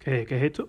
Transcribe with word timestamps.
¿Qué, 0.00 0.22
es 0.22 0.42
esto? 0.42 0.66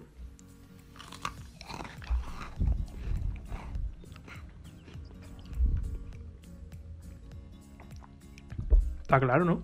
Está 9.02 9.20
claro, 9.22 9.46
¿no? 9.46 9.64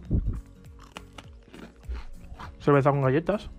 Cerveza 2.59 2.91
con 2.91 3.01
galletas. 3.01 3.49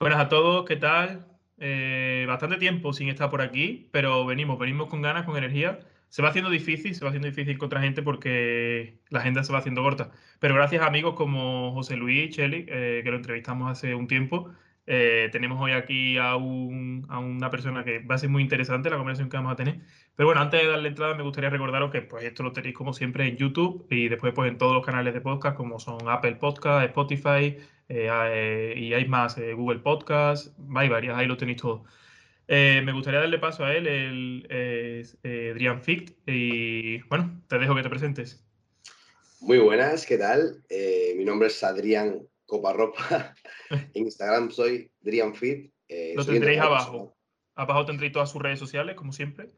Buenas 0.00 0.20
a 0.20 0.28
todos, 0.28 0.66
¿qué 0.66 0.76
tal? 0.76 1.26
Eh, 1.56 2.03
bastante 2.26 2.56
tiempo 2.56 2.92
sin 2.92 3.08
estar 3.08 3.30
por 3.30 3.42
aquí, 3.42 3.88
pero 3.92 4.26
venimos, 4.26 4.58
venimos 4.58 4.88
con 4.88 5.02
ganas, 5.02 5.24
con 5.24 5.36
energía. 5.36 5.80
Se 6.08 6.22
va 6.22 6.28
haciendo 6.28 6.50
difícil, 6.50 6.94
se 6.94 7.04
va 7.04 7.10
haciendo 7.10 7.28
difícil 7.28 7.58
contra 7.58 7.80
gente 7.80 8.02
porque 8.02 9.00
la 9.10 9.20
agenda 9.20 9.42
se 9.44 9.52
va 9.52 9.58
haciendo 9.58 9.82
corta. 9.82 10.12
Pero 10.38 10.54
gracias 10.54 10.82
a 10.82 10.86
amigos 10.86 11.14
como 11.14 11.72
José 11.72 11.96
Luis 11.96 12.34
Cheli, 12.34 12.66
eh, 12.68 13.00
que 13.04 13.10
lo 13.10 13.16
entrevistamos 13.16 13.70
hace 13.70 13.94
un 13.94 14.06
tiempo, 14.06 14.52
eh, 14.86 15.30
tenemos 15.32 15.58
hoy 15.60 15.72
aquí 15.72 16.18
a, 16.18 16.36
un, 16.36 17.06
a, 17.08 17.18
una 17.18 17.50
persona 17.50 17.84
que 17.84 18.00
va 18.00 18.16
a 18.16 18.18
ser 18.18 18.28
muy 18.28 18.42
interesante 18.42 18.90
la 18.90 18.96
conversación 18.98 19.30
que 19.30 19.36
vamos 19.36 19.52
a 19.52 19.56
tener. 19.56 19.80
Pero 20.14 20.26
bueno, 20.26 20.42
antes 20.42 20.60
de 20.62 20.68
darle 20.68 20.88
entrada, 20.88 21.14
me 21.14 21.22
gustaría 21.22 21.50
recordaros 21.50 21.90
que 21.90 22.02
pues, 22.02 22.24
esto 22.24 22.42
lo 22.42 22.52
tenéis 22.52 22.74
como 22.74 22.92
siempre 22.92 23.26
en 23.26 23.36
YouTube 23.36 23.86
y 23.90 24.08
después 24.08 24.34
pues, 24.34 24.50
en 24.50 24.58
todos 24.58 24.74
los 24.74 24.84
canales 24.84 25.14
de 25.14 25.20
podcast 25.20 25.56
como 25.56 25.78
son 25.78 25.98
Apple 26.08 26.36
Podcast, 26.36 26.86
Spotify 26.86 27.56
eh, 27.88 28.08
eh, 28.10 28.74
y 28.76 28.94
hay 28.94 29.06
más, 29.08 29.38
Google 29.38 29.78
Podcast, 29.80 30.56
hay 30.74 30.88
varias, 30.88 31.16
ahí 31.16 31.26
lo 31.26 31.36
tenéis 31.36 31.62
todo. 31.62 31.84
Me 32.48 32.92
gustaría 32.92 33.20
darle 33.20 33.38
paso 33.38 33.64
a 33.64 33.74
él, 33.74 33.86
él 33.86 34.46
es 34.50 35.18
Adrián 35.24 35.82
Ficht 35.82 36.16
y 36.26 37.00
bueno, 37.08 37.42
te 37.48 37.58
dejo 37.58 37.74
que 37.74 37.82
te 37.82 37.90
presentes. 37.90 38.44
Muy 39.40 39.58
buenas, 39.58 40.06
¿qué 40.06 40.18
tal? 40.18 40.62
mi 41.16 41.24
nombre 41.24 41.48
es 41.48 41.62
Adrián 41.62 42.26
Coparropa. 42.46 43.34
en 43.70 44.04
Instagram 44.04 44.50
soy 44.50 44.90
Drian 45.00 45.34
Fit. 45.34 45.72
Eh, 45.88 46.14
Lo 46.16 46.24
tendréis 46.24 46.60
abajo. 46.60 47.16
Abajo 47.54 47.84
tendréis 47.86 48.12
todas 48.12 48.30
sus 48.30 48.42
redes 48.42 48.58
sociales, 48.58 48.96
como 48.96 49.12
siempre. 49.12 49.48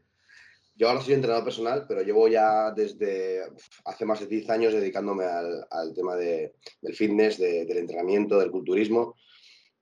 Yo 0.74 0.88
ahora 0.88 1.00
soy 1.00 1.14
entrenador 1.14 1.44
personal, 1.44 1.86
pero 1.88 2.02
llevo 2.02 2.28
ya 2.28 2.70
desde 2.70 3.40
hace 3.86 4.04
más 4.04 4.20
de 4.20 4.26
10 4.26 4.50
años 4.50 4.74
dedicándome 4.74 5.24
al, 5.24 5.94
tema 5.94 6.16
del 6.16 6.52
fitness, 6.92 7.38
del 7.38 7.78
entrenamiento, 7.78 8.38
del 8.38 8.50
culturismo. 8.50 9.16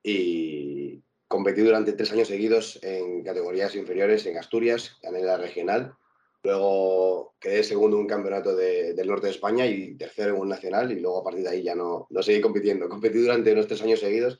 Y 0.00 1.02
competí 1.28 1.62
durante 1.62 1.92
tres 1.92 2.12
años 2.12 2.28
seguidos 2.28 2.78
en 2.82 3.22
categorías 3.22 3.74
inferiores 3.74 4.26
en 4.26 4.38
Asturias, 4.38 4.96
gané 5.02 5.22
la 5.22 5.36
regional 5.36 5.96
Luego 6.44 7.36
quedé 7.40 7.64
segundo 7.64 7.96
en 7.96 8.02
un 8.02 8.06
campeonato 8.06 8.54
del 8.54 9.06
norte 9.06 9.28
de 9.28 9.32
España 9.32 9.66
y 9.66 9.96
tercero 9.96 10.34
en 10.34 10.42
un 10.42 10.48
nacional 10.50 10.92
y 10.92 11.00
luego 11.00 11.20
a 11.20 11.24
partir 11.24 11.42
de 11.42 11.48
ahí 11.48 11.62
ya 11.62 11.74
no, 11.74 12.06
no 12.10 12.22
seguí 12.22 12.42
compitiendo. 12.42 12.86
Competí 12.88 13.18
durante 13.18 13.52
unos 13.52 13.66
tres 13.66 13.80
años 13.80 14.00
seguidos 14.00 14.38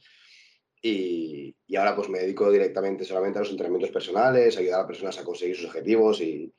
y, 0.83 1.57
y, 1.67 1.77
ahora 1.77 1.97
pues 1.97 2.11
me 2.11 2.19
dedico 2.19 2.51
directamente 2.51 3.07
solamente 3.07 3.39
a 3.39 3.43
los 3.43 3.51
entrenamientos 3.51 3.91
personales, 3.91 4.59
ayudar 4.59 4.83
a 4.83 4.87
personas 4.87 5.19
a 5.19 5.25
conseguir 5.25 5.57
sus 5.57 5.65
objetivos 5.65 6.21
y, 6.21 6.53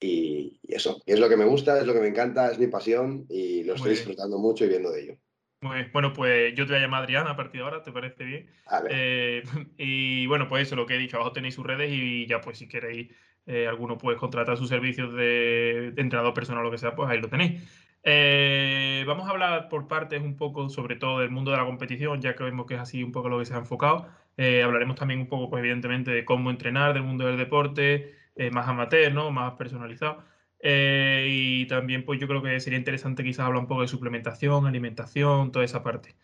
y, 0.00 0.60
eso. 0.66 1.00
es 1.06 1.20
lo 1.20 1.28
que 1.28 1.36
me 1.36 1.44
gusta, 1.44 1.78
es 1.78 1.86
lo 1.86 1.94
que 1.94 2.00
me 2.00 2.08
encanta, 2.08 2.50
es 2.50 2.58
mi 2.58 2.66
pasión 2.66 3.26
y 3.28 3.62
lo 3.62 3.74
estoy 3.74 3.90
disfrutando 3.90 4.38
mucho 4.38 4.64
y 4.64 4.68
viendo 4.68 4.90
de 4.90 5.02
ello. 5.02 5.18
Bien. 5.60 5.90
Bueno, 5.92 6.12
pues 6.12 6.54
yo 6.54 6.66
te 6.66 6.72
voy 6.72 6.78
a 6.78 6.82
llamar 6.82 7.02
Adrián 7.02 7.26
a 7.26 7.34
partir 7.34 7.60
de 7.60 7.64
ahora, 7.64 7.82
¿te 7.82 7.90
parece 7.90 8.24
bien? 8.24 8.50
Eh, 8.90 9.42
y 9.76 10.26
bueno, 10.26 10.48
pues 10.48 10.66
eso, 10.68 10.76
lo 10.76 10.86
que 10.86 10.94
he 10.94 10.98
dicho, 10.98 11.16
abajo 11.16 11.32
tenéis 11.32 11.54
sus 11.54 11.66
redes 11.66 11.90
y 11.92 12.26
ya 12.26 12.40
pues 12.40 12.58
si 12.58 12.68
queréis 12.68 13.08
eh, 13.50 13.66
alguno 13.66 13.96
puede 13.96 14.18
contratar 14.18 14.58
sus 14.58 14.68
servicios 14.68 15.14
de, 15.14 15.94
entrenador 15.96 16.34
personal 16.34 16.60
o 16.60 16.64
lo 16.64 16.70
que 16.70 16.76
sea, 16.76 16.94
pues 16.94 17.08
ahí 17.08 17.18
lo 17.18 17.28
tenéis. 17.28 17.62
Eh, 18.04 19.04
vamos 19.06 19.26
a 19.26 19.30
hablar 19.30 19.70
por 19.70 19.88
partes 19.88 20.20
un 20.22 20.36
poco 20.36 20.68
sobre 20.68 20.96
todo 20.96 21.20
del 21.20 21.30
mundo 21.30 21.50
de 21.50 21.56
la 21.56 21.64
competición, 21.64 22.20
ya 22.20 22.36
que 22.36 22.44
vemos 22.44 22.66
que 22.66 22.74
es 22.74 22.80
así 22.80 23.02
un 23.02 23.10
poco 23.10 23.30
lo 23.30 23.38
que 23.38 23.46
se 23.46 23.54
ha 23.54 23.58
enfocado. 23.58 24.06
Eh, 24.36 24.62
hablaremos 24.62 24.96
también 24.96 25.20
un 25.20 25.28
poco, 25.28 25.48
pues 25.48 25.60
evidentemente, 25.60 26.10
de 26.10 26.26
cómo 26.26 26.50
entrenar, 26.50 26.92
del 26.92 27.02
mundo 27.02 27.26
del 27.26 27.38
deporte, 27.38 28.14
más 28.52 28.68
amateur, 28.68 29.12
¿no? 29.12 29.32
Más 29.32 29.54
personalizado. 29.54 30.22
Y 30.62 31.66
también, 31.66 32.04
pues 32.04 32.20
yo 32.20 32.26
creo 32.28 32.42
que 32.42 32.58
sería 32.60 32.78
interesante 32.78 33.22
quizás 33.24 33.46
hablar 33.46 33.62
un 33.62 33.68
poco 33.68 33.82
de 33.82 33.88
suplementación, 33.88 34.66
alimentación, 34.66 35.52
toda 35.52 35.64
esa 35.64 35.82
parte. 35.82 36.16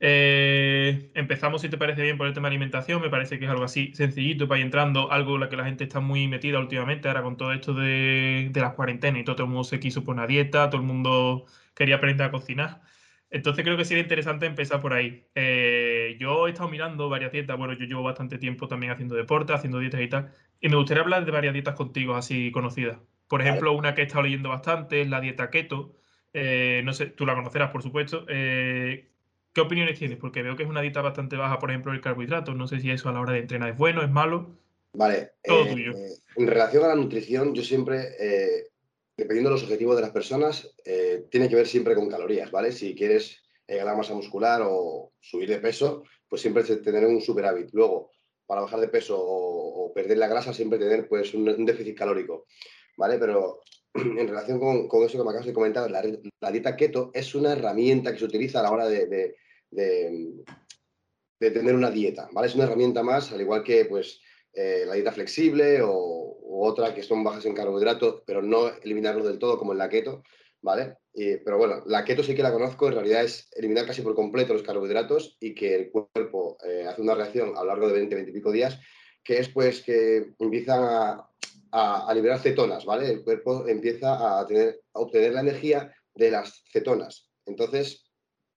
Eh, 0.00 1.10
empezamos, 1.14 1.62
si 1.62 1.68
te 1.70 1.78
parece 1.78 2.02
bien, 2.02 2.18
por 2.18 2.26
el 2.26 2.34
tema 2.34 2.48
de 2.48 2.54
alimentación. 2.56 3.00
Me 3.02 3.10
parece 3.10 3.38
que 3.38 3.46
es 3.46 3.50
algo 3.50 3.64
así 3.64 3.92
sencillito 3.94 4.48
para 4.48 4.58
ir 4.60 4.66
entrando, 4.66 5.10
algo 5.12 5.34
en 5.36 5.40
lo 5.40 5.48
que 5.48 5.56
la 5.56 5.64
gente 5.64 5.84
está 5.84 6.00
muy 6.00 6.28
metida 6.28 6.58
últimamente, 6.58 7.08
ahora 7.08 7.22
con 7.22 7.36
todo 7.36 7.52
esto 7.52 7.74
de, 7.74 8.48
de 8.52 8.60
las 8.60 8.74
cuarentenas 8.74 9.20
y 9.20 9.24
todo, 9.24 9.42
el 9.44 9.48
mundo 9.48 9.64
se 9.64 9.80
quiso 9.80 10.04
poner 10.04 10.18
una 10.24 10.26
dieta, 10.28 10.70
todo 10.70 10.80
el 10.80 10.86
mundo 10.86 11.46
quería 11.74 11.96
aprender 11.96 12.26
a 12.26 12.30
cocinar. 12.30 12.82
Entonces 13.30 13.64
creo 13.64 13.76
que 13.76 13.84
sería 13.84 14.02
interesante 14.02 14.46
empezar 14.46 14.80
por 14.80 14.92
ahí. 14.92 15.28
Eh, 15.34 16.16
yo 16.20 16.46
he 16.46 16.50
estado 16.50 16.68
mirando 16.68 17.08
varias 17.08 17.32
dietas, 17.32 17.56
bueno, 17.58 17.74
yo 17.74 17.86
llevo 17.86 18.02
bastante 18.02 18.38
tiempo 18.38 18.68
también 18.68 18.92
haciendo 18.92 19.14
deporte, 19.16 19.52
haciendo 19.52 19.78
dietas 19.80 20.00
y 20.00 20.08
tal, 20.08 20.32
y 20.60 20.68
me 20.68 20.76
gustaría 20.76 21.02
hablar 21.02 21.24
de 21.24 21.32
varias 21.32 21.52
dietas 21.54 21.74
contigo, 21.74 22.14
así 22.14 22.50
conocidas. 22.52 22.98
Por 23.28 23.42
ejemplo, 23.42 23.72
una 23.72 23.94
que 23.94 24.02
he 24.02 24.04
estado 24.04 24.22
leyendo 24.22 24.50
bastante 24.50 25.00
es 25.00 25.08
la 25.08 25.20
dieta 25.20 25.50
keto. 25.50 25.94
Eh, 26.32 26.82
no 26.84 26.92
sé, 26.92 27.06
tú 27.06 27.26
la 27.26 27.34
conocerás, 27.34 27.70
por 27.70 27.82
supuesto. 27.82 28.24
¿Qué 28.26 29.62
opiniones 29.62 29.98
tienes? 29.98 30.18
Porque 30.18 30.42
veo 30.42 30.54
que 30.54 30.64
es 30.64 30.68
una 30.68 30.82
dieta 30.82 31.00
bastante 31.00 31.36
baja, 31.36 31.58
por 31.58 31.70
ejemplo, 31.70 31.92
el 31.92 32.02
carbohidrato. 32.02 32.54
No 32.54 32.68
sé 32.68 32.78
si 32.80 32.90
eso 32.90 33.08
a 33.08 33.12
la 33.12 33.20
hora 33.20 33.32
de 33.32 33.38
entrenar 33.38 33.70
es 33.70 33.78
bueno, 33.78 34.02
es 34.02 34.10
malo. 34.10 34.54
Vale. 34.96 35.32
Todo 35.42 35.64
eh, 35.64 35.70
tuyo. 35.70 35.92
En 36.36 36.46
relación 36.46 36.84
a 36.84 36.88
la 36.88 36.94
nutrición, 36.94 37.54
yo 37.54 37.62
siempre, 37.62 38.16
eh, 38.18 38.68
dependiendo 39.16 39.50
de 39.50 39.54
los 39.54 39.62
objetivos 39.62 39.96
de 39.96 40.02
las 40.02 40.10
personas, 40.10 40.74
eh, 40.84 41.26
tiene 41.30 41.48
que 41.48 41.56
ver 41.56 41.66
siempre 41.66 41.94
con 41.94 42.08
calorías, 42.08 42.50
¿vale? 42.50 42.72
Si 42.72 42.94
quieres 42.94 43.42
ganar 43.68 43.96
masa 43.96 44.14
muscular 44.14 44.62
o 44.64 45.12
subir 45.20 45.48
de 45.48 45.58
peso, 45.58 46.04
pues 46.28 46.40
siempre 46.40 46.62
tener 46.62 47.04
un 47.04 47.20
superávit. 47.20 47.70
Luego, 47.72 48.10
para 48.46 48.60
bajar 48.60 48.80
de 48.80 48.88
peso 48.88 49.16
o, 49.18 49.92
perder 49.94 50.18
la 50.18 50.28
grasa, 50.28 50.52
siempre 50.52 50.78
tener 50.78 51.08
pues 51.08 51.32
un, 51.32 51.64
déficit 51.64 51.96
calórico, 51.96 52.46
¿vale? 52.96 53.18
Pero 53.18 53.60
en 53.94 54.28
relación 54.28 54.58
con, 54.58 55.04
eso 55.04 55.18
que 55.18 55.24
me 55.24 55.30
acabas 55.30 55.46
de 55.46 55.52
comentar, 55.52 55.90
la, 55.90 56.50
dieta 56.50 56.76
keto 56.76 57.10
es 57.14 57.34
una 57.34 57.52
herramienta 57.52 58.12
que 58.12 58.18
se 58.18 58.24
utiliza 58.24 58.60
a 58.60 58.62
la 58.62 58.70
hora 58.72 58.86
de 58.88 59.36
de, 59.70 61.50
tener 61.50 61.74
una 61.74 61.90
dieta, 61.90 62.28
¿vale? 62.32 62.48
Es 62.48 62.54
una 62.54 62.64
herramienta 62.64 63.02
más, 63.02 63.32
al 63.32 63.40
igual 63.40 63.62
que 63.62 63.84
pues, 63.84 64.20
eh, 64.52 64.84
la 64.86 64.94
dieta 64.94 65.12
flexible 65.12 65.80
o, 65.82 66.24
otra 66.58 66.94
que 66.94 67.02
son 67.02 67.22
bajas 67.22 67.44
en 67.44 67.54
carbohidratos, 67.54 68.22
pero 68.26 68.40
no 68.40 68.68
eliminarlo 68.68 69.24
del 69.24 69.38
todo 69.38 69.58
como 69.58 69.72
en 69.72 69.78
la 69.78 69.90
keto, 69.90 70.22
¿vale? 70.62 70.96
pero 71.12 71.58
bueno, 71.58 71.82
la 71.86 72.04
keto 72.04 72.22
sí 72.22 72.34
que 72.34 72.42
la 72.42 72.52
conozco, 72.52 72.88
en 72.88 72.94
realidad 72.94 73.24
es 73.24 73.48
eliminar 73.52 73.86
casi 73.86 74.02
por 74.02 74.14
completo 74.14 74.52
los 74.52 74.62
carbohidratos 74.62 75.36
y 75.40 75.54
que 75.54 75.74
el 75.74 75.90
cuerpo 75.90 76.58
eh, 76.66 76.84
hace 76.88 77.02
una 77.02 77.14
reacción 77.14 77.56
a 77.56 77.60
lo 77.60 77.66
largo 77.66 77.88
de 77.88 77.94
20, 77.94 78.14
20 78.14 78.30
y 78.30 78.34
pico 78.34 78.52
días, 78.52 78.78
que 79.22 79.38
es 79.38 79.48
pues 79.48 79.82
que 79.82 80.34
empiezan 80.38 80.82
a, 80.82 81.30
a, 81.72 82.12
liberar 82.14 82.38
cetonas, 82.38 82.84
¿vale? 82.84 83.10
El 83.10 83.22
cuerpo 83.22 83.66
empieza 83.66 84.38
a, 84.40 84.46
tener, 84.46 84.80
a 84.92 85.00
obtener 85.00 85.32
la 85.32 85.40
energía 85.40 85.92
de 86.14 86.30
las 86.30 86.62
cetonas. 86.72 87.30
Entonces, 87.44 88.10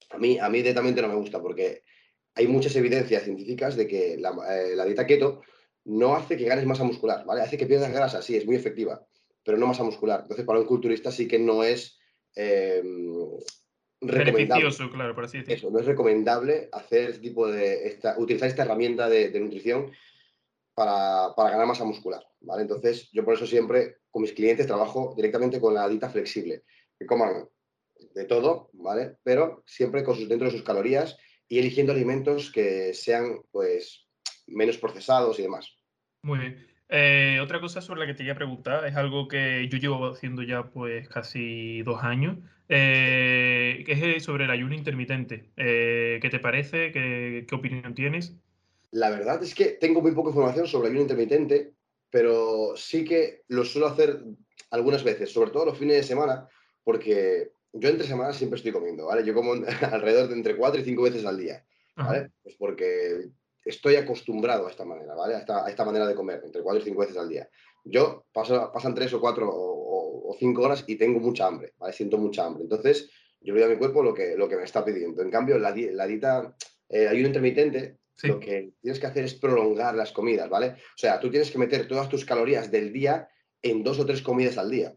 a 0.10 0.18
mí, 0.18 0.40
a 0.40 0.50
mí 0.50 0.60
directamente 0.60 1.02
no 1.02 1.10
me 1.10 1.16
gusta 1.16 1.42
porque 1.42 1.84
hay 2.36 2.48
muchas 2.48 2.76
evidencias 2.76 3.24
científicas 3.24 3.76
de 3.76 3.88
que 3.88 4.18
la, 4.18 4.32
eh, 4.50 4.86
dieta 4.86 5.06
keto 5.06 5.42
no 5.86 6.16
hace 6.16 6.38
que 6.38 6.46
ganes 6.46 6.66
masa 6.66 6.84
muscular, 6.84 7.26
¿vale? 7.26 7.42
Hace 7.42 7.58
que 7.58 7.66
pierdas 7.66 7.92
grasa, 7.92 8.22
sí, 8.22 8.36
es 8.36 8.46
muy 8.46 8.56
efectiva, 8.56 9.06
pero 9.44 9.58
no 9.58 9.68
masa 9.68 9.84
muscular. 9.84 10.22
Entonces, 10.22 10.46
para 10.46 10.60
un 10.60 10.66
culturista 10.66 11.12
sí 11.12 11.28
que 11.28 11.40
no 11.40 11.64
es 11.64 12.00
eh, 12.36 12.82
recomendable. 14.02 14.70
claro, 14.92 15.16
por 15.16 15.26
así 15.26 15.40
decirlo. 15.40 15.56
Eso, 15.56 15.72
no 15.72 15.80
es 15.80 15.86
recomendable 15.86 16.70
hacer 16.72 17.10
este 17.10 17.22
tipo 17.22 17.48
de 17.48 17.88
esta, 17.88 18.18
utilizar 18.18 18.48
esta 18.48 18.64
herramienta 18.64 19.10
de, 19.10 19.38
nutrición 19.40 19.92
para, 20.80 21.52
ganar 21.52 21.68
masa 21.68 21.84
muscular, 21.84 22.24
¿vale? 22.40 22.62
Entonces, 22.62 23.10
yo 23.12 23.26
por 23.26 23.34
eso 23.34 23.46
siempre 23.46 23.98
con 24.10 24.22
mis 24.22 24.32
clientes 24.32 24.66
trabajo 24.66 25.14
directamente 25.14 25.60
con 25.60 25.74
la 25.74 25.90
dieta 25.90 26.10
flexible, 26.10 26.64
que 26.98 27.06
coman 27.06 27.50
de 28.16 28.24
todo, 28.24 28.70
¿vale? 28.72 29.18
Pero 29.22 29.62
siempre 29.66 30.06
con 30.06 30.16
sus, 30.16 30.30
dentro 30.30 30.48
de 30.48 30.54
sus 30.54 30.64
calorías 30.64 31.18
y 31.50 31.60
eligiendo 31.60 31.92
alimentos 31.92 32.50
que 32.50 32.94
sean, 32.94 33.42
pues, 33.52 34.08
menos 34.48 34.78
procesados 34.78 35.38
y 35.40 35.42
demás. 35.42 35.76
Muy 36.24 36.40
bien. 36.40 36.68
Eh, 36.88 37.40
otra 37.42 37.60
cosa 37.60 37.82
sobre 37.82 38.00
la 38.00 38.06
que 38.06 38.14
te 38.14 38.20
quería 38.20 38.36
preguntar 38.36 38.86
es 38.86 38.96
algo 38.96 39.28
que 39.28 39.68
yo 39.70 39.78
llevo 39.78 40.08
haciendo 40.08 40.44
ya 40.44 40.64
pues 40.72 41.10
casi 41.10 41.82
dos 41.84 42.04
años, 42.04 42.38
eh, 42.70 43.84
que 43.86 44.16
es 44.16 44.24
sobre 44.24 44.46
el 44.46 44.52
ayuno 44.52 44.76
intermitente. 44.76 45.52
Eh, 45.58 46.20
¿Qué 46.22 46.30
te 46.30 46.40
parece? 46.40 46.94
¿Qué, 46.94 47.46
¿Qué, 47.48 47.56
opinión 47.56 47.94
tienes? 47.94 48.40
La 48.92 49.10
verdad 49.10 49.42
es 49.44 49.54
que 49.54 49.66
tengo 49.72 50.02
muy 50.02 50.12
poca 50.12 50.30
información 50.30 50.68
sobre 50.68 50.88
ayuno 50.88 51.02
intermitente, 51.02 51.74
pero 52.10 52.74
sí 52.76 53.06
que 53.06 53.44
lo 53.48 53.64
suelo 53.64 53.88
hacer 53.88 54.24
algunas 54.72 55.04
veces, 55.04 55.32
sobre 55.32 55.52
todo 55.52 55.66
los 55.66 55.78
fines 55.78 55.98
de 55.98 56.04
semana, 56.04 56.48
porque 56.84 57.52
yo 57.74 57.90
entre 57.90 58.08
semanas 58.08 58.38
siempre 58.38 58.58
estoy 58.58 58.72
comiendo, 58.72 59.06
¿vale? 59.06 59.24
Yo 59.24 59.34
como 59.34 59.54
alrededor 59.92 60.28
de 60.30 60.36
entre 60.36 60.56
cuatro 60.56 60.82
y 60.82 60.84
cinco 60.84 61.04
veces 61.04 61.26
al 61.26 61.38
día, 61.38 61.64
¿vale? 61.96 62.32
Pues 62.42 62.56
porque 62.56 63.30
estoy 63.64 63.96
acostumbrado 63.96 64.68
a 64.68 64.72
esta 64.72 64.86
manera, 64.86 65.14
¿vale? 65.16 65.36
A 65.36 65.70
esta, 65.70 65.86
manera 65.86 66.08
de 66.08 66.16
comer, 66.16 66.42
entre 66.44 66.62
cuatro 66.62 66.82
y 66.82 66.86
cinco 66.86 67.02
veces 67.02 67.18
al 67.18 67.30
día. 67.30 67.48
Yo 67.84 68.26
paso, 68.34 68.72
pasan 68.74 68.96
tres 68.96 69.14
o 69.14 69.20
cuatro 69.20 69.50
o, 69.52 70.36
cinco 70.40 70.62
horas 70.62 70.86
y 70.88 70.96
tengo 70.96 71.20
mucha 71.20 71.48
hambre, 71.48 71.74
¿vale? 71.78 71.92
Siento 71.92 72.18
mucha 72.18 72.46
hambre. 72.46 72.64
Entonces, 72.64 73.10
yo 73.42 73.54
le 73.54 73.60
doy 73.60 73.70
a 73.70 73.74
mi 73.74 73.80
cuerpo 73.80 74.02
lo 74.02 74.14
que, 74.14 74.38
lo 74.38 74.48
que 74.48 74.56
me 74.56 74.64
está 74.64 74.86
pidiendo. 74.86 75.22
En 75.22 75.30
cambio, 75.30 75.58
la, 75.58 75.76
la 75.76 76.08
dieta, 76.08 76.56
eh, 76.88 77.08
hay 77.08 77.20
un 77.20 77.26
lo 78.24 78.40
que 78.40 78.74
tienes 78.82 79.00
que 79.00 79.08
hacer 79.08 79.24
es 79.26 79.34
prolongar 79.36 79.96
las 79.96 80.12
comidas, 80.12 80.50
¿vale? 80.50 80.68
O 80.68 80.98
sea, 80.98 81.20
tú 81.20 81.30
tienes 81.30 81.52
que 81.52 81.58
meter 81.58 81.88
todas 81.88 82.10
tus 82.10 82.26
calorías 82.26 82.72
del 82.72 82.92
día 82.92 83.30
en 83.62 83.84
dos 83.84 84.00
o 84.00 84.06
tres 84.06 84.22
comidas 84.22 84.58
al 84.58 84.70
día, 84.70 84.96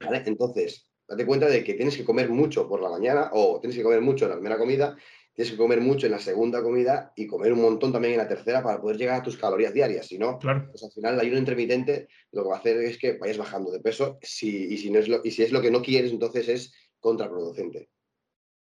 ¿vale? 0.00 0.22
Entonces, 0.26 0.90
date 1.06 1.26
cuenta 1.26 1.46
de 1.46 1.64
que 1.64 1.74
tienes 1.74 1.96
que 1.96 2.04
comer 2.04 2.28
mucho 2.28 2.68
por 2.68 2.82
la 2.82 2.90
mañana 2.90 3.30
o 3.32 3.60
tienes 3.60 3.76
que 3.76 3.82
comer 3.82 4.00
mucho 4.00 4.24
en 4.24 4.30
la 4.30 4.36
primera 4.36 4.58
comida 4.58 4.96
tienes 5.38 5.52
que 5.52 5.56
comer 5.56 5.80
mucho 5.80 6.06
en 6.06 6.10
la 6.10 6.18
segunda 6.18 6.60
comida 6.64 7.12
y 7.14 7.28
comer 7.28 7.52
un 7.52 7.62
montón 7.62 7.92
también 7.92 8.14
en 8.14 8.18
la 8.18 8.26
tercera 8.26 8.60
para 8.60 8.80
poder 8.80 8.96
llegar 8.96 9.20
a 9.20 9.22
tus 9.22 9.36
calorías 9.36 9.72
diarias. 9.72 10.08
Si 10.08 10.18
no, 10.18 10.36
pues 10.36 10.82
al 10.82 10.90
final 10.90 11.14
el 11.14 11.20
ayuno 11.20 11.38
intermitente 11.38 12.08
lo 12.32 12.42
que 12.42 12.48
va 12.48 12.56
a 12.56 12.58
hacer 12.58 12.76
es 12.78 12.98
que 12.98 13.18
vayas 13.18 13.38
bajando 13.38 13.70
de 13.70 13.78
peso 13.78 14.18
si, 14.20 14.64
y, 14.64 14.78
si 14.78 14.90
no 14.90 14.98
es 14.98 15.06
lo, 15.06 15.20
y 15.22 15.30
si 15.30 15.44
es 15.44 15.52
lo 15.52 15.62
que 15.62 15.70
no 15.70 15.80
quieres, 15.80 16.10
entonces 16.10 16.48
es 16.48 16.74
contraproducente. 16.98 17.88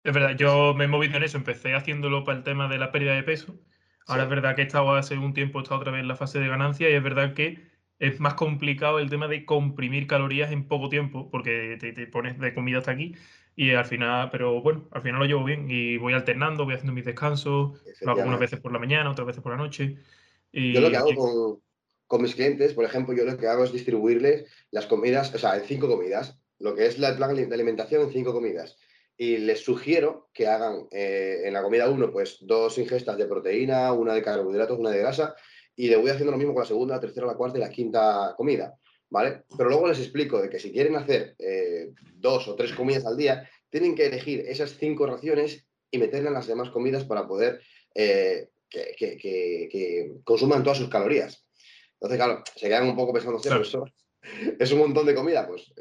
Es 0.02 0.14
verdad, 0.14 0.38
yo 0.38 0.74
me 0.74 0.86
he 0.86 0.88
movido 0.88 1.18
en 1.18 1.24
eso, 1.24 1.36
empecé 1.36 1.74
haciéndolo 1.74 2.24
para 2.24 2.38
el 2.38 2.46
tema 2.46 2.70
de 2.70 2.78
la 2.78 2.94
pérdida 2.94 3.16
de 3.16 3.24
peso. 3.24 3.60
Ahora 4.08 4.24
es 4.24 4.30
verdad 4.30 4.56
que 4.56 4.62
he 4.62 4.66
estado 4.66 4.94
hace 4.96 5.18
un 5.18 5.34
tiempo, 5.34 5.60
he 5.60 5.62
estado 5.64 5.80
otra 5.80 5.92
vez 5.92 6.02
en 6.02 6.08
la 6.08 6.16
fase 6.16 6.40
de 6.40 6.48
ganancia 6.48 6.90
y 6.90 6.94
es 6.94 7.04
verdad 7.04 7.34
que 7.34 7.72
es 8.00 8.20
más 8.20 8.34
complicado 8.34 9.00
el 9.00 9.10
tema 9.10 9.28
de 9.28 9.46
comprimir 9.46 10.08
calorías 10.08 10.52
en 10.52 10.68
poco 10.68 10.90
tiempo, 10.90 11.30
porque 11.30 11.78
te, 11.80 11.94
te 11.94 12.08
pones 12.08 12.40
de 12.40 12.54
comida 12.54 12.80
hasta 12.80 12.92
aquí 12.92 13.16
y 13.56 13.72
al 13.72 13.86
final, 13.86 14.30
pero 14.32 14.62
bueno, 14.62 14.88
al 14.92 15.02
final 15.02 15.20
lo 15.20 15.26
llevo 15.26 15.44
bien 15.44 15.68
y 15.70 15.98
voy 15.98 16.14
alternando, 16.14 16.66
voy 16.66 16.76
haciendo 16.76 16.94
mis 16.94 17.06
descansos, 17.06 17.80
lo 18.02 18.12
hago 18.12 18.24
unas 18.24 18.40
veces 18.40 18.60
por 18.60 18.72
la 18.72 18.80
mañana, 18.80 19.12
otras 19.12 19.28
veces 19.28 19.44
por 19.44 19.52
la 19.52 19.58
noche. 19.58 19.98
Y, 20.52 20.74
yo 20.74 20.82
lo 20.82 20.90
que 20.90 20.98
hago 20.98 21.16
con, 21.16 21.62
con, 22.08 22.22
mis 22.22 22.34
clientes, 22.34 22.74
por 22.74 22.86
ejemplo, 22.86 23.14
yo 23.14 23.26
lo 23.26 23.38
que 23.38 23.48
hago 23.48 23.64
es 23.64 23.72
distribuirles 23.72 24.46
las 24.72 24.86
comidas, 24.86 25.34
o 25.36 25.38
sea, 25.38 25.58
en 25.58 25.66
cinco 25.66 25.88
comidas, 25.88 26.40
lo 26.60 26.76
que 26.76 26.86
es 26.86 26.98
el 26.98 27.16
plan 27.16 27.36
de 27.36 27.54
alimentación 27.54 28.04
en 28.04 28.12
cinco 28.12 28.34
comidas. 28.34 28.78
Y 29.22 29.38
les 29.38 29.64
sugiero 29.64 30.32
que 30.34 30.48
hagan 30.48 30.88
eh, 30.90 31.44
en 31.44 31.54
la 31.54 31.62
comida 31.62 31.88
uno, 31.88 32.12
pues 32.12 32.40
dos 32.42 32.80
ingestas 32.80 33.20
de 33.20 33.28
proteína, 33.28 33.94
una 33.94 34.16
de 34.16 34.24
carbohidratos, 34.24 34.80
una 34.80 34.90
de 34.90 34.98
grasa, 34.98 35.36
y 35.76 35.90
le 35.90 35.98
voy 35.98 36.10
haciendo 36.10 36.32
lo 36.32 36.40
mismo 36.40 36.56
con 36.56 36.64
la 36.64 36.68
segunda, 36.68 36.96
la 36.96 37.02
tercera, 37.02 37.28
la 37.28 37.36
cuarta 37.36 37.60
y 37.60 37.62
la 37.62 37.70
quinta 37.70 38.34
comida. 38.36 38.76
¿vale? 39.12 39.44
Pero 39.56 39.70
luego 39.70 39.88
les 39.88 40.00
explico 40.00 40.42
de 40.42 40.50
que 40.50 40.58
si 40.58 40.72
quieren 40.72 40.96
hacer 40.96 41.36
eh, 41.38 41.92
dos 42.16 42.48
o 42.48 42.56
tres 42.56 42.74
comidas 42.74 43.06
al 43.06 43.16
día, 43.16 43.48
tienen 43.70 43.94
que 43.94 44.08
elegir 44.08 44.40
esas 44.48 44.72
cinco 44.72 45.06
raciones 45.06 45.68
y 45.92 46.00
meterlas 46.00 46.30
en 46.30 46.34
las 46.34 46.48
demás 46.48 46.72
comidas 46.72 47.06
para 47.06 47.28
poder 47.28 47.62
eh, 47.94 48.50
que, 48.68 50.16
consuman 50.24 50.64
todas 50.64 50.80
sus 50.80 50.90
calorías. 50.90 51.48
Entonces, 51.94 52.18
claro, 52.18 52.44
se 52.56 52.68
quedan 52.68 52.90
un 52.90 52.96
poco 52.96 53.14
pensando, 53.14 53.40
claro. 53.40 53.62
eso 53.62 53.86
es 54.60 54.72
un 54.72 54.80
montón 54.80 55.06
de 55.06 55.14
comida, 55.14 55.48
pues 55.48 55.72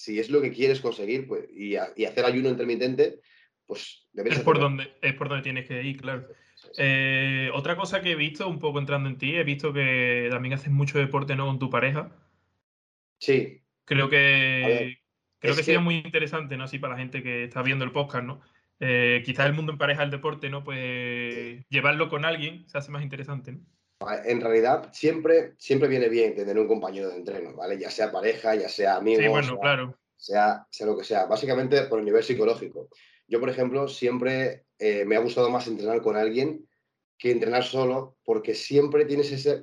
si 0.00 0.18
es 0.18 0.30
lo 0.30 0.40
que 0.40 0.50
quieres 0.50 0.80
conseguir 0.80 1.28
pues, 1.28 1.44
y, 1.54 1.76
hacer 1.76 2.24
ayuno 2.24 2.48
intermitente, 2.48 3.20
pues 3.66 4.08
debes 4.12 4.38
es 4.38 4.40
por 4.40 4.58
donde 4.58 4.94
Es 5.02 5.12
por 5.12 5.28
donde 5.28 5.42
tienes 5.42 5.68
que 5.68 5.82
ir, 5.82 6.00
claro. 6.00 6.26
Eh, 6.78 7.50
otra 7.52 7.76
cosa 7.76 8.00
que 8.00 8.12
he 8.12 8.14
visto, 8.14 8.48
un 8.48 8.58
poco 8.58 8.78
entrando 8.78 9.10
en 9.10 9.18
ti, 9.18 9.36
he 9.36 9.44
visto 9.44 9.74
que 9.74 10.28
también 10.30 10.54
haces 10.54 10.70
mucho 10.70 10.98
deporte 10.98 11.36
¿no? 11.36 11.46
con 11.46 11.58
tu 11.58 11.68
pareja. 11.68 12.16
Sí. 13.18 13.62
Creo 13.84 14.08
que, 14.08 14.96
creo 15.38 15.54
que, 15.54 15.62
sería 15.62 15.80
muy 15.80 15.96
interesante, 15.96 16.56
¿no? 16.56 16.64
Así 16.64 16.78
para 16.78 16.94
la 16.94 17.00
gente 17.00 17.22
que 17.22 17.44
está 17.44 17.60
viendo 17.60 17.84
el 17.84 17.92
podcast, 17.92 18.24
¿no? 18.24 18.40
Eh, 18.78 19.22
quizás 19.26 19.46
el 19.46 19.52
mundo 19.52 19.72
en 19.72 19.78
pareja 19.78 20.00
del 20.00 20.10
deporte, 20.10 20.48
¿no? 20.48 20.64
Pues 20.64 21.66
llevarlo 21.68 22.08
con 22.08 22.24
alguien 22.24 22.66
se 22.68 22.78
hace 22.78 22.90
más 22.90 23.02
interesante, 23.02 23.52
¿no? 23.52 23.60
En 24.24 24.40
realidad, 24.40 24.90
siempre, 24.92 25.54
siempre 25.58 25.88
viene 25.88 26.08
bien 26.08 26.34
tener 26.34 26.58
un 26.58 26.66
compañero 26.66 27.10
de 27.10 27.16
entreno, 27.16 27.54
¿vale? 27.54 27.78
Ya 27.78 27.90
sea 27.90 28.10
pareja, 28.10 28.54
ya 28.54 28.68
sea 28.68 28.96
amigo. 28.96 29.20
Sí, 29.20 29.28
bueno, 29.28 29.58
claro. 29.58 29.98
Sea, 30.16 30.66
sea 30.70 30.86
lo 30.86 30.96
que 30.96 31.04
sea. 31.04 31.26
Básicamente 31.26 31.82
por 31.82 31.98
el 31.98 32.06
nivel 32.06 32.22
psicológico. 32.22 32.88
Yo, 33.28 33.40
por 33.40 33.50
ejemplo, 33.50 33.88
siempre 33.88 34.64
eh, 34.78 35.04
me 35.04 35.16
ha 35.16 35.20
gustado 35.20 35.50
más 35.50 35.66
entrenar 35.66 36.00
con 36.00 36.16
alguien 36.16 36.66
que 37.18 37.30
entrenar 37.30 37.62
solo, 37.62 38.16
porque 38.24 38.54
siempre 38.54 39.04
tienes 39.04 39.30
ese, 39.30 39.62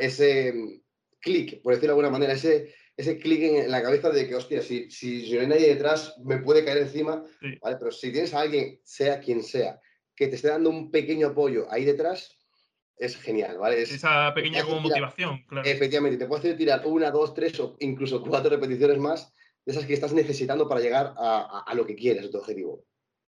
ese 0.00 0.52
mm, 0.52 0.80
clic, 1.20 1.62
por 1.62 1.72
decirlo 1.72 1.94
de 1.94 2.00
alguna 2.00 2.10
manera, 2.10 2.32
ese, 2.32 2.74
ese 2.96 3.18
clic 3.18 3.42
en 3.42 3.70
la 3.70 3.82
cabeza 3.82 4.10
de 4.10 4.26
que, 4.26 4.34
hostia, 4.34 4.60
si, 4.62 4.90
si, 4.90 5.32
no 5.32 5.42
hay 5.42 5.46
nadie 5.46 5.68
detrás, 5.68 6.16
me 6.24 6.38
puede 6.38 6.64
caer 6.64 6.78
encima, 6.78 7.24
¿vale? 7.62 7.76
Pero 7.78 7.92
si 7.92 8.10
tienes 8.10 8.34
a 8.34 8.40
alguien, 8.40 8.80
sea 8.82 9.20
quien 9.20 9.44
sea, 9.44 9.80
que 10.16 10.26
te 10.26 10.34
esté 10.34 10.48
dando 10.48 10.70
un 10.70 10.90
pequeño 10.90 11.28
apoyo 11.28 11.68
ahí 11.70 11.84
detrás, 11.84 12.35
es 12.98 13.16
genial, 13.16 13.58
¿vale? 13.58 13.82
Esa 13.82 14.32
pequeña 14.34 14.64
como 14.64 14.80
motivación, 14.80 15.44
claro. 15.46 15.68
Efectivamente, 15.68 16.18
te 16.18 16.26
puedes 16.26 16.44
hacer 16.44 16.56
tirar 16.56 16.82
una, 16.86 17.10
dos, 17.10 17.34
tres 17.34 17.58
o 17.60 17.76
incluso 17.80 18.22
cuatro 18.22 18.50
repeticiones 18.50 18.98
más 18.98 19.34
de 19.64 19.72
esas 19.72 19.84
que 19.84 19.94
estás 19.94 20.12
necesitando 20.12 20.68
para 20.68 20.80
llegar 20.80 21.14
a, 21.16 21.64
a, 21.66 21.74
lo 21.74 21.84
que 21.86 21.96
quieres, 21.96 22.24
a 22.24 22.30
tu 22.30 22.38
objetivo. 22.38 22.84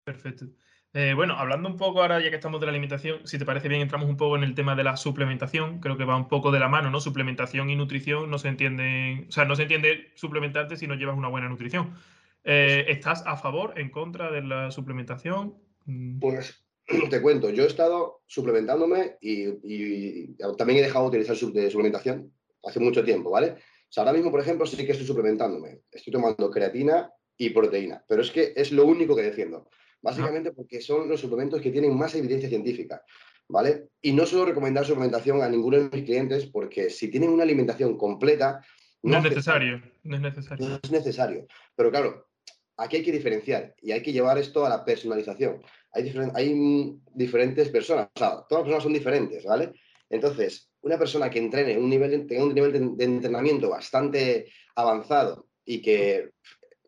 Perfecto. 0.04 0.46
Eh, 0.94 1.14
bueno, 1.14 1.34
hablando 1.38 1.68
un 1.68 1.76
poco 1.76 2.02
ahora, 2.02 2.20
ya 2.20 2.28
que 2.28 2.36
estamos 2.36 2.60
de 2.60 2.66
la 2.66 2.72
alimentación, 2.72 3.26
si 3.26 3.38
te 3.38 3.46
parece 3.46 3.68
bien, 3.68 3.80
entramos 3.80 4.08
un 4.08 4.16
poco 4.16 4.36
en 4.36 4.44
el 4.44 4.54
tema 4.54 4.74
de 4.74 4.84
la 4.84 4.96
suplementación. 4.96 5.80
Creo 5.80 5.96
que 5.96 6.04
va 6.04 6.16
un 6.16 6.28
poco 6.28 6.50
de 6.50 6.60
la 6.60 6.68
mano, 6.68 6.90
¿no? 6.90 7.00
Suplementación 7.00 7.70
y 7.70 7.76
nutrición 7.76 8.30
no 8.30 8.38
se 8.38 8.48
entiende, 8.48 9.26
o 9.28 9.32
sea, 9.32 9.44
no 9.44 9.56
se 9.56 9.62
entiende 9.62 10.12
suplementarte 10.16 10.76
si 10.76 10.86
no 10.86 10.94
llevas 10.94 11.16
una 11.16 11.28
buena 11.28 11.48
nutrición. 11.48 11.94
Eh, 12.44 12.86
¿Estás 12.88 13.24
a 13.26 13.36
favor, 13.36 13.78
en 13.78 13.90
contra 13.90 14.30
de 14.30 14.42
la 14.42 14.70
suplementación? 14.70 15.54
Mm. 15.86 16.18
Pues 16.18 16.61
te 17.10 17.22
cuento, 17.22 17.50
yo 17.50 17.64
he 17.64 17.66
estado 17.66 18.22
suplementándome 18.26 19.16
y, 19.20 20.34
también 20.56 20.78
he 20.78 20.82
dejado 20.82 21.04
de 21.04 21.18
utilizar 21.18 21.36
suplementación 21.36 22.32
hace 22.64 22.80
mucho 22.80 23.04
tiempo, 23.04 23.30
¿vale? 23.30 23.50
O 23.50 23.94
sea, 23.94 24.04
ahora 24.04 24.14
mismo, 24.14 24.30
por 24.30 24.40
ejemplo, 24.40 24.66
sí 24.66 24.76
que 24.84 24.92
estoy 24.92 25.06
suplementándome. 25.06 25.82
Estoy 25.90 26.12
tomando 26.12 26.50
creatina 26.50 27.10
y 27.36 27.50
proteína, 27.50 28.02
pero 28.08 28.22
es 28.22 28.30
que 28.30 28.52
es 28.56 28.72
lo 28.72 28.86
único 28.86 29.14
que 29.14 29.22
defiendo. 29.22 29.68
Básicamente 30.00 30.52
porque 30.52 30.80
son 30.80 31.08
los 31.08 31.20
suplementos 31.20 31.60
que 31.60 31.70
tienen 31.70 31.96
más 31.96 32.14
evidencia 32.14 32.48
científica, 32.48 33.02
¿vale? 33.48 33.88
Y 34.00 34.12
no 34.12 34.26
suelo 34.26 34.46
recomendar 34.46 34.84
suplementación 34.84 35.42
a 35.42 35.48
ninguno 35.48 35.76
de 35.78 35.90
mis 35.90 36.04
clientes 36.04 36.46
porque 36.46 36.90
si 36.90 37.08
tienen 37.08 37.30
una 37.30 37.44
alimentación 37.44 37.96
completa... 37.96 38.64
No, 39.02 39.18
es 39.18 39.24
necesario, 39.24 39.82
no 40.02 40.16
es 40.16 40.22
necesario. 40.22 40.68
No 40.68 40.80
es 40.82 40.90
necesario. 40.90 41.46
Pero 41.76 41.90
claro, 41.90 42.28
aquí 42.76 42.96
hay 42.96 43.02
que 43.04 43.12
diferenciar 43.12 43.74
y 43.80 43.92
hay 43.92 44.02
que 44.02 44.12
llevar 44.12 44.38
esto 44.38 44.66
a 44.66 44.68
la 44.68 44.84
personalización. 44.84 45.62
Hay, 45.92 46.98
diferentes 47.14 47.68
personas, 47.68 48.08
o 48.14 48.18
sea, 48.18 48.30
todas 48.48 48.50
las 48.50 48.62
personas 48.62 48.82
son 48.82 48.92
diferentes, 48.92 49.44
¿vale? 49.44 49.72
Entonces, 50.08 50.70
una 50.80 50.98
persona 50.98 51.30
que 51.30 51.38
entrene 51.38 51.78
un 51.78 51.90
nivel, 51.90 52.26
tenga 52.26 52.44
un 52.44 52.54
nivel 52.54 52.96
de, 52.96 53.04
entrenamiento 53.04 53.68
bastante 53.68 54.50
avanzado 54.74 55.46
y 55.64 55.82
que 55.82 56.30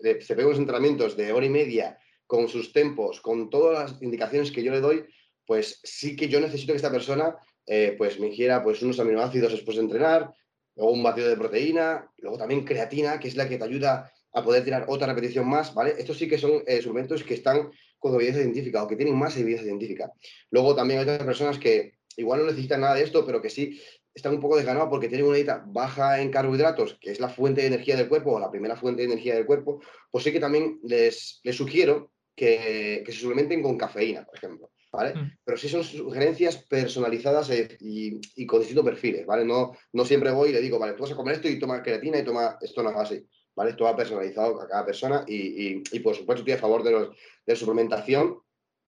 se 0.01 0.35
pegue 0.35 0.47
unos 0.47 0.59
entrenamientos 0.59 1.17
de 1.17 1.33
hora 1.33 1.47
y 1.47 1.51
media 1.51 1.99
con 2.27 2.49
sus 2.49 2.73
tempos, 2.73 3.21
con 3.21 3.51
todas 3.51 3.93
las 3.93 4.03
indicaciones 4.03 4.51
que 4.51 4.63
yo 4.63 4.73
le 4.73 4.81
doy, 4.81 5.05
pues 5.47 5.81
sí 5.85 6.17
que 6.17 6.29
yo 6.29 6.41
necesito 6.41 6.73
que 6.73 6.79
esta 6.79 6.91
persona 6.91 7.37
eh, 7.67 7.95
pues 7.97 8.19
me 8.19 8.29
ingiera 8.29 8.63
pues 8.63 8.83
unos 8.83 8.99
aminoácidos 9.01 9.53
después 9.53 9.77
de 9.77 9.85
entrenar, 9.85 10.35
luego 10.77 10.93
un 10.93 11.03
batido 11.03 11.29
de 11.29 11.37
proteína, 11.37 12.11
luego 12.19 12.39
también 12.39 12.65
creatina, 12.65 13.21
que 13.21 13.29
es 13.29 13.37
la 13.37 13.49
que 13.49 13.59
te 13.59 13.65
ayuda 13.65 14.11
a 14.33 14.43
poder 14.43 14.65
tirar 14.65 14.87
otra 14.89 15.07
repetición 15.07 15.49
más, 15.49 15.73
¿vale? 15.73 15.95
Estos 15.97 16.19
sí 16.19 16.29
que 16.29 16.39
son 16.39 16.63
eh, 16.67 16.83
suplementos 16.83 17.23
que 17.23 17.35
están 17.35 17.71
con 18.11 18.17
evidencia 18.17 18.43
científica 18.43 18.83
o 18.83 18.89
que 18.89 18.97
tienen 18.97 19.17
más 19.17 19.37
evidencia 19.37 19.67
científica. 19.67 20.13
Luego 20.51 20.75
también 20.75 21.01
hay 21.01 21.05
otras 21.05 21.25
personas 21.25 21.59
que 21.59 21.95
igual 22.17 22.41
no 22.41 22.47
necesitan 22.47 22.83
nada 22.83 22.95
de 22.95 23.03
esto, 23.03 23.25
pero 23.25 23.41
que 23.41 23.51
sí 23.51 23.81
están 24.15 24.35
un 24.35 24.41
poco 24.41 24.57
desganados 24.57 24.91
porque 24.91 25.09
tienen 25.09 25.27
una 25.27 25.37
dieta 25.37 25.65
baja 25.67 26.21
en 26.21 26.31
carbohidratos, 26.31 26.99
que 27.01 27.11
es 27.11 27.19
la 27.19 27.29
fuente 27.29 27.63
de 27.63 27.69
energía 27.69 27.97
del 27.97 28.09
cuerpo 28.09 28.33
o 28.33 28.39
la 28.39 28.51
primera 28.51 28.77
fuente 28.77 29.03
de 29.03 29.13
energía 29.13 29.35
del 29.35 29.47
cuerpo, 29.47 29.81
pues 30.11 30.23
sí 30.23 30.33
que 30.33 30.39
también 30.39 30.79
les, 30.85 31.41
les 31.43 31.57
sugiero 31.57 32.13
que, 32.37 33.03
se 33.07 33.13
suplementen 33.13 33.63
con 33.63 33.79
cafeína, 33.79 34.25
por 34.25 34.37
ejemplo. 34.37 34.71
¿Vale? 34.93 35.13
Mm. 35.13 35.39
Pero 35.43 35.59
sí 35.59 35.69
son 35.69 35.83
sugerencias 35.83 36.57
personalizadas 36.57 37.51
eh, 37.51 37.77
y, 37.81 38.47
con 38.47 38.61
distintos 38.61 38.85
perfiles, 38.85 39.27
¿vale? 39.27 39.45
No, 39.45 39.73
no 39.93 40.05
siempre 40.05 40.31
voy 40.31 40.51
y 40.51 40.53
le 40.53 40.61
digo, 40.61 40.79
vale, 40.79 40.93
tú 40.93 41.03
vas 41.03 41.11
a 41.11 41.17
comer 41.17 41.35
esto 41.35 41.49
y 41.49 41.59
toma 41.59 41.83
creatina 41.83 42.19
y 42.19 42.25
toma 42.25 42.59
esto 42.61 42.81
no 42.81 42.91
es 42.91 42.97
así, 42.97 43.27
¿vale? 43.55 43.71
Esto 43.71 43.85
va 43.85 43.97
personalizado 43.97 44.61
a 44.61 44.69
cada 44.69 44.85
persona 44.85 45.25
y, 45.27 45.81
por 46.01 46.15
supuesto 46.15 46.41
estoy 46.41 46.55
a 46.55 46.59
favor 46.59 46.83
de, 46.83 46.93
los, 46.93 47.09
de 47.11 47.53
la 47.53 47.57
suplementación 47.57 48.41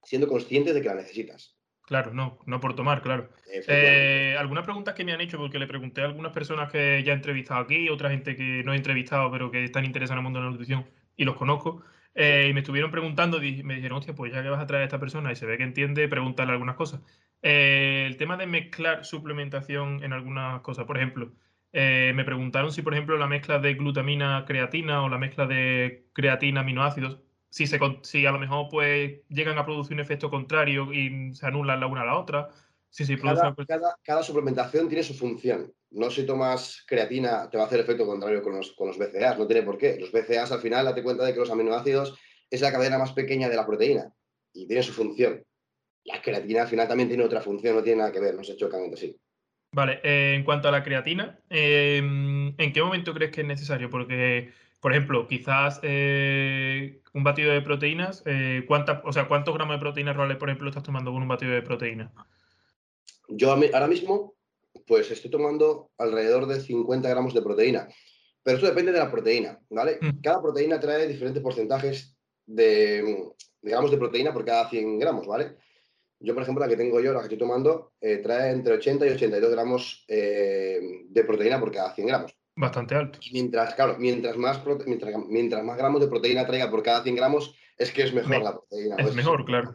siendo 0.02 0.28
conscientes 0.28 0.74
de 0.74 0.82
que 0.82 0.88
la 0.88 0.94
necesitas. 0.94 1.56
Claro, 1.86 2.14
no, 2.14 2.38
no 2.46 2.60
por 2.60 2.74
tomar, 2.74 3.02
claro. 3.02 3.28
Eh, 3.68 4.36
algunas 4.38 4.64
preguntas 4.64 4.94
que 4.94 5.04
me 5.04 5.12
han 5.12 5.20
hecho, 5.20 5.36
porque 5.36 5.58
le 5.58 5.66
pregunté 5.66 6.00
a 6.00 6.06
algunas 6.06 6.32
personas 6.32 6.70
que 6.70 7.02
ya 7.04 7.12
he 7.12 7.16
entrevistado 7.16 7.60
aquí, 7.60 7.88
otra 7.88 8.10
gente 8.10 8.36
que 8.36 8.62
no 8.64 8.72
he 8.72 8.76
entrevistado, 8.76 9.30
pero 9.30 9.50
que 9.50 9.64
están 9.64 9.84
interesadas 9.84 10.16
en 10.16 10.18
el 10.18 10.24
mundo 10.24 10.38
de 10.38 10.44
la 10.44 10.50
nutrición 10.52 10.86
y 11.16 11.24
los 11.24 11.36
conozco. 11.36 11.82
Eh, 12.14 12.46
y 12.50 12.54
me 12.54 12.60
estuvieron 12.60 12.90
preguntando 12.90 13.42
y 13.42 13.62
me 13.62 13.74
dijeron, 13.74 13.98
hostia, 13.98 14.14
pues 14.14 14.32
ya 14.32 14.42
que 14.42 14.48
vas 14.48 14.62
a 14.62 14.66
traer 14.66 14.82
a 14.82 14.84
esta 14.86 15.00
persona 15.00 15.32
y 15.32 15.36
se 15.36 15.46
ve 15.46 15.56
que 15.56 15.64
entiende, 15.64 16.08
pregúntale 16.08 16.52
algunas 16.52 16.76
cosas. 16.76 17.00
Eh, 17.42 18.04
el 18.06 18.16
tema 18.16 18.36
de 18.36 18.46
mezclar 18.46 19.04
suplementación 19.04 20.04
en 20.04 20.12
algunas 20.12 20.60
cosas, 20.60 20.84
por 20.84 20.96
ejemplo, 20.96 21.32
eh, 21.72 22.12
me 22.14 22.24
preguntaron 22.24 22.70
si, 22.70 22.82
por 22.82 22.92
ejemplo, 22.92 23.16
la 23.16 23.26
mezcla 23.26 23.58
de 23.58 23.74
glutamina-creatina 23.74 25.02
o 25.02 25.08
la 25.08 25.18
mezcla 25.18 25.46
de 25.46 26.06
creatina-aminoácidos, 26.12 27.18
si, 27.48 27.66
se, 27.66 27.78
si 28.02 28.26
a 28.26 28.32
lo 28.32 28.38
mejor 28.38 28.68
pues 28.70 29.20
llegan 29.28 29.58
a 29.58 29.64
producir 29.64 29.94
un 29.94 30.00
efecto 30.00 30.30
contrario 30.30 30.92
y 30.92 31.34
se 31.34 31.46
anulan 31.46 31.80
la 31.80 31.86
una 31.86 32.02
a 32.02 32.06
la 32.06 32.18
otra. 32.18 32.48
Sí, 32.88 33.06
sí, 33.06 33.16
cada, 33.16 33.54
cada, 34.02 34.22
suplementación 34.22 34.88
tiene 34.88 35.02
su 35.02 35.14
función. 35.14 35.72
No 35.90 36.10
si 36.10 36.26
tomas 36.26 36.84
creatina 36.86 37.48
te 37.48 37.56
va 37.56 37.64
a 37.64 37.66
hacer 37.66 37.80
efecto 37.80 38.06
contrario 38.06 38.42
con 38.42 38.56
los, 38.56 38.72
con 38.72 38.88
los 38.88 38.98
BCAAs, 38.98 39.38
no 39.38 39.46
tiene 39.46 39.62
por 39.62 39.78
qué. 39.78 39.98
Los 39.98 40.12
BCAAs 40.12 40.52
al 40.52 40.60
final 40.60 40.84
date 40.84 41.02
cuenta 41.02 41.24
de 41.24 41.32
que 41.32 41.40
los 41.40 41.50
aminoácidos 41.50 42.18
es 42.50 42.60
la 42.60 42.70
cadena 42.70 42.98
más 42.98 43.12
pequeña 43.12 43.48
de 43.48 43.56
la 43.56 43.66
proteína 43.66 44.12
y 44.52 44.66
tiene 44.66 44.82
su 44.82 44.92
función. 44.92 45.42
La 46.04 46.20
creatina 46.20 46.62
al 46.62 46.68
final 46.68 46.88
también 46.88 47.08
tiene 47.08 47.24
otra 47.24 47.40
función, 47.40 47.76
no 47.76 47.82
tiene 47.82 47.98
nada 47.98 48.12
que 48.12 48.20
ver, 48.20 48.34
no 48.34 48.44
se 48.44 48.56
chocan 48.56 48.82
entre 48.82 49.00
sí. 49.00 49.20
Vale, 49.74 50.00
eh, 50.02 50.34
en 50.36 50.44
cuanto 50.44 50.68
a 50.68 50.70
la 50.70 50.84
creatina, 50.84 51.38
em, 51.48 52.54
¿en 52.58 52.72
qué 52.74 52.82
momento 52.82 53.14
crees 53.14 53.32
que 53.32 53.40
es 53.40 53.46
necesario? 53.46 53.88
Porque, 53.88 54.52
por 54.80 54.92
ejemplo, 54.92 55.26
quizás 55.26 55.80
eh, 55.82 57.00
un 57.14 57.24
batido 57.24 57.50
de 57.52 57.62
proteínas, 57.62 58.22
eh, 58.26 58.66
o 58.68 59.12
sea, 59.12 59.28
¿cuántos 59.28 59.54
gramos 59.54 59.74
de 59.74 59.80
proteínas 59.80 60.14
reales, 60.14 60.36
por 60.36 60.50
ejemplo, 60.50 60.68
estás 60.68 60.82
tomando 60.82 61.10
con 61.10 61.22
un 61.22 61.28
batido 61.28 61.52
de 61.52 61.62
proteína? 61.62 62.12
Yo 63.28 63.50
ahora 63.50 63.86
mismo, 63.86 64.34
pues 64.86 65.10
estoy 65.10 65.30
tomando 65.30 65.90
alrededor 65.96 66.46
de 66.46 66.60
50 66.60 67.08
gramos 67.08 67.32
de 67.32 67.40
proteína, 67.40 67.88
pero 68.42 68.58
eso 68.58 68.66
depende 68.66 68.92
de 68.92 68.98
la 68.98 69.10
proteína, 69.10 69.58
¿vale? 69.70 69.98
Mm. 70.02 70.20
Cada 70.20 70.42
proteína 70.42 70.80
trae 70.80 71.08
diferentes 71.08 71.42
porcentajes 71.42 72.14
de, 72.44 73.32
gramos 73.62 73.90
de 73.90 73.96
proteína 73.96 74.34
por 74.34 74.44
cada 74.44 74.68
100 74.68 74.98
gramos, 74.98 75.26
¿vale? 75.26 75.56
Yo, 76.22 76.34
por 76.34 76.42
ejemplo, 76.42 76.64
la 76.64 76.70
que 76.70 76.76
tengo 76.76 77.00
yo, 77.00 77.12
la 77.12 77.18
que 77.18 77.24
estoy 77.24 77.38
tomando, 77.38 77.92
eh, 78.00 78.18
trae 78.18 78.52
entre 78.52 78.74
80 78.74 79.06
y 79.06 79.10
82 79.10 79.50
gramos 79.50 80.04
eh, 80.08 80.80
de 81.08 81.24
proteína 81.24 81.58
por 81.58 81.72
cada 81.72 81.94
100 81.94 82.06
gramos. 82.06 82.36
Bastante 82.54 82.94
alto. 82.94 83.18
mientras, 83.32 83.74
claro, 83.74 83.96
mientras 83.98 84.36
más, 84.36 84.60
mientras, 85.28 85.64
más 85.64 85.76
gramos 85.76 86.00
de 86.00 86.08
proteína 86.08 86.46
traiga 86.46 86.70
por 86.70 86.82
cada 86.82 87.02
100 87.02 87.16
gramos, 87.16 87.54
es 87.78 87.90
que 87.90 88.02
es 88.02 88.12
mejor 88.12 88.42
la 88.42 88.52
proteína. 88.52 88.96
Es 88.98 89.14
mejor, 89.14 89.44
claro. 89.44 89.74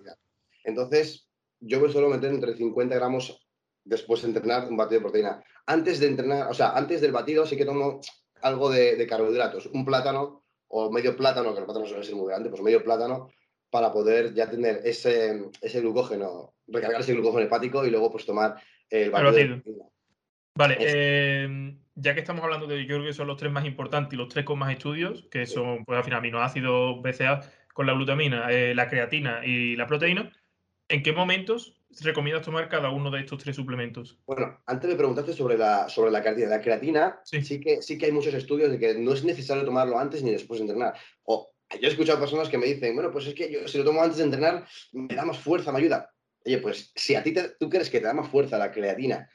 Entonces, 0.64 1.28
yo 1.60 1.80
me 1.80 1.90
suelo 1.90 2.10
meter 2.10 2.30
entre 2.30 2.56
50 2.56 2.96
gramos 2.96 3.48
después 3.84 4.22
de 4.22 4.28
entrenar 4.28 4.68
un 4.70 4.78
batido 4.78 5.00
de 5.00 5.04
proteína. 5.06 5.44
Antes 5.66 6.00
de 6.00 6.08
entrenar, 6.08 6.50
o 6.50 6.54
sea, 6.54 6.72
antes 6.72 7.02
del 7.02 7.12
batido 7.12 7.46
sí 7.46 7.58
que 7.58 7.66
tomo 7.66 8.00
algo 8.42 8.70
de, 8.70 9.08
carbohidratos, 9.08 9.66
un 9.68 9.86
plátano 9.86 10.44
o 10.68 10.92
medio 10.92 11.16
plátano, 11.16 11.54
que 11.54 11.62
los 11.62 11.66
plátanos 11.66 11.90
suelen 11.90 12.06
ser 12.06 12.16
muy 12.16 12.28
grandes, 12.28 12.52
pues 12.52 12.62
medio 12.62 12.84
plátano 12.84 13.30
para 13.78 13.94
poder 13.94 14.34
ya 14.34 14.50
tener 14.50 14.82
ese, 14.84 15.40
ese 15.62 15.82
glucógeno, 15.82 16.56
recargar 16.68 17.02
ese 17.02 17.14
glucógeno 17.14 17.46
hepático 17.46 17.86
y 17.86 17.92
luego 17.92 18.12
pues 18.12 18.26
tomar 18.26 18.56
el 18.90 19.12
batido. 19.12 19.62
Vale, 20.56 20.78
em, 20.80 21.78
ya 21.94 22.16
que 22.16 22.22
estamos 22.22 22.44
hablando 22.44 22.66
de, 22.66 22.82
yo 22.88 22.96
creo 22.96 23.04
que 23.04 23.14
son 23.14 23.28
los 23.28 23.38
tres 23.38 23.52
más 23.52 23.66
importantes 23.66 24.14
y 24.14 24.18
los 24.18 24.30
tres 24.30 24.46
con 24.46 24.58
más 24.58 24.72
estudios, 24.72 25.28
que 25.30 25.46
son, 25.46 25.86
pues 25.86 25.96
al 25.96 26.04
final, 26.04 26.18
aminoácidos, 26.18 27.04
BCA 27.04 27.42
con 27.72 27.86
la 27.86 27.94
glutamina, 27.94 28.48
eh, 28.50 28.74
la 28.74 28.90
creatina 28.90 29.46
y 29.46 29.76
la 29.76 29.86
proteína, 29.86 30.34
¿en 30.90 31.04
qué 31.04 31.14
momentos 31.14 31.80
recomiendas 32.02 32.44
tomar 32.44 32.70
cada 32.70 32.90
uno 32.90 33.12
de 33.12 33.20
estos 33.20 33.44
tres 33.44 33.56
suplementos? 33.56 34.18
Bueno, 34.26 34.60
antes 34.66 34.90
me 34.90 34.96
preguntaste 34.96 35.34
sobre 35.34 35.56
la, 35.56 35.88
sobre 35.88 36.10
la 36.10 36.24
creatina. 36.24 36.50
La 36.50 36.62
creatina 36.62 37.20
sí. 37.24 37.60
que, 37.60 37.84
sí 37.84 38.00
que 38.00 38.08
hay 38.08 38.12
muchos 38.12 38.34
estudios 38.34 38.72
de 38.72 38.80
que 38.80 38.96
no 38.96 39.14
es 39.14 39.24
necesario 39.24 39.64
tomarlo 39.66 40.00
antes 40.00 40.24
ni 40.24 40.32
después 40.32 40.60
de 40.60 40.66
entrenar. 40.66 40.96
O 41.26 41.54
yo 41.76 41.88
he 41.88 41.92
escuchado 41.92 42.20
personas 42.20 42.50
que 42.50 42.58
me 42.58 42.66
dicen, 42.66 42.96
bueno, 42.96 43.12
pues 43.12 43.28
es 43.28 43.34
que 43.34 43.52
yo 43.52 43.68
si 43.68 43.78
lo 43.78 43.84
tomo 43.84 44.02
antes 44.02 44.18
de 44.18 44.24
entrenar, 44.24 44.68
me 44.94 45.16
da 45.16 45.26
más 45.26 45.40
fuerza, 45.40 45.72
me 45.72 45.80
ayuda. 45.80 46.12
Oye, 46.46 46.60
pues 46.60 46.92
si 46.96 47.16
a 47.16 47.24
ti 47.24 47.34
tú 47.60 47.70
crees 47.70 47.90
que 47.90 48.00
te 48.00 48.06
da 48.06 48.14
más 48.14 48.30
fuerza 48.30 48.58
la 48.58 48.72
creatina 48.72 49.30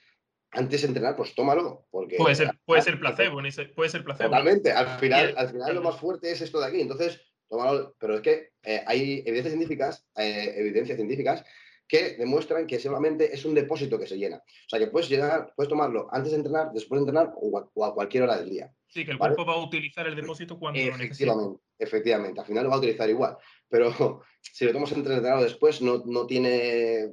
antes 0.50 0.82
de 0.82 0.88
entrenar, 0.88 1.16
pues 1.16 1.34
tómalo. 1.34 1.86
Porque, 1.90 2.16
puede 2.16 2.34
ser, 2.34 2.58
puede 2.64 2.82
ser 2.82 2.98
placebo, 2.98 3.40
puede 3.74 3.90
ser 3.90 4.04
placebo. 4.04 4.30
Totalmente. 4.30 4.72
Al 4.72 4.98
final, 4.98 5.34
al 5.36 5.48
final 5.48 5.74
lo 5.74 5.82
más 5.82 5.98
fuerte 5.98 6.30
es 6.30 6.40
esto 6.40 6.60
de 6.60 6.66
aquí. 6.66 6.80
Entonces, 6.80 7.20
tómalo. 7.48 7.94
Pero 7.98 8.16
es 8.16 8.20
que 8.22 8.50
eh, 8.62 8.82
hay 8.86 9.22
evidencias 9.26 9.52
científicas, 9.52 10.06
eh, 10.16 10.54
evidencias 10.56 10.96
científicas 10.96 11.44
que 11.92 12.14
demuestran 12.14 12.66
que 12.66 12.80
solamente 12.80 13.34
es 13.34 13.44
un 13.44 13.52
depósito 13.52 13.99
que 13.99 14.06
se 14.06 14.16
llena. 14.16 14.38
O 14.38 14.68
sea, 14.68 14.78
que 14.78 14.87
puedes, 14.87 15.11
llenar, 15.11 15.52
puedes 15.54 15.68
tomarlo 15.68 16.08
antes 16.11 16.30
de 16.30 16.38
entrenar, 16.38 16.72
después 16.72 16.99
de 16.99 17.02
entrenar 17.02 17.34
o 17.37 17.84
a, 17.84 17.94
cualquier 17.94 18.22
hora 18.22 18.38
del 18.38 18.49
día. 18.49 18.72
Sí, 18.88 19.04
que 19.04 19.11
el 19.11 19.18
cuerpo 19.18 19.44
va 19.44 19.52
a 19.52 19.62
utilizar 19.62 20.06
el 20.06 20.16
depósito 20.16 20.58
cuando 20.58 20.80
lo 20.80 20.96
necesite. 20.96 21.30
Efectivamente, 21.78 22.40
al 22.40 22.46
final 22.46 22.64
lo 22.64 22.70
va 22.70 22.76
a 22.76 22.78
utilizar 22.78 23.11
igual. 23.11 23.37
Pero 23.68 23.92
si 24.40 24.64
lo 24.64 24.72
tomas 24.72 24.90
entre 24.92 25.16
entrenar 25.16 25.42
después, 25.42 25.82
no, 25.82 26.02
no 26.06 26.26
tiene, 26.26 27.12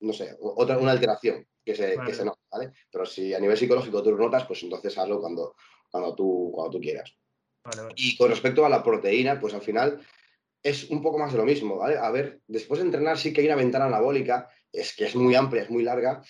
no 0.00 0.14
sé, 0.14 0.34
otra, 0.40 0.78
una 0.78 0.92
alteración 0.92 1.46
que 1.62 1.74
se, 1.74 1.98
que 2.06 2.14
se 2.14 2.24
nota, 2.24 2.40
¿vale? 2.50 2.72
Pero 2.90 3.04
si 3.04 3.34
a 3.34 3.38
nivel 3.38 3.58
psicológico 3.58 4.02
tú 4.02 4.12
lo 4.12 4.16
notas, 4.16 4.46
pues 4.46 4.62
entonces 4.62 4.96
hazlo 4.96 5.20
cuando, 5.20 5.56
cuando, 5.90 6.14
tú, 6.14 6.50
cuando 6.54 6.70
tú 6.70 6.80
quieras. 6.80 7.14
Y 7.96 8.16
con 8.16 8.30
respecto 8.30 8.64
a 8.64 8.70
la 8.70 8.82
proteína, 8.82 9.38
pues 9.38 9.52
al 9.52 9.60
final 9.60 10.00
es 10.62 10.90
un 10.90 11.02
poco 11.02 11.18
más 11.18 11.32
de 11.32 11.38
lo 11.38 11.44
mismo, 11.44 11.78
¿vale? 11.78 11.96
A 11.98 12.10
ver, 12.10 12.40
después 12.46 12.80
de 12.80 12.86
entrenar 12.86 13.18
sí 13.18 13.32
que 13.32 13.40
hay 13.40 13.46
una 13.48 13.56
ventana 13.56 13.86
anabólica, 13.86 14.48
es 14.72 14.94
que 14.94 15.06
es 15.06 15.16
muy 15.16 15.34
amplia, 15.34 15.62
es 15.62 15.70
muy 15.70 15.82
larga, 15.82 16.22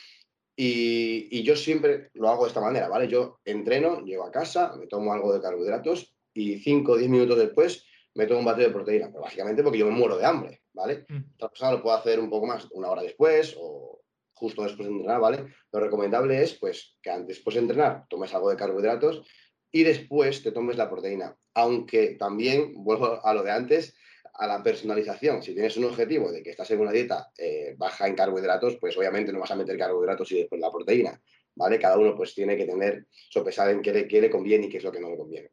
y, 0.54 1.42
yo 1.42 1.56
siempre 1.56 2.10
lo 2.14 2.28
hago 2.28 2.44
de 2.44 2.48
esta 2.48 2.60
manera, 2.60 2.88
¿vale? 2.88 3.08
Yo 3.08 3.40
entreno, 3.44 4.04
llego 4.04 4.24
a 4.24 4.30
casa, 4.30 4.74
me 4.76 4.86
tomo 4.86 5.12
algo 5.12 5.32
de 5.32 5.40
carbohidratos 5.40 6.14
y 6.34 6.58
5 6.58 6.92
o 6.92 6.96
10 6.96 7.10
minutos 7.10 7.38
después 7.38 7.86
me 8.14 8.26
tomo 8.26 8.40
un 8.40 8.44
batido 8.44 8.68
de 8.68 8.74
proteína, 8.74 9.08
pero 9.08 9.22
básicamente 9.22 9.62
porque 9.62 9.78
yo 9.78 9.86
me 9.86 9.92
muero 9.92 10.18
de 10.18 10.26
hambre, 10.26 10.62
¿vale? 10.74 11.06
Mm. 11.08 11.34
Otra 11.34 11.48
persona 11.48 11.72
lo 11.72 11.82
puede 11.82 11.96
hacer 11.96 12.20
un 12.20 12.28
poco 12.28 12.46
más, 12.46 12.68
una 12.72 12.90
hora 12.90 13.02
después 13.02 13.56
o 13.58 14.02
justo 14.34 14.62
después 14.62 14.86
de 14.86 14.94
entrenar, 14.94 15.20
¿vale? 15.20 15.46
Lo 15.72 15.80
recomendable 15.80 16.42
es, 16.42 16.54
pues, 16.58 16.96
que 17.00 17.10
antes, 17.10 17.36
después 17.36 17.54
de 17.54 17.62
entrenar 17.62 18.06
tomes 18.08 18.34
algo 18.34 18.50
de 18.50 18.56
carbohidratos 18.56 19.24
y 19.70 19.84
después 19.84 20.42
te 20.42 20.52
tomes 20.52 20.76
la 20.76 20.90
proteína. 20.90 21.36
Aunque 21.54 22.16
también, 22.18 22.74
vuelvo 22.74 23.24
a 23.24 23.34
lo 23.34 23.42
de 23.42 23.50
antes, 23.50 23.94
a 24.34 24.46
la 24.46 24.62
personalización. 24.62 25.42
Si 25.42 25.52
tienes 25.52 25.76
un 25.76 25.84
objetivo 25.84 26.30
de 26.32 26.42
que 26.42 26.50
estás 26.50 26.70
en 26.70 26.80
una 26.80 26.92
dieta 26.92 27.30
eh, 27.36 27.74
baja 27.76 28.06
en 28.06 28.14
carbohidratos, 28.14 28.76
pues 28.76 28.96
obviamente 28.96 29.32
no 29.32 29.40
vas 29.40 29.50
a 29.50 29.56
meter 29.56 29.76
carbohidratos 29.76 30.32
y 30.32 30.38
después 30.38 30.60
la 30.60 30.70
proteína, 30.70 31.20
¿vale? 31.54 31.78
Cada 31.78 31.98
uno 31.98 32.16
pues 32.16 32.34
tiene 32.34 32.56
que 32.56 32.64
tener, 32.64 33.06
sopesar 33.28 33.70
en 33.70 33.82
qué 33.82 33.92
le, 33.92 34.30
conviene 34.30 34.66
y 34.66 34.68
qué 34.68 34.78
es 34.78 34.84
lo 34.84 34.92
que 34.92 35.00
no 35.00 35.10
le 35.10 35.16
conviene. 35.16 35.50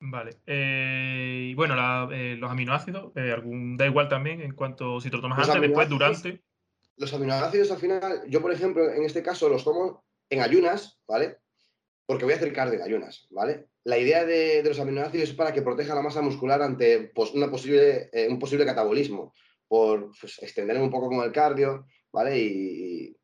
Vale. 0.00 0.38
Eh, 0.46 1.48
y 1.50 1.54
bueno, 1.54 2.10
eh, 2.12 2.36
los 2.36 2.50
aminoácidos, 2.50 3.12
algún, 3.16 3.76
da 3.76 3.86
igual 3.86 4.08
también 4.08 4.40
en 4.40 4.54
cuanto 4.54 5.00
si 5.00 5.10
te 5.10 5.16
lo 5.16 5.22
tomas 5.22 5.48
antes, 5.48 5.62
después, 5.62 5.88
durante. 5.88 6.42
Los 6.96 7.12
aminoácidos 7.14 7.70
al 7.70 7.78
final, 7.78 8.22
yo 8.28 8.40
por 8.40 8.52
ejemplo, 8.52 8.90
en 8.90 9.04
este 9.04 9.22
caso 9.22 9.48
los 9.48 9.64
tomo 9.64 10.04
en 10.28 10.40
ayunas, 10.40 10.98
¿vale? 11.06 11.38
Porque 12.06 12.24
voy 12.24 12.34
a 12.34 12.36
hacer 12.36 12.52
cardio 12.52 12.74
en 12.74 12.82
ayunas, 12.82 13.26
¿vale? 13.30 13.68
la 13.84 13.98
idea 13.98 14.24
de, 14.24 14.62
los 14.64 14.78
aminoácidos 14.78 15.30
es 15.30 15.34
para 15.34 15.52
que 15.52 15.62
proteja 15.62 15.94
la 15.94 16.02
masa 16.02 16.22
muscular 16.22 16.62
ante 16.62 17.10
pues, 17.14 17.32
una 17.32 17.50
posible, 17.50 18.10
eh, 18.12 18.28
un 18.28 18.38
posible 18.38 18.64
catabolismo, 18.64 19.34
por 19.66 20.12
pues, 20.20 20.40
extender 20.42 20.78
un 20.78 20.90
poco 20.90 21.08
como 21.08 21.24
el 21.24 21.32
cardio, 21.32 21.86
¿vale? 22.12 22.38
Y, 22.38 23.16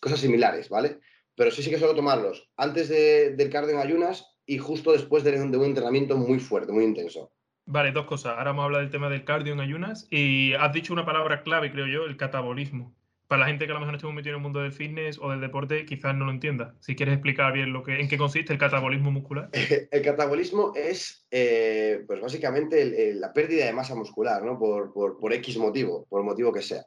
cosas 0.00 0.20
similares, 0.20 0.68
¿vale? 0.68 0.98
Pero 1.34 1.50
sí, 1.50 1.62
sí 1.62 1.70
que 1.70 1.78
suelo 1.78 1.94
tomarlos 1.94 2.50
antes 2.56 2.88
del 2.88 3.50
cardio 3.50 3.74
en 3.74 3.80
ayunas 3.80 4.26
y 4.44 4.58
justo 4.58 4.92
después 4.92 5.22
de, 5.24 5.32
de 5.32 5.56
un 5.56 5.64
entrenamiento 5.64 6.16
muy 6.16 6.38
fuerte, 6.38 6.72
muy 6.72 6.84
intenso. 6.84 7.32
Vale, 7.64 7.92
dos 7.92 8.06
cosas. 8.06 8.32
Ahora 8.32 8.50
vamos 8.50 8.62
a 8.62 8.64
hablar 8.66 8.80
del 8.82 8.90
tema 8.90 9.08
del 9.08 9.24
cardio 9.24 9.52
en 9.52 9.60
ayunas 9.60 10.08
y 10.10 10.54
has 10.54 10.72
dicho 10.72 10.92
una 10.92 11.06
palabra 11.06 11.42
clave, 11.42 11.70
creo 11.70 11.86
yo, 11.86 12.04
el 12.04 12.16
catabolismo 12.16 12.97
para 13.28 13.40
la 13.40 13.46
gente 13.46 13.66
que 13.66 13.72
a 13.72 13.74
lo 13.74 13.80
mejor 13.80 13.92
no 13.92 13.96
esté 13.98 14.08
metido 14.08 14.34
en 14.34 14.38
el 14.38 14.42
mundo 14.42 14.60
del 14.60 14.72
fitness 14.72 15.18
o 15.20 15.30
del 15.30 15.42
deporte, 15.42 15.84
quizás 15.84 16.14
no 16.14 16.24
lo 16.24 16.32
entienda. 16.32 16.74
Si 16.80 16.96
quieres 16.96 17.12
explicar 17.12 17.52
bien 17.52 17.74
lo 17.74 17.82
que, 17.82 18.00
en 18.00 18.08
qué 18.08 18.16
consiste 18.16 18.54
el 18.54 18.58
catabolismo 18.58 19.10
muscular. 19.10 19.50
El 19.90 20.02
catabolismo 20.02 20.72
es, 20.74 21.26
eh, 21.30 22.02
pues 22.06 22.20
básicamente, 22.20 23.14
la 23.14 23.32
pérdida 23.32 23.66
de 23.66 23.72
masa 23.72 23.94
muscular, 23.94 24.42
¿no? 24.42 24.58
Por, 24.58 24.92
por, 24.92 25.32
X 25.34 25.58
motivo, 25.58 26.06
por 26.08 26.20
el 26.20 26.26
motivo 26.26 26.52
que 26.52 26.62
sea. 26.62 26.86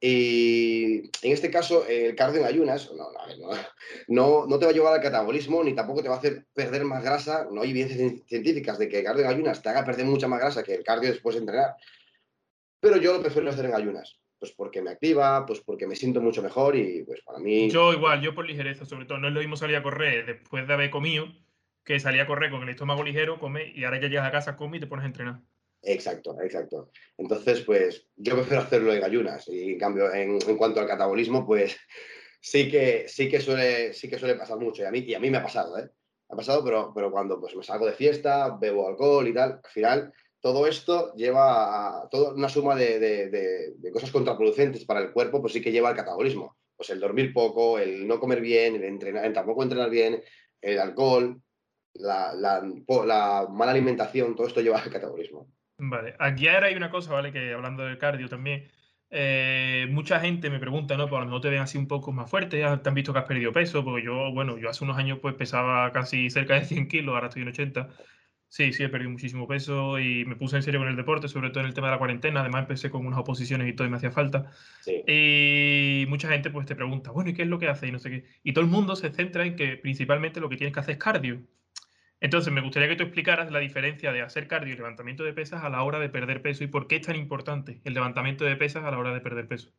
Y 0.00 0.98
en 1.22 1.32
este 1.32 1.50
caso, 1.50 1.86
el 1.86 2.14
cardio 2.14 2.40
en 2.40 2.46
ayunas 2.46 2.90
no, 2.92 3.08
no, 4.08 4.46
no, 4.46 4.58
te 4.58 4.64
va 4.64 4.70
a 4.70 4.74
llevar 4.74 4.94
al 4.94 5.02
catabolismo 5.02 5.62
ni 5.64 5.74
tampoco 5.74 6.02
te 6.02 6.08
va 6.08 6.16
a 6.16 6.18
hacer 6.18 6.46
perder 6.52 6.84
más 6.84 7.02
grasa. 7.02 7.48
No 7.50 7.62
hay 7.62 7.70
evidencias 7.70 8.22
científicas 8.28 8.78
de 8.78 8.88
que 8.88 8.98
el 8.98 9.04
cardio 9.04 9.24
en 9.24 9.30
ayunas 9.30 9.62
te 9.62 9.68
haga 9.68 9.84
perder 9.84 10.06
mucha 10.06 10.28
más 10.28 10.40
grasa 10.40 10.62
que 10.62 10.74
el 10.74 10.84
cardio 10.84 11.10
después 11.10 11.34
de 11.34 11.40
entrenar. 11.40 11.74
Pero 12.80 12.96
yo 12.96 13.12
lo 13.12 13.20
prefiero 13.20 13.50
hacer 13.50 13.66
en 13.66 13.74
ayunas 13.74 14.21
pues 14.42 14.50
porque 14.56 14.82
me 14.82 14.90
activa, 14.90 15.46
pues 15.46 15.60
porque 15.60 15.86
me 15.86 15.94
siento 15.94 16.20
mucho 16.20 16.42
mejor 16.42 16.74
y 16.74 17.04
pues 17.04 17.22
para 17.22 17.38
mí... 17.38 17.70
Yo 17.70 17.92
igual, 17.92 18.20
yo 18.20 18.34
por 18.34 18.44
ligereza 18.44 18.84
sobre 18.84 19.06
todo, 19.06 19.18
no 19.18 19.28
es 19.28 19.34
lo 19.34 19.38
mismo 19.38 19.54
salir 19.54 19.76
a 19.76 19.84
correr 19.84 20.26
después 20.26 20.66
de 20.66 20.74
haber 20.74 20.90
comido 20.90 21.28
que 21.84 22.00
salir 22.00 22.20
a 22.20 22.26
correr 22.26 22.50
con 22.50 22.60
el 22.64 22.68
estómago 22.68 23.04
ligero, 23.04 23.38
come 23.38 23.70
y 23.72 23.84
ahora 23.84 24.00
ya 24.00 24.08
llegas 24.08 24.26
a 24.26 24.32
casa, 24.32 24.56
come 24.56 24.78
y 24.78 24.80
te 24.80 24.88
pones 24.88 25.04
a 25.04 25.06
entrenar. 25.06 25.40
Exacto, 25.80 26.36
exacto. 26.42 26.90
Entonces, 27.18 27.60
pues 27.60 28.08
yo 28.16 28.34
prefiero 28.34 28.64
hacerlo 28.64 28.92
en 28.92 29.04
ayunas 29.04 29.46
y 29.46 29.74
en 29.74 29.78
cambio, 29.78 30.12
en, 30.12 30.40
cuanto 30.56 30.80
al 30.80 30.88
catabolismo, 30.88 31.46
pues 31.46 31.76
sí 32.40 32.68
que, 32.68 33.06
sí 33.06 33.28
que, 33.28 33.40
suele, 33.40 33.92
sí 33.92 34.10
que 34.10 34.18
suele 34.18 34.34
pasar 34.34 34.58
mucho 34.58 34.82
y 34.82 34.86
a 34.86 34.90
mí, 34.90 35.04
y 35.06 35.14
a 35.14 35.20
mí 35.20 35.30
me 35.30 35.38
ha 35.38 35.44
pasado, 35.44 35.78
¿eh? 35.78 35.88
ha 36.28 36.34
pasado, 36.34 36.64
pero, 36.64 36.92
pero 36.92 37.12
cuando 37.12 37.40
pues, 37.40 37.54
me 37.54 37.62
salgo 37.62 37.86
de 37.86 37.92
fiesta, 37.92 38.56
bebo 38.60 38.88
alcohol 38.88 39.28
y 39.28 39.34
tal, 39.34 39.60
al 39.62 39.70
final 39.70 40.12
todo 40.42 40.66
esto 40.66 41.14
lleva 41.14 42.02
a 42.02 42.08
toda 42.08 42.34
una 42.34 42.48
suma 42.48 42.74
de, 42.74 43.74
cosas 43.92 44.10
contraproducentes 44.10 44.84
para 44.84 45.00
el 45.00 45.12
cuerpo, 45.12 45.40
pues 45.40 45.52
sí 45.52 45.62
que 45.62 45.70
lleva 45.70 45.88
al 45.88 45.96
catabolismo. 45.96 46.56
Pues 46.76 46.90
el 46.90 46.98
dormir 46.98 47.32
poco, 47.32 47.78
el 47.78 48.08
no 48.08 48.18
comer 48.18 48.40
bien, 48.40 48.74
el 48.74 48.82
entrenar, 48.82 49.32
tampoco 49.32 49.62
entrenar 49.62 49.88
bien, 49.88 50.20
el 50.60 50.80
alcohol, 50.80 51.40
la, 51.94 52.66
mala 53.48 53.70
alimentación, 53.70 54.34
todo 54.34 54.48
esto 54.48 54.60
lleva 54.60 54.80
al 54.80 54.90
catabolismo. 54.90 55.46
Vale, 55.78 56.16
aquí 56.18 56.48
ahora 56.48 56.66
hay 56.66 56.74
una 56.74 56.90
cosa, 56.90 57.12
¿vale? 57.12 57.32
Que 57.32 57.52
hablando 57.52 57.84
del 57.84 57.98
cardio 57.98 58.28
también, 58.28 58.68
Eh, 59.14 59.86
mucha 59.90 60.20
gente 60.20 60.48
me 60.48 60.58
pregunta, 60.58 60.96
¿no? 60.96 61.06
Pues 61.06 61.22
mejor 61.26 61.42
te 61.42 61.50
ven 61.50 61.60
así 61.60 61.76
un 61.76 61.86
poco 61.86 62.12
más 62.12 62.30
fuerte, 62.30 62.62
te 62.82 62.88
han 62.88 62.94
visto 62.94 63.12
que 63.12 63.18
has 63.18 63.26
perdido 63.26 63.52
peso, 63.52 63.84
porque 63.84 64.06
yo, 64.06 64.32
bueno, 64.32 64.56
yo 64.56 64.70
hace 64.70 64.84
unos 64.84 64.96
años 64.96 65.18
pues 65.20 65.34
pesaba 65.34 65.92
casi 65.92 66.30
cerca 66.30 66.54
de 66.54 66.64
100 66.64 66.88
kilos, 66.88 67.14
ahora 67.14 67.28
estoy 67.28 67.42
en 67.42 67.48
80. 67.48 67.90
Sí, 68.52 68.70
sí, 68.74 68.82
he 68.82 68.90
perdido 68.90 69.10
muchísimo 69.10 69.48
peso 69.48 69.98
y 69.98 70.26
me 70.26 70.36
puse 70.36 70.56
en 70.56 70.62
serio 70.62 70.78
con 70.78 70.86
el 70.86 70.94
deporte, 70.94 71.26
sobre 71.26 71.48
todo 71.48 71.60
en 71.60 71.68
el 71.68 71.72
tema 71.72 71.86
de 71.86 71.92
la 71.92 71.98
cuarentena. 71.98 72.40
Además, 72.40 72.64
empecé 72.64 72.90
con 72.90 73.06
unas 73.06 73.18
oposiciones 73.18 73.66
y 73.66 73.72
todo 73.72 73.86
y 73.86 73.90
me 73.90 73.96
hacía 73.96 74.10
falta. 74.10 74.50
Y 74.86 76.04
mucha 76.10 76.28
gente 76.28 76.50
pues 76.50 76.66
te 76.66 76.76
pregunta, 76.76 77.12
bueno, 77.12 77.30
¿y 77.30 77.32
qué 77.32 77.44
es 77.44 77.48
lo 77.48 77.58
que 77.58 77.68
hace? 77.68 77.86
Y 77.86 77.92
no 77.92 77.98
sé 77.98 78.10
qué. 78.10 78.24
Y 78.42 78.52
todo 78.52 78.62
el 78.62 78.70
mundo 78.70 78.94
se 78.94 79.10
centra 79.10 79.46
en 79.46 79.56
que 79.56 79.78
principalmente 79.78 80.38
lo 80.38 80.50
que 80.50 80.58
tienes 80.58 80.74
que 80.74 80.80
hacer 80.80 80.92
es 80.92 80.98
cardio. 80.98 81.40
Entonces, 82.20 82.52
me 82.52 82.60
gustaría 82.60 82.90
que 82.90 82.96
tú 82.96 83.04
explicaras 83.04 83.50
la 83.50 83.58
diferencia 83.58 84.12
de 84.12 84.20
hacer 84.20 84.48
cardio 84.48 84.74
y 84.74 84.76
levantamiento 84.76 85.24
de 85.24 85.32
pesas 85.32 85.64
a 85.64 85.70
la 85.70 85.82
hora 85.82 85.98
de 85.98 86.10
perder 86.10 86.42
peso 86.42 86.62
y 86.62 86.66
por 86.66 86.88
qué 86.88 86.96
es 86.96 87.06
tan 87.06 87.16
importante 87.16 87.80
el 87.84 87.94
levantamiento 87.94 88.44
de 88.44 88.56
pesas 88.56 88.84
a 88.84 88.90
la 88.90 88.98
hora 88.98 89.14
de 89.14 89.20
perder 89.22 89.48
peso. 89.48 89.72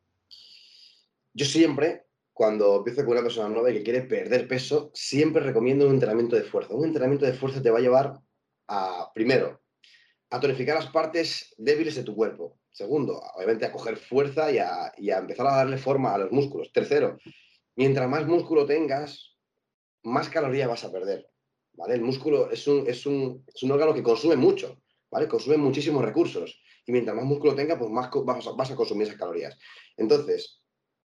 Yo 1.32 1.46
siempre, 1.46 2.06
cuando 2.32 2.78
empiezo 2.78 3.04
con 3.04 3.12
una 3.12 3.22
persona 3.22 3.48
nueva 3.50 3.70
y 3.70 3.74
que 3.74 3.82
quiere 3.84 4.02
perder 4.02 4.48
peso, 4.48 4.90
siempre 4.94 5.44
recomiendo 5.44 5.86
un 5.86 5.94
entrenamiento 5.94 6.34
de 6.34 6.42
fuerza. 6.42 6.74
Un 6.74 6.86
entrenamiento 6.86 7.24
de 7.24 7.34
fuerza 7.34 7.62
te 7.62 7.70
va 7.70 7.78
a 7.78 7.82
llevar 7.82 8.14
primero, 9.14 9.60
a 10.30 10.40
tonificar 10.40 10.76
las 10.76 10.90
partes 10.90 11.54
débiles 11.58 11.94
de 11.94 12.02
tu 12.02 12.14
cuerpo. 12.14 12.58
Segundo, 12.70 13.20
obviamente 13.34 13.66
a 13.66 13.72
coger 13.72 13.96
fuerza 13.96 14.50
y 14.50 14.58
a, 14.58 14.92
empezar 14.96 15.46
a 15.46 15.56
darle 15.56 15.78
forma 15.78 16.12
a 16.12 16.18
los 16.18 16.32
músculos. 16.32 16.72
Tercero, 16.72 17.18
mientras 17.76 18.08
más 18.08 18.26
músculo 18.26 18.66
tengas, 18.66 19.36
más 20.02 20.28
calorías 20.28 20.68
vas 20.68 20.84
a 20.84 20.90
perder. 20.90 21.30
¿vale? 21.74 21.94
El 21.94 22.02
músculo 22.02 22.50
es 22.50 22.66
un, 22.66 22.84
es 22.88 23.06
un, 23.06 23.70
órgano 23.70 23.94
que 23.94 24.02
consume 24.02 24.36
mucho, 24.36 24.82
¿vale? 25.10 25.28
Consume 25.28 25.56
muchísimos 25.56 26.04
recursos. 26.04 26.60
Y 26.84 26.92
mientras 26.92 27.16
más 27.16 27.24
músculo 27.24 27.54
tenga, 27.54 27.78
pues 27.78 27.90
más 27.90 28.10
vas 28.56 28.70
a 28.70 28.76
consumir 28.76 29.06
esas 29.06 29.18
calorías. 29.18 29.56
Entonces, 29.96 30.64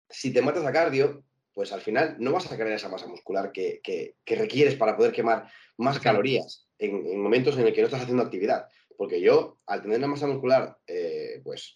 si 0.09 0.31
te 0.31 0.41
matas 0.41 0.63
a 0.63 0.71
cardio, 0.71 1.23
pues 1.57 1.73
al 1.73 1.81
final 1.81 2.17
no 2.19 2.33
vas 2.33 2.51
a 2.51 2.55
crear 2.55 2.73
esa 2.73 2.87
masa 2.87 3.07
muscular 3.07 3.51
que, 3.51 3.81
que, 3.83 4.35
requieres 4.35 4.75
para 4.75 4.95
poder 4.95 5.11
quemar 5.11 5.49
más 5.77 5.99
calorías 5.99 6.67
en, 6.77 7.19
momentos 7.19 7.57
en 7.57 7.65
el 7.65 7.73
que 7.73 7.81
no 7.81 7.87
estás 7.87 8.03
haciendo 8.03 8.21
actividad. 8.21 8.67
Porque 8.95 9.19
yo, 9.19 9.57
al 9.65 9.81
tener 9.81 9.97
una 9.97 10.05
masa 10.05 10.27
muscular, 10.27 10.77
eh, 10.85 11.41
pues 11.43 11.73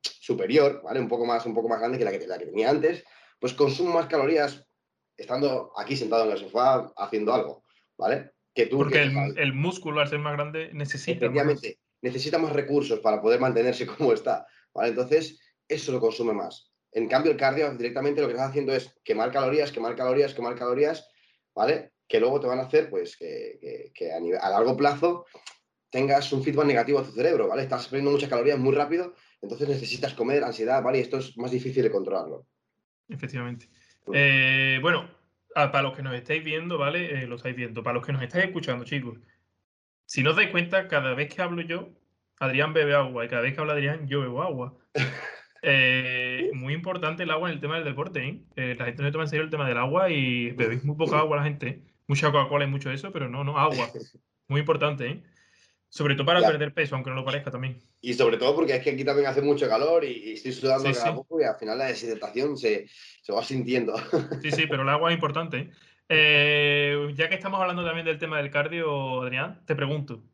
superior, 0.00 0.80
¿vale? 0.82 1.00
Un 1.00 1.08
poco 1.08 1.26
más, 1.26 1.44
un 1.44 1.52
poco 1.52 1.68
más 1.68 1.80
grande 1.80 1.98
que 1.98 2.04
la 2.06 2.12
que, 2.12 2.26
la 2.26 2.38
que 2.38 2.46
tenía 2.46 2.70
antes, 2.70 3.04
pues 3.38 3.52
consumo 3.52 3.92
más 3.92 4.06
calorías 4.06 4.66
estando 5.18 5.70
aquí 5.76 5.94
sentado 5.94 6.24
en 6.24 6.30
el 6.30 6.38
sofá 6.38 6.90
haciendo 6.96 7.34
algo. 7.34 7.64
¿vale? 7.98 8.30
Que 8.54 8.68
tú, 8.68 8.78
Porque 8.78 9.02
el, 9.02 9.52
músculo, 9.52 10.00
al 10.00 10.08
ser 10.08 10.20
más 10.20 10.32
grande, 10.32 10.70
necesita 10.72 11.26
Efectivamente, 11.26 11.76
más. 11.78 12.00
necesita 12.00 12.38
más 12.38 12.54
recursos 12.54 13.00
para 13.00 13.20
poder 13.20 13.38
mantenerse 13.38 13.86
como 13.86 14.14
está, 14.14 14.46
¿vale? 14.72 14.88
Entonces, 14.88 15.38
eso 15.68 15.92
lo 15.92 16.00
consume 16.00 16.32
más. 16.32 16.72
En 16.92 17.08
cambio, 17.08 17.32
el 17.32 17.38
cardio 17.38 17.70
directamente 17.74 18.20
lo 18.20 18.26
que 18.26 18.34
estás 18.34 18.50
haciendo 18.50 18.72
es 18.72 18.98
quemar 19.04 19.30
calorías, 19.30 19.72
quemar 19.72 19.94
calorías, 19.94 20.34
quemar 20.34 20.54
calorías, 20.54 21.08
¿vale? 21.54 21.92
Que 22.08 22.20
luego 22.20 22.40
te 22.40 22.46
van 22.46 22.58
a 22.58 22.62
hacer, 22.62 22.88
pues, 22.88 23.16
que, 23.16 23.90
a, 24.10 24.46
a 24.46 24.50
largo 24.50 24.76
plazo 24.76 25.26
tengas 25.90 26.32
un 26.32 26.42
feedback 26.42 26.66
negativo 26.66 26.98
a 26.98 27.04
tu 27.04 27.12
cerebro, 27.12 27.48
¿vale? 27.48 27.62
Estás 27.62 27.88
perdiendo 27.88 28.10
muchas 28.10 28.28
calorías 28.28 28.58
muy 28.58 28.74
rápido, 28.74 29.14
entonces 29.40 29.68
necesitas 29.68 30.14
comer, 30.14 30.44
ansiedad, 30.44 30.82
¿vale? 30.82 30.98
Y 30.98 31.02
esto 31.02 31.18
es 31.18 31.36
más 31.36 31.50
difícil 31.50 31.82
de 31.82 31.90
controlarlo. 31.90 32.46
Efectivamente. 33.08 33.68
Eh, 34.12 34.78
bueno, 34.82 35.10
para 35.54 35.82
los 35.82 35.96
que 35.96 36.02
nos 36.02 36.14
estáis 36.14 36.44
viendo, 36.44 36.78
¿vale? 36.78 37.22
Eh, 37.22 37.26
lo 37.26 37.36
estáis 37.36 37.56
viendo. 37.56 37.82
Para 37.82 37.94
los 37.94 38.06
que 38.06 38.12
nos 38.12 38.22
estáis 38.22 38.46
escuchando, 38.46 38.84
chicos, 38.84 39.18
si 40.04 40.22
no 40.22 40.30
os 40.30 40.36
dais 40.36 40.50
cuenta, 40.50 40.88
cada 40.88 41.14
vez 41.14 41.34
que 41.34 41.42
hablo 41.42 41.62
yo, 41.62 41.90
Adrián 42.38 42.72
bebe 42.72 42.94
agua 42.94 43.24
y 43.24 43.28
cada 43.28 43.42
vez 43.42 43.54
que 43.54 43.60
habla 43.60 43.72
Adrián, 43.72 44.06
yo 44.08 44.20
bebo 44.20 44.42
agua. 44.42 44.78
Eh, 45.62 46.50
muy 46.54 46.74
importante 46.74 47.24
el 47.24 47.30
agua 47.30 47.48
en 47.48 47.54
el 47.54 47.60
tema 47.60 47.76
del 47.76 47.84
deporte, 47.84 48.24
¿eh? 48.24 48.40
¿eh? 48.56 48.76
La 48.78 48.84
gente 48.86 49.02
no 49.02 49.10
toma 49.10 49.24
en 49.24 49.30
serio 49.30 49.44
el 49.44 49.50
tema 49.50 49.66
del 49.66 49.78
agua 49.78 50.10
y 50.10 50.50
bebéis 50.52 50.84
muy 50.84 50.96
poca 50.96 51.18
agua 51.18 51.38
la 51.38 51.44
gente. 51.44 51.82
Mucha 52.06 52.30
Coca-Cola 52.30 52.64
y 52.64 52.68
mucho 52.68 52.90
eso, 52.90 53.12
pero 53.12 53.28
no, 53.28 53.44
no, 53.44 53.58
agua. 53.58 53.90
Muy 54.50 54.60
importante, 54.60 55.06
¿eh? 55.06 55.22
Sobre 55.90 56.14
todo 56.14 56.24
para 56.24 56.40
perder 56.40 56.72
peso, 56.72 56.94
aunque 56.94 57.10
no 57.10 57.16
lo 57.16 57.24
parezca 57.24 57.50
también. 57.50 57.82
Y 58.00 58.14
sobre 58.14 58.38
todo 58.38 58.54
porque 58.54 58.76
es 58.76 58.82
que 58.82 58.90
aquí 58.90 59.04
también 59.04 59.26
hace 59.26 59.42
mucho 59.42 59.68
calor 59.68 60.04
y, 60.04 60.32
estoy 60.32 60.52
sudando 60.52 60.90
cada 60.90 61.14
poco 61.14 61.38
y 61.38 61.44
al 61.44 61.56
final 61.56 61.76
la 61.76 61.86
deshidratación 61.86 62.56
se, 62.56 62.88
se, 63.20 63.32
va 63.32 63.42
sintiendo. 63.42 63.94
Sí, 64.42 64.50
sí, 64.50 64.66
pero 64.66 64.84
el 64.84 64.88
agua 64.88 65.10
es 65.10 65.16
importante. 65.16 65.70
Ya 66.08 67.28
que 67.28 67.34
estamos 67.34 67.60
hablando 67.60 67.84
también 67.84 68.06
del 68.06 68.18
tema 68.18 68.38
del 68.38 68.50
cardio, 68.50 69.20
Adrián, 69.22 69.62
te 69.66 69.74
pregunto, 69.76 70.24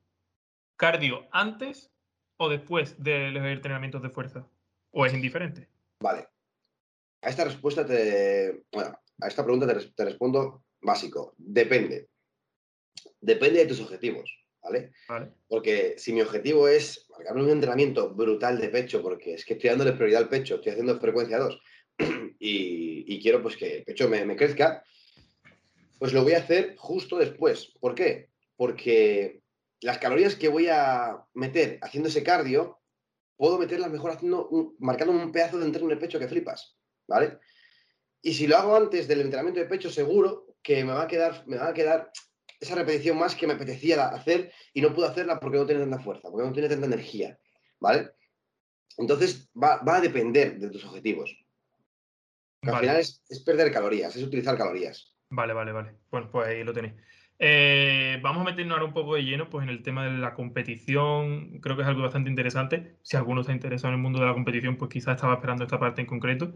¿cardio 0.76 1.26
antes 1.32 1.92
o 2.36 2.48
después 2.48 3.02
de 3.02 3.32
los 3.32 3.44
entrenamientos 3.44 4.00
de 4.00 4.10
fuerza? 4.10 4.46
¿O 4.94 5.04
es 5.04 5.12
indiferente? 5.12 5.68
Vale. 6.00 6.28
A 7.22 7.28
esta 7.28 7.44
respuesta 7.44 7.84
te. 7.84 8.64
Bueno, 8.72 8.98
a 9.20 9.28
esta 9.28 9.44
pregunta 9.44 9.66
te 9.66 10.04
respondo 10.04 10.64
básico. 10.80 11.34
Depende. 11.36 12.08
Depende 13.20 13.60
de 13.60 13.66
tus 13.66 13.80
objetivos. 13.80 14.44
¿vale? 14.64 14.92
Porque 15.46 15.94
si 15.98 16.12
mi 16.12 16.22
objetivo 16.22 16.68
es 16.68 17.06
marcarme 17.10 17.42
un 17.42 17.50
entrenamiento 17.50 18.14
brutal 18.14 18.58
de 18.58 18.68
pecho, 18.68 19.02
porque 19.02 19.34
es 19.34 19.44
que 19.44 19.54
estoy 19.54 19.70
dándole 19.70 19.92
prioridad 19.92 20.22
al 20.22 20.28
pecho, 20.28 20.56
estoy 20.56 20.72
haciendo 20.72 20.98
frecuencia 20.98 21.38
2 21.38 21.60
y, 22.38 23.20
quiero 23.20 23.42
pues 23.42 23.56
que 23.56 23.78
el 23.78 23.84
pecho 23.84 24.08
me, 24.08 24.36
crezca, 24.36 24.84
pues 25.98 26.12
lo 26.12 26.22
voy 26.22 26.32
a 26.32 26.38
hacer 26.38 26.76
justo 26.76 27.18
después. 27.18 27.72
¿Por 27.80 27.94
qué? 27.94 28.30
Porque 28.56 29.42
las 29.80 29.98
calorías 29.98 30.34
que 30.34 30.48
voy 30.48 30.68
a 30.68 31.24
meter 31.34 31.78
haciendo 31.82 32.08
ese 32.08 32.22
cardio, 32.22 32.80
puedo 33.36 33.58
meterlas 33.58 33.90
mejor 33.90 34.12
haciendo 34.12 34.48
marcando 34.78 35.12
un 35.12 35.32
pedazo 35.32 35.58
de 35.58 35.66
entreno 35.66 35.88
de 35.88 35.96
pecho 35.96 36.18
que 36.18 36.28
flipas, 36.28 36.76
¿vale? 37.06 37.38
Y 38.22 38.32
si 38.32 38.46
lo 38.46 38.56
hago 38.56 38.76
antes 38.76 39.06
del 39.06 39.20
entrenamiento 39.20 39.60
de 39.60 39.66
pecho, 39.66 39.90
seguro 39.90 40.56
que 40.62 40.84
me 40.84 40.92
va 40.92 41.02
a 41.02 41.08
quedar, 41.08 41.46
me 41.46 41.58
va 41.58 41.68
a 41.68 41.74
quedar 41.74 42.10
esa 42.58 42.74
repetición 42.74 43.18
más 43.18 43.34
que 43.34 43.46
me 43.46 43.52
apetecía 43.52 44.08
hacer 44.08 44.52
y 44.72 44.80
no 44.80 44.94
pude 44.94 45.06
hacerla 45.06 45.38
porque 45.38 45.58
no 45.58 45.66
tiene 45.66 45.82
tanta 45.82 45.98
fuerza, 45.98 46.30
porque 46.30 46.46
no 46.46 46.52
tiene 46.52 46.68
tanta 46.68 46.86
energía, 46.86 47.38
¿vale? 47.80 48.12
Entonces 48.96 49.50
va, 49.54 49.80
a 49.84 50.00
depender 50.00 50.58
de 50.58 50.70
tus 50.70 50.84
objetivos. 50.84 51.36
Al 52.62 52.78
final 52.78 52.96
es, 52.96 53.22
perder 53.44 53.70
calorías, 53.70 54.16
es 54.16 54.22
utilizar 54.22 54.56
calorías. 54.56 55.14
Vale, 55.28 55.52
vale, 55.52 55.72
vale. 55.72 55.98
Bueno, 56.10 56.30
pues 56.30 56.48
ahí 56.48 56.64
lo 56.64 56.72
tenéis. 56.72 56.94
Eh, 57.38 58.18
vamos 58.22 58.42
a 58.42 58.44
meternos 58.44 58.74
ahora 58.74 58.86
un 58.86 58.94
poco 58.94 59.16
de 59.16 59.24
lleno 59.24 59.50
pues, 59.50 59.64
en 59.64 59.70
el 59.70 59.82
tema 59.82 60.04
de 60.04 60.18
la 60.18 60.34
competición. 60.34 61.58
Creo 61.60 61.76
que 61.76 61.82
es 61.82 61.88
algo 61.88 62.02
bastante 62.02 62.30
interesante. 62.30 62.96
Si 63.02 63.16
alguno 63.16 63.40
está 63.40 63.52
interesado 63.52 63.88
en 63.92 63.98
el 63.98 64.02
mundo 64.02 64.20
de 64.20 64.26
la 64.26 64.34
competición, 64.34 64.76
pues 64.76 64.90
quizás 64.90 65.16
estaba 65.16 65.34
esperando 65.34 65.64
esta 65.64 65.78
parte 65.78 66.00
en 66.00 66.06
concreto. 66.06 66.54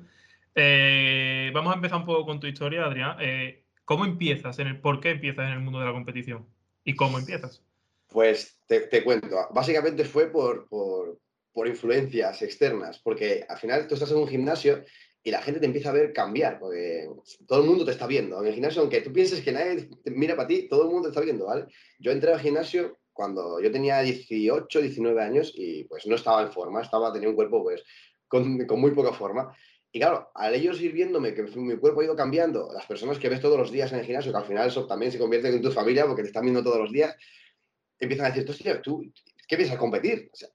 Eh, 0.54 1.50
vamos 1.54 1.72
a 1.72 1.76
empezar 1.76 1.98
un 1.98 2.06
poco 2.06 2.26
con 2.26 2.40
tu 2.40 2.46
historia, 2.46 2.84
Adrián. 2.84 3.16
Eh, 3.20 3.64
¿Cómo 3.84 4.04
empiezas? 4.04 4.58
¿Por 4.82 5.00
qué 5.00 5.10
empiezas 5.10 5.46
en 5.46 5.52
el 5.52 5.60
mundo 5.60 5.80
de 5.80 5.86
la 5.86 5.92
competición? 5.92 6.46
¿Y 6.84 6.94
cómo 6.94 7.18
empiezas? 7.18 7.62
Pues 8.08 8.58
te, 8.66 9.04
cuento. 9.04 9.28
Básicamente 9.50 10.04
fue 10.04 10.26
por, 10.30 10.68
por, 10.68 11.18
influencias 11.66 12.40
externas, 12.42 13.00
porque 13.00 13.44
al 13.48 13.58
final 13.58 13.88
tú 13.88 13.94
estás 13.94 14.10
en 14.12 14.18
un 14.18 14.28
gimnasio 14.28 14.84
y 15.22 15.30
la 15.30 15.42
gente 15.42 15.60
te 15.60 15.66
empieza 15.66 15.90
a 15.90 15.92
ver 15.92 16.12
cambiar, 16.12 16.58
porque 16.58 17.08
todo 17.46 17.60
el 17.60 17.68
mundo 17.68 17.84
te 17.84 17.90
está 17.90 18.06
viendo. 18.06 18.40
En 18.40 18.46
el 18.46 18.54
gimnasio, 18.54 18.82
aunque 18.82 19.00
tú 19.00 19.12
pienses 19.12 19.40
que 19.42 19.52
nadie 19.52 19.88
te 20.02 20.10
mira 20.10 20.36
para 20.36 20.48
ti, 20.48 20.68
todo 20.68 20.84
el 20.84 20.90
mundo 20.90 21.04
te 21.04 21.08
está 21.08 21.20
viendo, 21.20 21.46
¿vale? 21.46 21.66
Yo 21.98 22.12
entré 22.12 22.32
al 22.32 22.40
gimnasio 22.40 22.98
cuando 23.12 23.60
yo 23.60 23.70
tenía 23.72 24.00
18, 24.00 24.80
19 24.80 25.22
años 25.22 25.52
y 25.56 25.84
pues 25.84 26.06
no 26.06 26.14
estaba 26.14 26.42
en 26.42 26.52
forma, 26.52 26.82
estaba, 26.82 27.12
tenía 27.12 27.28
un 27.28 27.34
cuerpo 27.34 27.62
pues 27.62 27.82
con, 28.28 28.64
con 28.66 28.80
muy 28.80 28.92
poca 28.92 29.12
forma. 29.12 29.54
Y 29.90 29.98
claro, 29.98 30.30
al 30.34 30.54
ellos 30.54 30.80
ir 30.80 30.92
viéndome 30.92 31.34
que 31.34 31.42
mi 31.42 31.76
cuerpo 31.78 32.00
ha 32.00 32.04
ido 32.04 32.14
cambiando, 32.14 32.70
las 32.72 32.86
personas 32.86 33.18
que 33.18 33.28
ves 33.28 33.40
todos 33.40 33.58
los 33.58 33.72
días 33.72 33.90
en 33.92 33.98
el 33.98 34.04
gimnasio, 34.04 34.32
que 34.32 34.38
al 34.38 34.44
final 34.44 34.68
eso 34.68 34.86
también 34.86 35.10
se 35.10 35.18
convierte 35.18 35.48
en 35.48 35.62
tu 35.62 35.72
familia 35.72 36.06
porque 36.06 36.22
te 36.22 36.28
están 36.28 36.44
viendo 36.44 36.62
todos 36.62 36.78
los 36.78 36.92
días, 36.92 37.16
empiezan 37.98 38.26
a 38.26 38.30
decir, 38.30 38.80
tú, 38.82 39.02
¿qué 39.48 39.56
piensas 39.56 39.78
competir? 39.78 40.30
O 40.32 40.36
sea, 40.36 40.48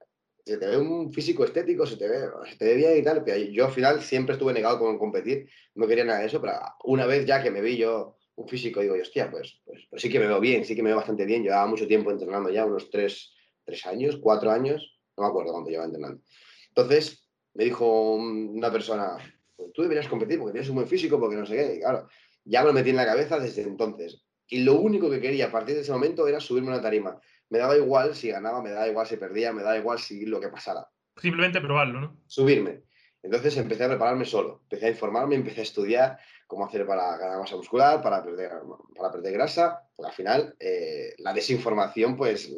se 0.46 0.58
te 0.58 0.68
ve 0.68 0.78
un 0.78 1.12
físico 1.12 1.46
estético, 1.46 1.86
se 1.86 1.98
te 1.98 2.08
ve, 2.08 2.28
se 2.50 2.58
te 2.58 2.66
ve 2.66 2.76
bien 2.76 2.98
y 2.98 3.04
tal. 3.04 3.24
Pero 3.24 3.38
yo 3.38 3.66
al 3.66 3.72
final 3.72 4.02
siempre 4.02 4.34
estuve 4.34 4.54
negado 4.54 4.80
con 4.80 4.98
competir, 4.98 5.50
no 5.76 5.88
quería 5.88 6.06
nada 6.06 6.20
de 6.20 6.26
eso, 6.28 6.42
pero 6.42 6.54
una 6.84 7.06
vez 7.06 7.26
ya 7.26 7.42
que 7.42 7.52
me 7.52 7.62
vi 7.62 7.78
yo 7.78 8.16
un 8.36 8.48
físico, 8.48 8.82
digo, 8.82 8.96
hostia, 9.00 9.30
pues, 9.30 9.62
pues, 9.66 9.86
pues, 9.90 10.02
sí 10.02 10.10
que 10.10 10.20
me 10.20 10.28
veo 10.28 10.40
bien, 10.40 10.66
sí 10.66 10.76
que 10.76 10.84
me 10.84 10.90
veo 10.90 10.98
bastante 10.98 11.26
bien. 11.26 11.44
Llevaba 11.44 11.68
mucho 11.68 11.88
tiempo 11.88 12.12
entrenando 12.12 12.50
ya, 12.50 12.66
unos 12.66 12.90
tres, 12.90 13.34
tres 13.64 13.86
años, 13.86 14.18
cuatro 14.22 14.52
años, 14.52 15.00
no 15.16 15.24
me 15.24 15.30
acuerdo 15.30 15.52
cuánto 15.52 15.70
llevaba 15.70 15.86
entrenando. 15.86 16.22
Entonces, 16.70 17.30
me 17.54 17.66
dijo 17.66 18.16
una 18.16 18.72
persona, 18.72 19.18
pues 19.56 19.72
tú 19.74 19.84
deberías 19.84 20.08
competir 20.08 20.40
porque 20.40 20.54
tienes 20.54 20.70
un 20.70 20.76
buen 20.76 20.88
físico, 20.88 21.20
porque 21.20 21.36
no 21.36 21.46
sé 21.46 21.56
qué. 21.56 21.80
claro, 21.80 22.08
ya 22.44 22.62
me 22.62 22.68
lo 22.68 22.74
metí 22.74 22.90
en 22.90 22.96
la 22.96 23.06
cabeza 23.06 23.40
desde 23.40 23.62
entonces. 23.62 24.24
Y 24.48 24.62
lo 24.62 24.80
único 24.80 25.10
que 25.10 25.22
quería 25.22 25.48
a 25.48 25.52
partir 25.52 25.76
de 25.76 25.82
ese 25.82 25.92
momento 25.92 26.28
era 26.28 26.40
subirme 26.40 26.70
a 26.70 26.74
una 26.74 26.82
tarima. 26.82 27.20
Me 27.50 27.60
daba 27.60 27.76
igual 27.78 28.16
si 28.16 28.30
ganaba, 28.30 28.62
me 28.62 28.72
daba 28.72 28.88
igual 28.88 29.08
si 29.08 29.18
perdía, 29.18 29.54
me 29.54 29.64
daba 29.64 29.78
igual 29.78 30.00
si 30.00 30.26
lo 30.26 30.40
que 30.40 30.50
pasara. 30.50 30.88
Simplemente 31.18 31.62
probarlo, 31.62 32.02
¿no? 32.02 32.18
Subirme. 32.28 32.84
Entonces 33.22 33.56
empecé 33.58 33.86
a 33.86 33.90
prepararme 33.90 34.26
solo, 34.26 34.62
empecé 34.64 34.88
a 34.88 34.90
informarme, 34.90 35.36
empecé 35.36 35.62
a 35.62 35.64
estudiar 35.64 36.20
cómo 36.46 36.66
hacer 36.66 36.86
para 36.86 37.18
ganar 37.18 37.40
masa 37.40 37.56
muscular, 37.56 38.02
para 38.02 38.24
perder, 38.24 38.52
para 38.96 39.12
perder 39.12 39.34
grasa, 39.34 39.82
porque 39.96 40.10
al 40.10 40.16
final 40.16 40.56
eh, 40.60 41.14
la 41.20 41.34
desinformación, 41.34 42.18
pues 42.18 42.52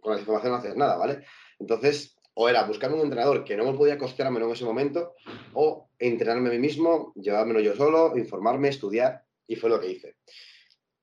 con 0.00 0.12
la 0.12 0.16
desinformación 0.16 0.52
no 0.52 0.58
haces 0.58 0.76
nada, 0.76 0.96
¿vale? 0.96 1.24
Entonces 1.58 2.16
o 2.34 2.48
era 2.48 2.64
buscar 2.64 2.92
un 2.92 3.00
entrenador 3.00 3.44
que 3.44 3.56
no 3.56 3.64
me 3.70 3.76
podía 3.76 3.98
costearme 3.98 4.40
en 4.40 4.50
ese 4.50 4.64
momento, 4.64 5.14
o 5.52 5.90
entrenarme 5.98 6.48
a 6.48 6.52
mí 6.52 6.58
mismo, 6.58 7.12
llevármelo 7.14 7.60
yo 7.60 7.74
solo, 7.74 8.16
informarme, 8.16 8.68
estudiar, 8.68 9.24
y 9.46 9.56
fue 9.56 9.70
lo 9.70 9.80
que 9.80 9.90
hice. 9.90 10.16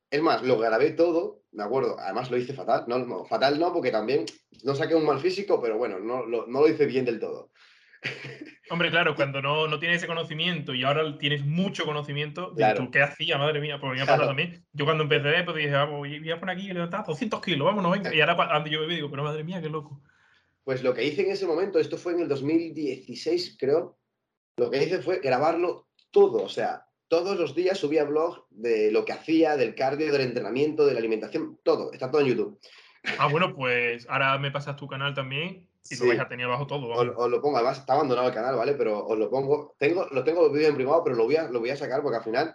Es 0.09 0.21
más, 0.21 0.41
lo 0.43 0.57
grabé 0.57 0.91
todo, 0.91 1.38
me 1.51 1.63
acuerdo, 1.63 1.99
además 1.99 2.29
lo 2.29 2.37
hice 2.37 2.53
fatal, 2.53 2.85
no, 2.87 3.25
fatal 3.25 3.59
no, 3.59 3.73
porque 3.73 3.91
también 3.91 4.25
no 4.63 4.75
saqué 4.75 4.95
un 4.95 5.05
mal 5.05 5.19
físico, 5.19 5.61
pero 5.61 5.77
bueno, 5.77 5.99
no, 5.99 6.25
no 6.25 6.45
lo 6.45 6.67
hice 6.67 6.85
bien 6.85 7.05
del 7.05 7.19
todo. 7.19 7.51
Hombre, 8.69 8.91
claro, 8.91 9.15
cuando 9.15 9.41
no, 9.41 9.67
no, 9.67 9.79
tienes 9.79 9.97
ese 9.97 10.07
conocimiento 10.07 10.73
y 10.73 10.83
ahora 10.83 11.17
tienes 11.17 11.43
mucho 11.43 11.85
conocimiento, 11.85 12.53
claro. 12.53 12.89
¿qué 12.91 13.01
hacía? 13.01 13.37
Madre 13.37 13.59
mía, 13.59 13.79
porque 13.79 13.97
me 13.97 14.03
ha 14.03 14.17
también. 14.17 14.63
Yo 14.73 14.85
cuando 14.85 15.03
empecé, 15.03 15.43
pues 15.43 15.57
dije, 15.57 15.71
vamos, 15.71 15.99
voy 15.99 16.31
a 16.31 16.39
poner 16.39 16.55
aquí 16.55 16.71
levantar 16.71 17.05
200 17.05 17.41
kilos, 17.41 17.65
vámonos, 17.65 17.91
venga. 17.91 18.13
Y 18.13 18.21
ahora 18.21 18.35
cuando 18.35 18.69
yo 18.69 18.81
me 18.81 18.95
digo, 18.95 19.09
pero 19.09 19.23
madre 19.23 19.43
mía, 19.43 19.61
qué 19.61 19.69
loco. 19.69 20.01
Pues 20.63 20.83
lo 20.83 20.93
que 20.93 21.03
hice 21.03 21.23
en 21.23 21.31
ese 21.31 21.47
momento, 21.47 21.79
esto 21.79 21.97
fue 21.97 22.13
en 22.13 22.21
el 22.21 22.27
2016, 22.27 23.57
creo, 23.59 23.97
lo 24.57 24.69
que 24.69 24.83
hice 24.83 25.01
fue 25.01 25.19
grabarlo 25.19 25.87
todo, 26.11 26.43
o 26.43 26.49
sea, 26.49 26.85
todos 27.09 27.37
los 27.37 27.55
días 27.55 27.77
subía 27.77 28.05
blog 28.05 28.45
de 28.51 28.91
lo 28.91 29.03
que 29.03 29.11
hacía, 29.11 29.57
del 29.57 29.75
cardio, 29.75 30.11
del 30.11 30.21
entrenamiento, 30.21 30.85
de 30.85 30.93
la 30.93 30.99
alimentación, 30.99 31.59
todo, 31.63 31.91
está 31.91 32.09
todo 32.09 32.21
en 32.21 32.27
YouTube. 32.27 32.59
Ah, 33.17 33.27
bueno, 33.27 33.53
pues 33.55 34.07
ahora 34.09 34.37
me 34.37 34.51
pasas 34.51 34.75
tu 34.75 34.87
canal 34.87 35.13
también 35.13 35.67
y 35.89 35.95
lo 35.95 36.07
vais 36.07 36.19
a 36.19 36.27
tener 36.27 36.45
abajo 36.45 36.67
todo. 36.67 36.87
Os, 36.89 37.29
lo 37.29 37.41
pongo, 37.41 37.57
además 37.57 37.79
está 37.79 37.93
abandonado 37.93 38.27
el 38.27 38.33
canal, 38.33 38.55
¿vale? 38.55 38.73
Pero 38.73 39.05
os 39.05 39.17
lo 39.17 39.29
pongo. 39.29 39.75
Tengo, 39.79 40.05
lo 40.11 40.23
tengo 40.23 40.43
los 40.43 40.53
vídeos 40.53 40.69
en 40.69 40.75
privado, 40.75 41.03
pero 41.03 41.15
lo 41.15 41.25
voy, 41.25 41.35
a, 41.35 41.49
lo 41.49 41.59
voy 41.59 41.71
a 41.71 41.77
sacar 41.77 42.01
porque 42.03 42.17
al 42.17 42.23
final, 42.23 42.53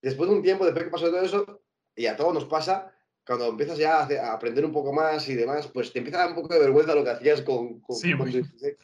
después 0.00 0.30
de 0.30 0.36
un 0.36 0.42
tiempo, 0.42 0.64
después 0.64 0.84
que 0.84 0.90
pasó 0.90 1.06
todo 1.06 1.22
eso, 1.22 1.62
y 1.96 2.06
a 2.06 2.16
todos 2.16 2.32
nos 2.32 2.44
pasa, 2.44 2.92
cuando 3.26 3.48
empiezas 3.48 3.78
ya 3.78 4.02
a, 4.02 4.32
aprender 4.32 4.64
un 4.64 4.72
poco 4.72 4.92
más 4.92 5.28
y 5.28 5.34
demás, 5.34 5.66
pues 5.66 5.92
te 5.92 5.98
empieza 5.98 6.18
a 6.18 6.22
dar 6.22 6.30
un 6.30 6.42
poco 6.42 6.54
de 6.54 6.60
vergüenza 6.60 6.94
lo 6.94 7.02
que 7.02 7.10
hacías 7.10 7.42
con, 7.42 7.80
con, 7.80 7.96
sí, 7.96 8.12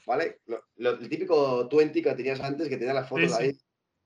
¿vale? 0.07 0.41
Lo, 0.47 0.91
el 0.91 1.09
típico 1.09 1.69
20 1.69 2.03
que 2.03 2.15
tenías 2.15 2.41
antes, 2.41 2.69
que 2.69 2.77
tenía 2.77 2.95
las 2.95 3.09
fotos 3.09 3.35
ahí, 3.35 3.57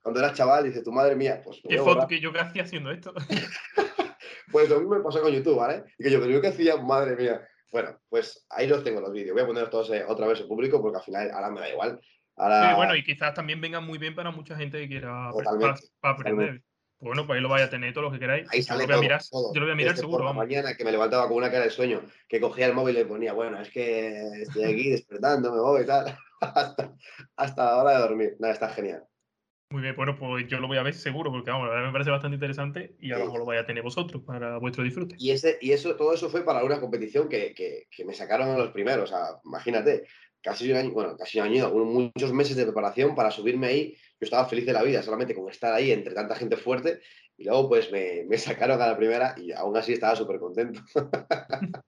cuando 0.03 0.21
eras 0.21 0.35
chaval, 0.35 0.65
dices, 0.65 0.83
tu 0.83 0.93
madre 0.93 1.15
mía, 1.15 1.41
pues... 1.45 1.61
¿Qué 1.67 1.79
foto 1.79 2.07
que 2.07 2.21
yo 2.21 2.33
qué 2.33 2.41
hacía 2.41 2.65
haciendo 2.65 2.91
esto? 2.91 3.15
pues 4.53 4.69
lo 4.69 4.81
mismo 4.81 4.97
me 4.97 5.03
pasó 5.03 5.23
con 5.23 5.33
YouTube, 5.33 5.57
¿vale? 5.57 5.85
Y 5.99 6.05
que 6.05 6.11
yo, 6.11 6.21
pero 6.21 6.33
yo 6.33 6.41
qué 6.41 6.49
hacía, 6.49 6.77
madre 6.77 7.17
mía. 7.17 7.41
Bueno, 7.71 7.99
pues 8.09 8.45
ahí 8.51 8.67
los 8.67 8.85
tengo 8.85 9.01
los 9.01 9.13
vídeos. 9.13 9.33
Voy 9.33 9.43
a 9.43 9.47
poner 9.47 9.71
todos 9.71 9.91
eh, 9.91 10.05
otra 10.07 10.27
vez 10.27 10.41
en 10.41 10.49
público 10.49 10.83
porque 10.83 10.99
al 10.99 11.05
final 11.05 11.31
ahora 11.31 11.51
me 11.51 11.61
da 11.61 11.71
igual. 11.71 12.01
Sí, 12.03 12.75
bueno, 12.77 12.97
y 12.97 13.05
quizás 13.05 13.35
también 13.35 13.61
vengan 13.61 13.85
muy 13.85 13.99
bien 13.99 14.15
para 14.15 14.31
mucha 14.31 14.57
gente 14.57 14.79
que 14.81 14.89
quiera 14.89 15.31
para, 15.33 15.75
aprender. 16.03 16.63
Pues 16.99 17.09
bueno, 17.09 17.27
pues 17.27 17.37
ahí 17.37 17.43
lo 17.43 17.49
vais 17.49 17.65
a 17.65 17.71
tener 17.71 17.93
todo 17.93 18.05
lo 18.05 18.13
que 18.13 18.19
queráis. 18.19 18.49
Ahí 18.53 18.63
sale 18.63 18.85
yo 18.85 18.89
lo 18.89 18.95
voy 18.95 18.99
a 18.99 19.03
mirar, 19.03 19.23
yo 19.33 19.61
lo 19.61 19.67
voy 19.67 19.73
a 19.73 19.75
mirar 19.75 19.97
seguro. 19.97 20.19
Por 20.19 20.27
la 20.27 20.33
mañana 20.33 20.77
que 20.77 20.85
me 20.85 20.93
levantaba 20.93 21.29
con 21.29 21.37
una 21.37 21.51
cara 21.51 21.65
de 21.65 21.71
sueño, 21.71 22.03
que 22.29 22.41
cogía 22.41 22.67
el 22.67 22.75
móvil 22.75 22.97
y 22.97 22.99
le 22.99 23.07
ponía, 23.07 23.33
bueno, 23.33 23.61
es 23.61 23.71
que 23.71 24.43
estoy 24.43 24.65
aquí 24.65 24.91
despertando, 24.91 25.53
me 25.53 25.61
voy 25.61 25.83
y 25.83 25.87
tal, 25.87 26.17
hasta, 26.41 26.95
hasta 27.37 27.65
la 27.65 27.77
hora 27.77 27.93
de 27.93 27.99
dormir. 27.99 28.37
Nada, 28.39 28.55
está 28.55 28.69
genial. 28.71 29.05
Muy 29.73 29.81
bien, 29.81 29.97
bueno, 29.97 30.15
pues 30.19 30.47
yo 30.49 30.61
lo 30.61 30.69
voy 30.69 30.77
a 30.77 30.83
ver 30.83 30.93
seguro, 30.93 31.31
porque 31.31 31.51
vamos, 31.51 31.67
la 31.67 31.73
verdad 31.73 31.87
me 31.87 31.93
parece 31.93 32.11
bastante 32.11 32.35
interesante 32.35 32.95
y 33.01 33.11
a 33.11 33.17
lo 33.17 33.25
mejor 33.25 33.41
lo 33.41 33.47
vais 33.47 33.63
a 33.63 33.65
tener 33.65 33.83
vosotros 33.83 34.23
para 34.23 34.59
vuestro 34.59 34.85
disfrute. 34.85 35.17
Y, 35.19 35.31
ese, 35.31 35.57
y 35.63 35.73
eso, 35.73 35.97
todo 35.97 36.13
eso 36.13 36.29
fue 36.29 36.45
para 36.45 36.63
una 36.63 36.79
competición 36.79 37.27
que, 37.27 37.55
que, 37.55 38.05
me 38.05 38.13
sacaron 38.13 38.51
a 38.51 38.59
los 38.59 38.71
primeros. 38.71 39.11
O 39.11 39.15
sea, 39.15 39.41
imagínate, 39.47 40.05
casi 40.43 40.71
un 40.71 40.77
año, 40.77 40.91
bueno, 40.91 41.17
casi 41.17 41.41
un 41.41 41.47
año, 41.47 41.71
muchos 41.73 42.35
meses 42.35 42.55
de 42.55 42.65
preparación 42.65 43.15
para 43.15 43.31
subirme 43.31 43.69
ahí. 43.69 43.95
Yo 44.21 44.27
estaba 44.27 44.47
feliz 44.47 44.67
de 44.67 44.75
la 44.75 44.83
vida, 44.83 45.03
solamente 45.03 45.35
con 45.35 45.49
estar 45.49 45.73
ahí 45.73 45.91
entre 45.91 46.13
tanta 46.13 46.35
gente 46.35 46.59
fuerte. 46.59 47.01
Y 47.39 47.45
luego, 47.45 47.71
pues 47.71 47.91
me, 47.91 48.27
me 48.29 48.37
sacaron 48.37 48.83
a 48.83 48.87
la 48.87 48.97
primera 48.99 49.35
y 49.39 49.53
aún 49.53 49.75
así 49.75 49.95
estaba 49.95 50.15
súper 50.17 50.39
contento. 50.39 50.83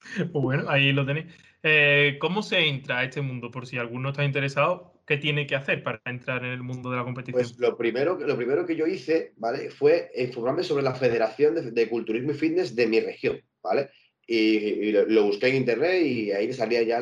pues 0.00 0.32
bueno, 0.32 0.64
ahí 0.68 0.90
lo 0.90 1.06
tenéis. 1.06 1.32
Eh, 1.62 2.16
¿Cómo 2.20 2.42
se 2.42 2.66
entra 2.66 2.98
a 2.98 3.04
este 3.04 3.20
mundo? 3.20 3.52
Por 3.52 3.68
si 3.68 3.78
alguno 3.78 4.10
está 4.10 4.24
interesado, 4.24 4.91
¿qué 5.06 5.16
tiene 5.16 5.46
que 5.46 5.56
hacer 5.56 5.82
para 5.82 6.00
entrar 6.06 6.44
en 6.44 6.52
el 6.52 6.62
mundo 6.62 6.90
de 6.90 6.96
la 6.96 7.04
competición? 7.04 7.42
Pues 7.42 7.58
lo 7.58 7.76
primero, 7.76 8.18
lo 8.18 8.36
primero 8.36 8.66
que 8.66 8.76
yo 8.76 8.86
hice, 8.86 9.32
¿vale? 9.36 9.70
Fue 9.70 10.10
informarme 10.16 10.62
sobre 10.62 10.82
la 10.82 10.94
Federación 10.94 11.74
de, 11.74 11.88
Culturismo 11.88 12.32
y 12.32 12.34
Fitness 12.34 12.74
de 12.74 12.86
mi 12.86 13.00
región, 13.00 13.40
¿vale? 13.62 13.90
Y, 14.26 14.92
lo, 14.92 15.24
busqué 15.24 15.48
en 15.48 15.56
internet 15.56 16.02
y 16.06 16.32
ahí 16.32 16.52
salía 16.52 16.82
ya 16.82 17.00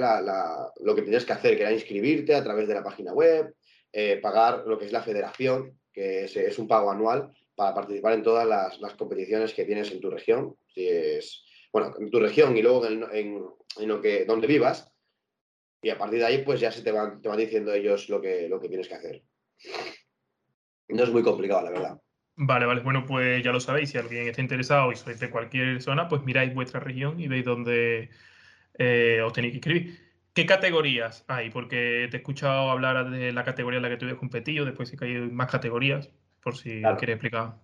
lo 0.81 0.95
que 0.95 1.03
tenías 1.03 1.25
que 1.25 1.33
hacer, 1.33 1.57
que 1.57 1.63
era 1.63 1.73
inscribirte 1.73 2.35
a 2.35 2.43
través 2.43 2.67
de 2.67 2.75
la 2.75 2.83
página 2.83 3.13
web, 3.13 3.55
eh, 3.93 4.19
pagar 4.23 4.65
lo 4.67 4.79
que 4.79 4.87
es 4.87 4.93
la 4.93 5.03
federación, 5.03 5.79
que 5.93 6.25
es, 6.25 6.59
un 6.59 6.67
pago 6.67 6.91
anual 6.91 7.31
para 7.55 7.75
participar 7.75 8.15
en 8.15 8.23
todas 8.23 8.47
las, 8.47 8.95
competiciones 8.95 9.53
que 9.53 9.65
tienes 9.65 9.93
en 9.93 10.01
tu 10.01 10.11
región. 10.11 10.57
Si 10.75 10.89
es, 10.89 11.45
bueno, 11.73 11.95
en 12.01 12.11
tu 12.11 12.19
región 12.19 12.57
y 12.57 12.63
luego 12.63 12.87
en, 12.87 13.05
en 13.13 13.89
lo 13.89 14.01
que, 14.01 14.25
donde 14.25 14.47
vivas, 14.47 14.91
y 15.83 15.91
a 15.91 15.99
partir 15.99 16.19
de 16.19 16.27
ahí, 16.27 16.43
pues 16.45 16.61
ya 16.61 16.71
se 16.71 16.83
te 16.83 16.93
van, 16.93 17.23
te 17.23 17.29
van 17.29 17.39
diciendo 17.39 17.73
ellos 17.73 18.09
lo 18.09 18.21
que, 18.21 18.49
lo 18.49 18.61
que 18.61 18.69
tienes 18.69 18.89
que 18.89 18.95
hacer. 18.95 19.23
No 20.89 21.05
es 21.05 21.11
muy 21.11 21.23
complicado, 21.23 21.63
la 21.63 21.71
verdad. 21.71 22.01
Vale, 22.37 22.67
vale. 22.67 22.81
Bueno, 22.83 23.07
pues 23.07 23.43
ya 23.43 23.53
lo 23.53 23.61
sabéis. 23.61 23.91
Si 23.91 23.99
alguien 23.99 24.29
está 24.29 24.43
interesado 24.43 24.93
y 24.93 24.97
sois 24.97 25.19
de 25.19 25.31
cualquier 25.31 25.81
zona, 25.83 26.09
pues 26.09 26.23
miráis 26.23 26.55
vuestra 26.55 26.81
región 26.81 27.21
y 27.21 27.29
veis 27.29 27.45
dónde 27.45 28.11
eh, 28.79 29.21
os 29.25 29.33
tenéis 29.33 29.53
que 29.53 29.57
inscribir. 29.59 30.11
¿Qué 30.35 30.47
categorías 30.47 31.25
hay? 31.29 31.51
Porque 31.51 32.09
te 32.11 32.17
he 32.17 32.21
escuchado 32.21 32.71
hablar 32.71 33.11
de 33.11 33.33
la 33.33 33.45
categoría 33.45 33.79
en 33.79 33.83
la 33.83 33.89
que 33.89 33.97
tú 33.97 34.07
has 34.07 34.15
competido, 34.15 34.65
después 34.65 34.89
sí 34.89 34.97
que 34.97 35.07
hay 35.07 35.15
más 35.31 35.51
categorías, 35.51 36.11
por 36.43 36.57
si 36.57 36.83
quieres 36.99 37.17
explicar. 37.17 37.57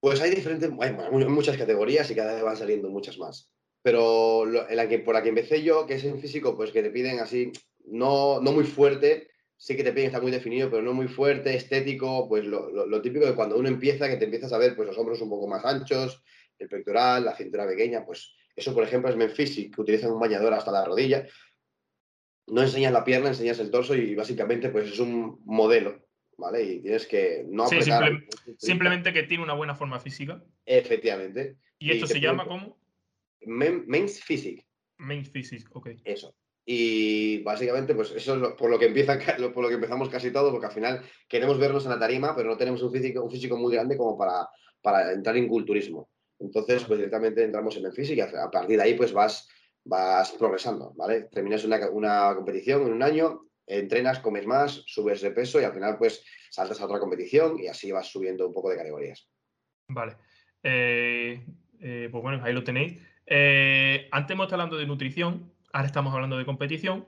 Pues 0.00 0.20
hay 0.20 0.30
diferentes, 0.30 0.70
hay 0.80 0.92
muchas 1.28 1.56
categorías 1.56 2.10
y 2.10 2.14
cada 2.14 2.34
vez 2.34 2.42
van 2.42 2.56
saliendo 2.56 2.90
muchas 2.90 3.16
más 3.16 3.53
pero 3.84 4.46
en 4.66 4.76
la 4.76 4.88
que, 4.88 4.98
por 5.00 5.14
la 5.14 5.22
que 5.22 5.28
empecé 5.28 5.62
yo, 5.62 5.84
que 5.86 5.96
es 5.96 6.04
en 6.04 6.18
físico, 6.18 6.56
pues 6.56 6.70
que 6.70 6.82
te 6.82 6.88
piden 6.88 7.20
así, 7.20 7.52
no, 7.84 8.40
no 8.40 8.50
muy 8.50 8.64
fuerte, 8.64 9.28
sí 9.58 9.76
que 9.76 9.84
te 9.84 9.92
piden 9.92 10.06
estar 10.06 10.22
muy 10.22 10.32
definido, 10.32 10.70
pero 10.70 10.80
no 10.80 10.94
muy 10.94 11.06
fuerte, 11.06 11.54
estético, 11.54 12.26
pues 12.26 12.46
lo, 12.46 12.70
lo, 12.70 13.02
típico 13.02 13.26
de 13.26 13.34
cuando 13.34 13.58
uno 13.58 13.68
empieza, 13.68 14.08
que 14.08 14.16
te 14.16 14.24
empiezas 14.24 14.54
a 14.54 14.58
ver 14.58 14.74
pues 14.74 14.88
los 14.88 14.96
hombros 14.96 15.20
un 15.20 15.28
poco 15.28 15.46
más 15.48 15.66
anchos, 15.66 16.24
el 16.58 16.66
pectoral, 16.66 17.26
la 17.26 17.36
cintura 17.36 17.66
pequeña, 17.66 18.06
pues 18.06 18.34
eso, 18.56 18.72
por 18.72 18.84
ejemplo, 18.84 19.10
es 19.10 19.16
Menfisic, 19.16 19.74
que 19.74 19.82
utilizan 19.82 20.12
un 20.12 20.20
bañador 20.20 20.54
hasta 20.54 20.72
la 20.72 20.82
rodilla. 20.86 21.26
No 22.46 22.62
enseñas 22.62 22.92
la 22.92 23.04
pierna, 23.04 23.28
enseñas 23.28 23.58
el 23.58 23.70
torso 23.70 23.94
y 23.94 24.14
básicamente 24.14 24.70
pues 24.70 24.92
es 24.92 24.98
un 24.98 25.42
modelo, 25.44 26.06
¿vale? 26.38 26.62
Y 26.62 26.80
tienes 26.80 27.06
que 27.06 27.44
no 27.46 27.68
sí, 27.68 27.80
simplemente 28.56 29.12
que 29.12 29.24
tiene 29.24 29.44
una 29.44 29.52
buena 29.52 29.74
forma 29.74 30.00
física. 30.00 30.42
Efectivamente. 30.64 31.58
¿Y 31.78 31.90
esto 31.90 32.06
se 32.06 32.20
llama 32.20 32.46
como? 32.46 32.82
Men's 33.46 34.22
Physique. 34.22 34.66
Men's 34.98 35.30
Physique, 35.30 35.68
ok. 35.72 35.90
Eso. 36.04 36.34
Y 36.66 37.42
básicamente, 37.42 37.94
pues 37.94 38.10
eso 38.12 38.34
es 38.34 38.54
por 38.54 38.70
lo 38.70 38.78
que 38.78 38.86
empieza, 38.86 39.18
por 39.54 39.62
lo 39.62 39.68
que 39.68 39.74
empezamos 39.74 40.08
casi 40.08 40.30
todo, 40.30 40.50
porque 40.50 40.66
al 40.66 40.72
final 40.72 41.02
queremos 41.28 41.58
vernos 41.58 41.84
en 41.84 41.90
la 41.90 41.98
tarima, 41.98 42.34
pero 42.34 42.48
no 42.48 42.56
tenemos 42.56 42.82
un 42.82 42.92
físico, 42.92 43.22
un 43.22 43.30
físico 43.30 43.56
muy 43.56 43.74
grande 43.74 43.96
como 43.96 44.16
para, 44.16 44.48
para 44.80 45.12
entrar 45.12 45.36
en 45.36 45.48
culturismo. 45.48 46.08
Entonces, 46.38 46.84
pues 46.84 46.98
directamente 46.98 47.44
entramos 47.44 47.76
en 47.76 47.86
el 47.86 47.92
físico 47.92 48.18
y 48.18 48.20
a 48.20 48.50
partir 48.50 48.76
de 48.76 48.82
ahí, 48.82 48.94
pues 48.94 49.12
vas, 49.12 49.48
vas 49.84 50.32
progresando, 50.32 50.92
¿vale? 50.96 51.28
Terminas 51.30 51.64
una, 51.64 51.90
una 51.90 52.34
competición 52.34 52.82
en 52.86 52.92
un 52.92 53.02
año, 53.02 53.46
entrenas, 53.66 54.20
comes 54.20 54.46
más, 54.46 54.82
subes 54.86 55.20
de 55.20 55.30
peso 55.30 55.60
y 55.60 55.64
al 55.64 55.72
final, 55.72 55.96
pues 55.98 56.24
saltas 56.50 56.80
a 56.80 56.86
otra 56.86 56.98
competición 56.98 57.58
y 57.58 57.66
así 57.66 57.92
vas 57.92 58.06
subiendo 58.08 58.46
un 58.46 58.52
poco 58.52 58.70
de 58.70 58.76
categorías. 58.76 59.28
Vale. 59.88 60.16
Eh, 60.62 61.44
eh, 61.80 62.08
pues 62.10 62.22
bueno, 62.22 62.42
ahí 62.42 62.52
lo 62.52 62.64
tenéis. 62.64 63.00
Eh, 63.26 64.08
antes 64.10 64.34
hemos 64.34 64.46
estado 64.46 64.62
hablando 64.62 64.78
de 64.78 64.86
nutrición, 64.86 65.52
ahora 65.72 65.86
estamos 65.86 66.14
hablando 66.14 66.36
de 66.36 66.44
competición. 66.44 67.06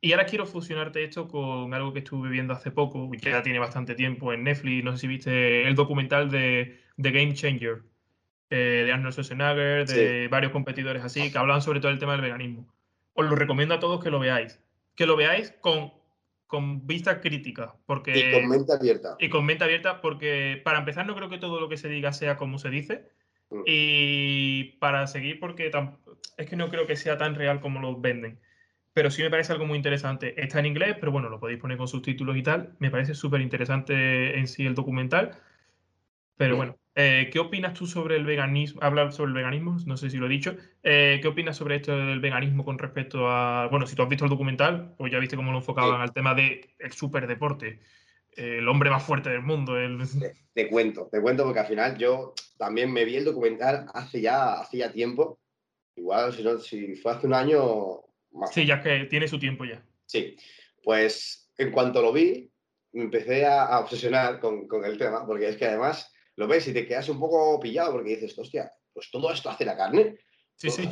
Y 0.00 0.12
ahora 0.12 0.26
quiero 0.26 0.44
fusionarte 0.44 1.02
esto 1.02 1.28
con 1.28 1.72
algo 1.72 1.94
que 1.94 2.00
estuve 2.00 2.28
viendo 2.28 2.52
hace 2.52 2.70
poco, 2.70 3.08
y 3.10 3.16
que 3.16 3.30
ya 3.30 3.42
tiene 3.42 3.58
bastante 3.58 3.94
tiempo 3.94 4.34
en 4.34 4.44
Netflix. 4.44 4.84
No 4.84 4.92
sé 4.92 4.98
si 4.98 5.06
viste 5.06 5.66
el 5.66 5.74
documental 5.74 6.30
de 6.30 6.78
The 7.00 7.10
Game 7.10 7.32
Changer, 7.32 7.82
eh, 8.50 8.82
de 8.84 8.92
Arnold 8.92 9.14
Schwarzenegger, 9.14 9.86
de 9.86 10.28
varios 10.28 10.52
competidores 10.52 11.02
así, 11.02 11.32
que 11.32 11.38
hablan 11.38 11.62
sobre 11.62 11.80
todo 11.80 11.90
el 11.90 11.98
tema 11.98 12.12
del 12.12 12.20
veganismo. 12.20 12.68
Os 13.14 13.24
lo 13.24 13.34
recomiendo 13.34 13.74
a 13.74 13.80
todos 13.80 14.04
que 14.04 14.10
lo 14.10 14.18
veáis. 14.18 14.60
Que 14.94 15.06
lo 15.06 15.16
veáis 15.16 15.52
con, 15.62 15.94
con 16.46 16.86
vista 16.86 17.22
crítica. 17.22 17.74
Porque, 17.86 18.12
y 18.18 18.30
con 18.30 18.48
mente 18.50 18.74
abierta. 18.74 19.16
Y 19.18 19.30
con 19.30 19.46
mente 19.46 19.64
abierta, 19.64 20.02
porque 20.02 20.60
para 20.62 20.80
empezar, 20.80 21.06
no 21.06 21.14
creo 21.16 21.30
que 21.30 21.38
todo 21.38 21.60
lo 21.60 21.70
que 21.70 21.78
se 21.78 21.88
diga 21.88 22.12
sea 22.12 22.36
como 22.36 22.58
se 22.58 22.68
dice. 22.68 23.08
Mm. 23.54 23.62
Y 23.66 24.64
para 24.78 25.06
seguir, 25.06 25.38
porque 25.40 25.70
es 26.36 26.46
que 26.46 26.56
no 26.56 26.68
creo 26.68 26.86
que 26.86 26.96
sea 26.96 27.16
tan 27.16 27.34
real 27.34 27.60
como 27.60 27.80
lo 27.80 28.00
venden. 28.00 28.40
Pero 28.92 29.10
sí 29.10 29.22
me 29.22 29.30
parece 29.30 29.52
algo 29.52 29.66
muy 29.66 29.76
interesante. 29.76 30.40
Está 30.40 30.60
en 30.60 30.66
inglés, 30.66 30.96
pero 31.00 31.10
bueno, 31.10 31.28
lo 31.28 31.40
podéis 31.40 31.60
poner 31.60 31.76
con 31.76 31.88
subtítulos 31.88 32.36
y 32.36 32.42
tal. 32.42 32.76
Me 32.78 32.90
parece 32.90 33.14
súper 33.14 33.40
interesante 33.40 34.38
en 34.38 34.46
sí 34.46 34.64
el 34.66 34.74
documental. 34.74 35.36
Pero 36.36 36.56
bueno, 36.56 36.78
eh, 36.94 37.28
¿qué 37.32 37.38
opinas 37.38 37.74
tú 37.74 37.86
sobre 37.86 38.16
el 38.16 38.24
veganismo? 38.24 38.82
Hablar 38.82 39.12
sobre 39.12 39.28
el 39.28 39.34
veganismo, 39.34 39.76
no 39.86 39.96
sé 39.96 40.10
si 40.10 40.16
lo 40.16 40.26
he 40.26 40.28
dicho. 40.28 40.56
Eh, 40.82 41.18
¿Qué 41.20 41.28
opinas 41.28 41.56
sobre 41.56 41.76
esto 41.76 41.96
del 41.96 42.20
veganismo 42.20 42.64
con 42.64 42.78
respecto 42.78 43.28
a. 43.28 43.66
Bueno, 43.68 43.86
si 43.86 43.96
tú 43.96 44.02
has 44.02 44.08
visto 44.08 44.24
el 44.24 44.30
documental, 44.30 44.94
pues 44.96 45.12
ya 45.12 45.18
viste 45.18 45.36
cómo 45.36 45.52
lo 45.52 45.58
enfocaban 45.58 46.00
al 46.00 46.12
tema 46.12 46.34
del 46.34 46.60
el 46.78 46.92
superdeporte 46.92 47.80
el 48.36 48.68
hombre 48.68 48.90
más 48.90 49.02
fuerte 49.02 49.30
del 49.30 49.42
mundo. 49.42 49.74
Te, 50.54 50.68
cuento, 50.68 51.08
te 51.10 51.20
cuento 51.20 51.44
porque 51.44 51.60
al 51.60 51.66
final 51.66 51.98
yo 51.98 52.34
también 52.56 52.92
me 52.92 53.04
vi 53.04 53.16
el 53.16 53.24
documental 53.24 53.86
hace 53.94 54.20
ya, 54.20 54.60
hace 54.60 54.88
tiempo. 54.90 55.38
Igual, 55.96 56.32
si, 56.32 56.42
no, 56.42 56.58
si 56.58 56.96
fue 56.96 57.12
hace 57.12 57.26
un 57.26 57.34
año, 57.34 58.04
Sí, 58.52 58.66
ya 58.66 58.82
que 58.82 59.04
tiene 59.04 59.28
su 59.28 59.38
tiempo 59.38 59.64
ya. 59.64 59.84
Sí, 60.06 60.36
pues 60.82 61.50
en 61.56 61.70
cuanto 61.70 62.02
lo 62.02 62.12
vi, 62.12 62.50
me 62.92 63.04
empecé 63.04 63.46
a, 63.46 63.78
obsesionar 63.78 64.40
con, 64.40 64.66
el 64.84 64.98
tema, 64.98 65.24
porque 65.26 65.48
es 65.48 65.56
que 65.56 65.66
además 65.66 66.12
lo 66.36 66.48
ves 66.48 66.66
y 66.68 66.72
te 66.72 66.86
quedas 66.86 67.08
un 67.08 67.20
poco 67.20 67.60
pillado 67.60 67.92
porque 67.92 68.16
dices, 68.16 68.36
hostia, 68.38 68.72
pues 68.92 69.10
todo 69.10 69.32
esto 69.32 69.50
hace 69.50 69.64
la 69.64 69.76
carne. 69.76 70.18
Sí, 70.56 70.70
sí. 70.70 70.88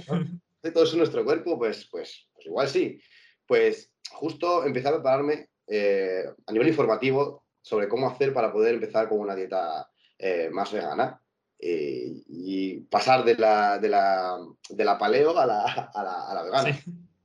Todo 0.72 0.84
eso 0.84 0.92
en 0.92 0.98
nuestro 0.98 1.24
cuerpo, 1.24 1.58
pues, 1.58 1.88
pues, 1.90 2.28
pues 2.32 2.46
igual 2.46 2.68
sí. 2.68 3.00
Pues 3.46 3.92
justo 4.10 4.64
empecé 4.64 4.88
a 4.88 4.92
prepararme 4.92 5.48
eh, 5.66 6.24
a 6.46 6.52
nivel 6.52 6.68
informativo 6.68 7.44
sobre 7.60 7.88
cómo 7.88 8.08
hacer 8.08 8.32
para 8.32 8.52
poder 8.52 8.74
empezar 8.74 9.08
con 9.08 9.18
una 9.18 9.34
dieta 9.34 9.88
eh, 10.18 10.48
más 10.50 10.72
vegana 10.72 11.21
eh, 11.64 12.24
y 12.26 12.80
pasar 12.80 13.24
de 13.24 13.36
la, 13.36 13.78
de 13.78 13.88
la, 13.88 14.36
de 14.68 14.84
la 14.84 14.98
paleo 14.98 15.38
a 15.38 15.46
la, 15.46 15.62
a 15.62 16.02
la, 16.02 16.26
a 16.28 16.34
la 16.34 16.42
vegana. 16.42 16.76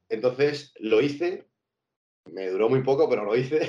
Entonces 0.10 0.74
lo 0.80 1.02
hice, 1.02 1.48
me 2.26 2.48
duró 2.48 2.70
muy 2.70 2.84
poco, 2.84 3.10
pero 3.10 3.26
lo 3.26 3.36
hice 3.36 3.68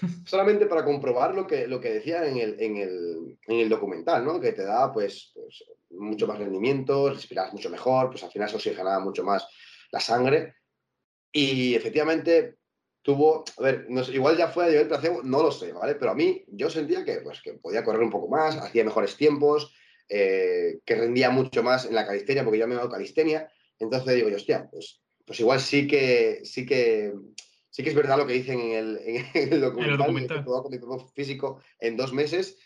solamente 0.26 0.66
para 0.66 0.84
comprobar 0.84 1.36
lo 1.36 1.46
que, 1.46 1.68
lo 1.68 1.80
que 1.80 1.92
decía 1.94 2.26
en 2.26 2.36
el, 2.38 2.60
en, 2.60 2.78
el, 2.78 3.38
en 3.46 3.60
el 3.60 3.68
documental, 3.68 4.24
¿no? 4.24 4.40
que 4.40 4.50
te 4.50 4.64
da 4.64 4.92
pues, 4.92 5.30
pues, 5.32 5.64
mucho 5.90 6.26
más 6.26 6.40
rendimiento, 6.40 7.08
respiras 7.08 7.52
mucho 7.52 7.70
mejor, 7.70 8.10
pues 8.10 8.24
al 8.24 8.32
final 8.32 8.48
se 8.50 8.56
oxigenaba 8.56 8.98
mucho 8.98 9.22
más 9.22 9.46
la 9.92 10.00
sangre. 10.00 10.56
Y 11.30 11.76
efectivamente 11.76 12.56
tuvo, 13.02 13.44
a 13.58 13.62
ver, 13.62 13.86
igual 14.12 14.36
ya 14.36 14.48
fue 14.48 14.64
a 14.64 14.68
nivel 14.68 14.88
placebo, 14.88 15.22
no 15.22 15.44
lo 15.44 15.52
sé, 15.52 15.72
¿vale? 15.72 15.94
Pero 15.94 16.10
a 16.10 16.14
mí 16.16 16.44
yo 16.48 16.68
sentía 16.68 17.04
que, 17.04 17.18
pues, 17.18 17.40
que 17.40 17.52
podía 17.52 17.84
correr 17.84 18.02
un 18.02 18.10
poco 18.10 18.26
más, 18.26 18.56
hacía 18.56 18.84
mejores 18.84 19.16
tiempos, 19.16 19.72
eh, 20.08 20.78
que 20.84 20.94
rendía 20.94 21.30
mucho 21.30 21.62
más 21.62 21.86
en 21.86 21.94
la 21.94 22.06
calistenia, 22.06 22.44
porque 22.44 22.58
yo 22.58 22.66
me 22.66 22.74
he 22.74 22.78
dado 22.78 22.90
calistenia. 22.90 23.50
Entonces 23.78 24.14
digo 24.14 24.28
yo, 24.28 24.36
hostia, 24.36 24.68
pues, 24.70 25.00
pues 25.24 25.40
igual 25.40 25.60
sí 25.60 25.86
que, 25.86 26.40
sí 26.44 26.64
que 26.64 27.12
sí 27.76 27.82
que 27.82 27.90
es 27.90 27.94
verdad 27.94 28.16
lo 28.16 28.26
que 28.26 28.32
dicen 28.32 28.58
en 28.58 28.72
el, 28.72 29.00
en 29.34 29.52
el 29.52 29.60
documental, 29.60 30.42
todo 30.42 30.62
con 30.62 30.72
mi 30.72 30.78
cuerpo 30.78 31.08
físico 31.14 31.60
en 31.78 31.98
dos 31.98 32.14
meses, 32.14 32.58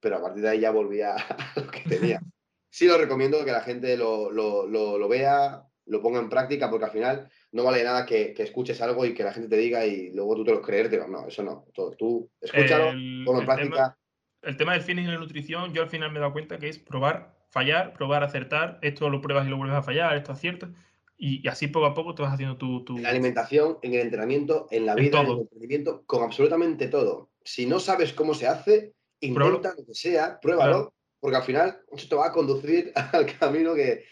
pero 0.00 0.16
a 0.16 0.22
partir 0.22 0.42
de 0.42 0.50
ahí 0.50 0.60
ya 0.60 0.70
volví 0.70 1.00
a, 1.02 1.16
lo 1.56 1.66
que 1.70 1.80
tenía. 1.88 2.20
Sí 2.68 2.86
lo 2.86 2.98
recomiendo 2.98 3.42
que 3.42 3.52
la 3.52 3.62
gente 3.62 3.96
lo, 3.96 4.30
lo, 4.30 4.66
lo, 4.66 5.08
vea, 5.08 5.64
lo 5.86 6.02
ponga 6.02 6.20
en 6.20 6.28
práctica, 6.28 6.68
porque 6.68 6.84
al 6.84 6.90
final 6.90 7.30
no 7.52 7.64
vale 7.64 7.82
nada 7.82 8.04
que, 8.04 8.34
que, 8.34 8.42
escuches 8.42 8.82
algo 8.82 9.06
y 9.06 9.14
que 9.14 9.24
la 9.24 9.32
gente 9.32 9.48
te 9.48 9.56
diga 9.56 9.86
y 9.86 10.12
luego 10.12 10.36
tú 10.36 10.44
te 10.44 10.52
lo 10.52 10.60
creerte. 10.60 10.98
No, 11.08 11.26
eso 11.26 11.42
no. 11.42 11.64
Todo, 11.74 11.92
tú 11.92 12.30
escúchalo, 12.38 12.92
ponlo 13.24 13.40
en 13.40 13.46
práctica. 13.46 13.98
El 14.42 14.56
tema 14.56 14.72
del 14.72 14.82
fitness 14.82 15.06
y 15.06 15.10
la 15.10 15.18
nutrición, 15.18 15.72
yo 15.72 15.82
al 15.82 15.90
final 15.90 16.10
me 16.10 16.18
he 16.18 16.20
dado 16.20 16.32
cuenta 16.32 16.58
que 16.58 16.68
es 16.68 16.78
probar, 16.78 17.36
fallar, 17.48 17.92
probar, 17.92 18.22
acertar. 18.24 18.78
Esto 18.82 19.08
lo 19.10 19.20
pruebas 19.20 19.46
y 19.46 19.50
lo 19.50 19.56
vuelves 19.56 19.76
a 19.76 19.82
fallar, 19.82 20.16
esto 20.16 20.32
acierta. 20.32 20.70
Y, 21.16 21.46
así 21.48 21.66
poco 21.66 21.84
a 21.86 21.94
poco 21.94 22.14
te 22.14 22.22
vas 22.22 22.32
haciendo 22.32 22.56
tu, 22.56 22.82
tu... 22.82 22.96
En 22.96 23.02
la 23.02 23.10
alimentación, 23.10 23.78
en 23.82 23.92
el 23.92 24.00
entrenamiento, 24.00 24.68
en 24.70 24.86
la 24.86 24.94
vida, 24.94 25.20
en, 25.20 25.26
el 25.26 25.38
emprendimiento, 25.40 26.02
con 26.06 26.22
absolutamente 26.22 26.88
todo. 26.88 27.30
Si 27.44 27.66
no 27.66 27.78
sabes 27.78 28.14
cómo 28.14 28.32
se 28.32 28.46
hace, 28.46 28.94
intenta 29.20 29.74
lo 29.76 29.84
que 29.84 29.94
sea, 29.94 30.40
pruébalo, 30.40 30.94
porque 31.18 31.36
al 31.36 31.42
final 31.42 31.78
eso 31.92 32.08
te 32.08 32.14
va 32.14 32.28
a 32.28 32.32
conducir 32.32 32.92
al 33.12 33.26
camino 33.38 33.74
que, 33.74 34.06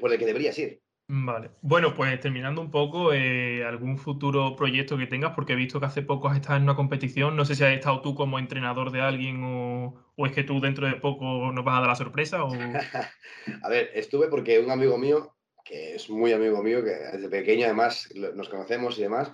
por 0.00 0.12
el 0.12 0.18
que 0.18 0.26
deberías 0.26 0.56
ir. 0.58 0.80
Vale. 1.08 1.50
Bueno, 1.62 1.94
pues 1.94 2.18
terminando 2.20 2.60
un 2.60 2.70
poco, 2.70 3.12
eh, 3.12 3.64
algún 3.64 3.96
futuro 3.96 4.56
proyecto 4.56 4.98
que 4.98 5.06
tengas, 5.06 5.34
porque 5.34 5.52
he 5.52 5.56
visto 5.56 5.78
que 5.78 5.86
hace 5.86 6.02
poco 6.02 6.28
has 6.28 6.36
estado 6.36 6.56
en 6.56 6.64
una 6.64 6.74
competición. 6.74 7.36
No 7.36 7.44
sé 7.44 7.54
si 7.54 7.62
has 7.62 7.72
estado 7.74 8.00
tú 8.00 8.14
como 8.14 8.38
entrenador 8.38 8.90
de 8.90 9.00
alguien 9.00 9.44
o, 9.44 10.12
o 10.16 10.26
es 10.26 10.32
que 10.32 10.42
tú 10.42 10.60
dentro 10.60 10.86
de 10.86 10.96
poco 10.96 11.52
nos 11.52 11.64
vas 11.64 11.76
a 11.76 11.80
dar 11.80 11.88
la 11.90 11.94
sorpresa. 11.94 12.44
O... 12.44 12.50
a 13.62 13.68
ver, 13.68 13.90
estuve 13.94 14.28
porque 14.28 14.58
un 14.58 14.70
amigo 14.70 14.98
mío 14.98 15.36
que 15.66 15.96
es 15.96 16.08
muy 16.08 16.32
amigo 16.32 16.62
mío, 16.62 16.82
que 16.82 16.90
desde 16.90 17.28
pequeño 17.28 17.64
además 17.66 18.08
nos 18.14 18.48
conocemos 18.48 18.98
y 18.98 19.02
demás, 19.02 19.32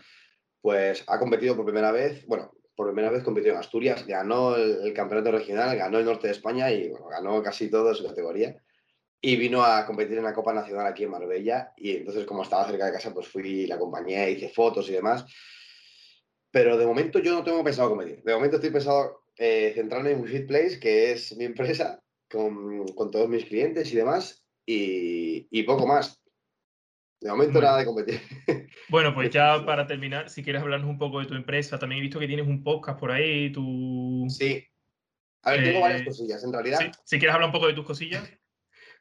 pues 0.61 1.05
ha 1.07 1.19
competido 1.19 1.55
por 1.55 1.67
primera 1.67 1.93
vez, 1.93 2.27
bueno, 2.27 2.53
por 2.75 2.87
primera 2.87 3.11
vez 3.11 3.23
competió 3.23 3.53
en 3.53 3.59
Asturias, 3.59 4.07
ganó 4.07 4.57
el, 4.57 4.93
campeonato 4.95 5.31
regional, 5.31 5.77
ganó 5.77 5.99
el 5.99 6.07
norte 6.07 6.29
de 6.29 6.33
España 6.33 6.73
y 6.73 6.89
bueno, 6.89 7.07
ganó 7.09 7.43
casi 7.43 7.71
todo 7.71 7.95
su 7.95 8.05
categoría. 8.07 8.57
Y 9.25 9.37
vino 9.37 9.63
a 9.63 9.87
competir 9.87 10.19
en 10.19 10.25
la 10.25 10.35
Copa 10.35 10.53
Nacional 10.53 10.87
aquí 10.87 11.05
en 11.05 11.11
Marbella 11.11 11.73
y 11.77 11.93
entonces 11.97 12.25
como 12.27 12.43
estaba 12.43 12.67
cerca 12.67 12.87
de 12.87 12.93
casa, 12.93 13.15
pues 13.15 13.29
fui, 13.29 13.67
la 13.67 13.77
acompañé, 13.77 14.31
hice 14.33 14.49
fotos 14.49 14.89
y 14.89 14.93
demás. 14.93 15.25
Pero 16.51 16.77
de 16.77 16.87
momento 16.87 17.21
yo 17.21 17.33
no 17.33 17.45
tengo 17.45 17.63
pensado 17.63 17.91
competir. 17.91 18.23
De 18.25 18.35
momento 18.35 18.57
estoy 18.57 18.71
pensado 18.71 19.23
eh, 19.37 19.73
centrarme 19.75 20.11
en 20.11 20.21
WeFit 20.21 20.47
Place, 20.47 20.81
que 20.81 21.13
es 21.13 21.37
mi 21.37 21.45
empresa, 21.45 22.03
con, 22.29 22.87
con 22.89 23.11
todos 23.11 23.29
mis 23.29 23.45
clientes 23.45 23.93
y 23.93 23.97
demás, 23.97 24.45
y, 24.67 25.47
y 25.51 25.63
poco 25.63 25.87
más. 25.87 26.21
De 27.21 27.31
momento 27.31 27.61
nada 27.61 27.79
de 27.79 27.87
competir. 27.87 28.21
Bueno, 28.89 29.15
pues 29.15 29.31
ya 29.31 29.65
para 29.65 29.87
terminar, 29.87 30.29
si 30.29 30.43
quieres 30.43 30.61
hablarnos 30.61 30.91
un 30.91 30.99
poco 30.99 31.21
de 31.21 31.27
tu 31.27 31.35
empresa, 31.35 31.79
también 31.79 32.01
he 32.01 32.03
visto 32.03 32.19
que 32.19 32.27
tienes 32.27 32.47
un 32.47 32.63
podcast 32.63 33.01
por 33.01 33.11
ahí, 33.11 33.51
tu... 33.51 34.27
Sí. 34.29 34.63
A 35.45 35.53
ver, 35.53 35.65
tengo 35.65 35.81
varias 35.81 36.03
eh, 36.03 36.05
cosillas, 36.05 36.45
en 36.45 36.53
realidad. 36.53 36.79
Si 37.05 37.19
quieres 37.19 37.35
hablar 37.35 37.49
un 37.49 37.53
poco 37.53 37.69
de 37.69 37.73
tus 37.73 37.87
cosillas. 37.87 38.31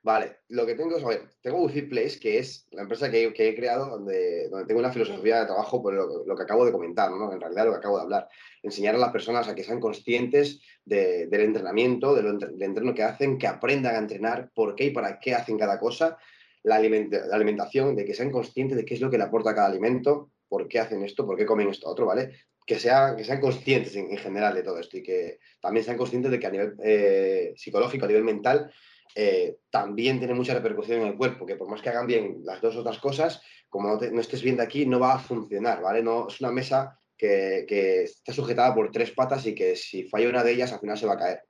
Vale, 0.03 0.37
lo 0.49 0.65
que 0.65 0.73
tengo 0.73 0.97
es, 0.97 1.03
a 1.03 1.07
ver, 1.07 1.29
tengo 1.43 1.61
Wi-Fi 1.61 1.83
Place, 1.83 2.19
que 2.19 2.39
es 2.39 2.67
la 2.71 2.81
empresa 2.81 3.11
que, 3.11 3.31
he 3.35 3.55
creado 3.55 3.85
donde, 3.85 4.49
donde 4.49 4.65
tengo 4.65 4.79
una 4.79 4.91
filosofía 4.91 5.41
de 5.41 5.45
trabajo 5.45 5.79
por 5.79 5.93
lo, 5.93 6.35
que 6.35 6.41
acabo 6.41 6.65
de 6.65 6.71
comentar, 6.71 7.11
¿no? 7.11 7.31
En 7.31 7.39
realidad 7.39 7.65
lo 7.65 7.71
que 7.71 7.77
acabo 7.77 7.97
de 7.97 8.03
hablar. 8.03 8.27
Enseñar 8.63 8.95
a 8.95 8.97
las 8.97 9.11
personas 9.11 9.47
a 9.47 9.53
que 9.53 9.63
sean 9.63 9.79
conscientes 9.79 10.59
del 10.83 11.31
entrenamiento, 11.31 12.15
del, 12.15 12.39
entreno 12.59 12.95
que 12.95 13.03
hacen, 13.03 13.37
que 13.37 13.45
aprendan 13.45 13.93
a 13.93 13.99
entrenar, 13.99 14.49
por 14.55 14.73
qué 14.73 14.85
y 14.85 14.89
para 14.89 15.19
qué 15.19 15.35
hacen 15.35 15.59
cada 15.59 15.79
cosa 15.79 16.17
la, 16.63 16.77
alimentación, 16.77 17.95
de 17.95 18.03
que 18.03 18.15
sean 18.15 18.31
conscientes 18.31 18.77
de 18.77 18.85
qué 18.85 18.95
es 18.95 19.01
lo 19.01 19.11
que 19.11 19.19
le 19.19 19.25
aporta 19.25 19.53
cada 19.53 19.67
alimento, 19.67 20.31
por 20.47 20.67
qué 20.67 20.79
hacen 20.79 21.03
esto, 21.03 21.27
por 21.27 21.37
qué 21.37 21.45
comen 21.45 21.69
esto 21.69 21.87
otro, 21.87 22.07
¿vale? 22.07 22.31
Que, 22.65 22.79
sea, 22.79 23.15
que 23.15 23.23
sean 23.23 23.39
conscientes 23.39 23.95
en, 23.95 24.17
general 24.17 24.55
de 24.55 24.63
todo 24.63 24.79
esto 24.79 24.97
y 24.97 25.03
que 25.03 25.37
también 25.61 25.83
sean 25.85 25.97
conscientes 25.97 26.31
de 26.31 26.39
que 26.39 26.47
a 26.47 26.51
nivel 26.51 26.75
eh, 26.83 27.53
psicológico, 27.55 28.05
a 28.05 28.07
nivel 28.07 28.23
mental, 28.23 28.71
eh, 29.15 29.57
también 29.69 30.19
tiene 30.19 30.33
mucha 30.33 30.53
repercusión 30.53 31.01
en 31.01 31.07
el 31.07 31.17
cuerpo, 31.17 31.45
que 31.45 31.55
por 31.55 31.69
más 31.69 31.81
que 31.81 31.89
hagan 31.89 32.07
bien 32.07 32.41
las 32.43 32.61
dos 32.61 32.75
otras 32.75 32.99
cosas, 32.99 33.41
como 33.69 33.95
no, 33.95 34.21
estés 34.21 34.41
viendo 34.41 34.63
aquí, 34.63 34.85
no 34.85 34.99
va 34.99 35.13
a 35.13 35.19
funcionar, 35.19 35.81
¿vale? 35.81 36.03
No, 36.03 36.27
es 36.27 36.39
una 36.41 36.51
mesa 36.51 36.97
que, 37.17 37.65
está 38.03 38.33
sujetada 38.33 38.73
por 38.73 38.91
tres 38.91 39.11
patas 39.11 39.45
y 39.45 39.55
que 39.55 39.75
si 39.75 40.03
falla 40.05 40.29
una 40.29 40.43
de 40.43 40.51
ellas, 40.53 40.73
al 40.73 40.79
final 40.79 40.97
se 40.97 41.05
va 41.05 41.13
a 41.13 41.17
caer. 41.17 41.41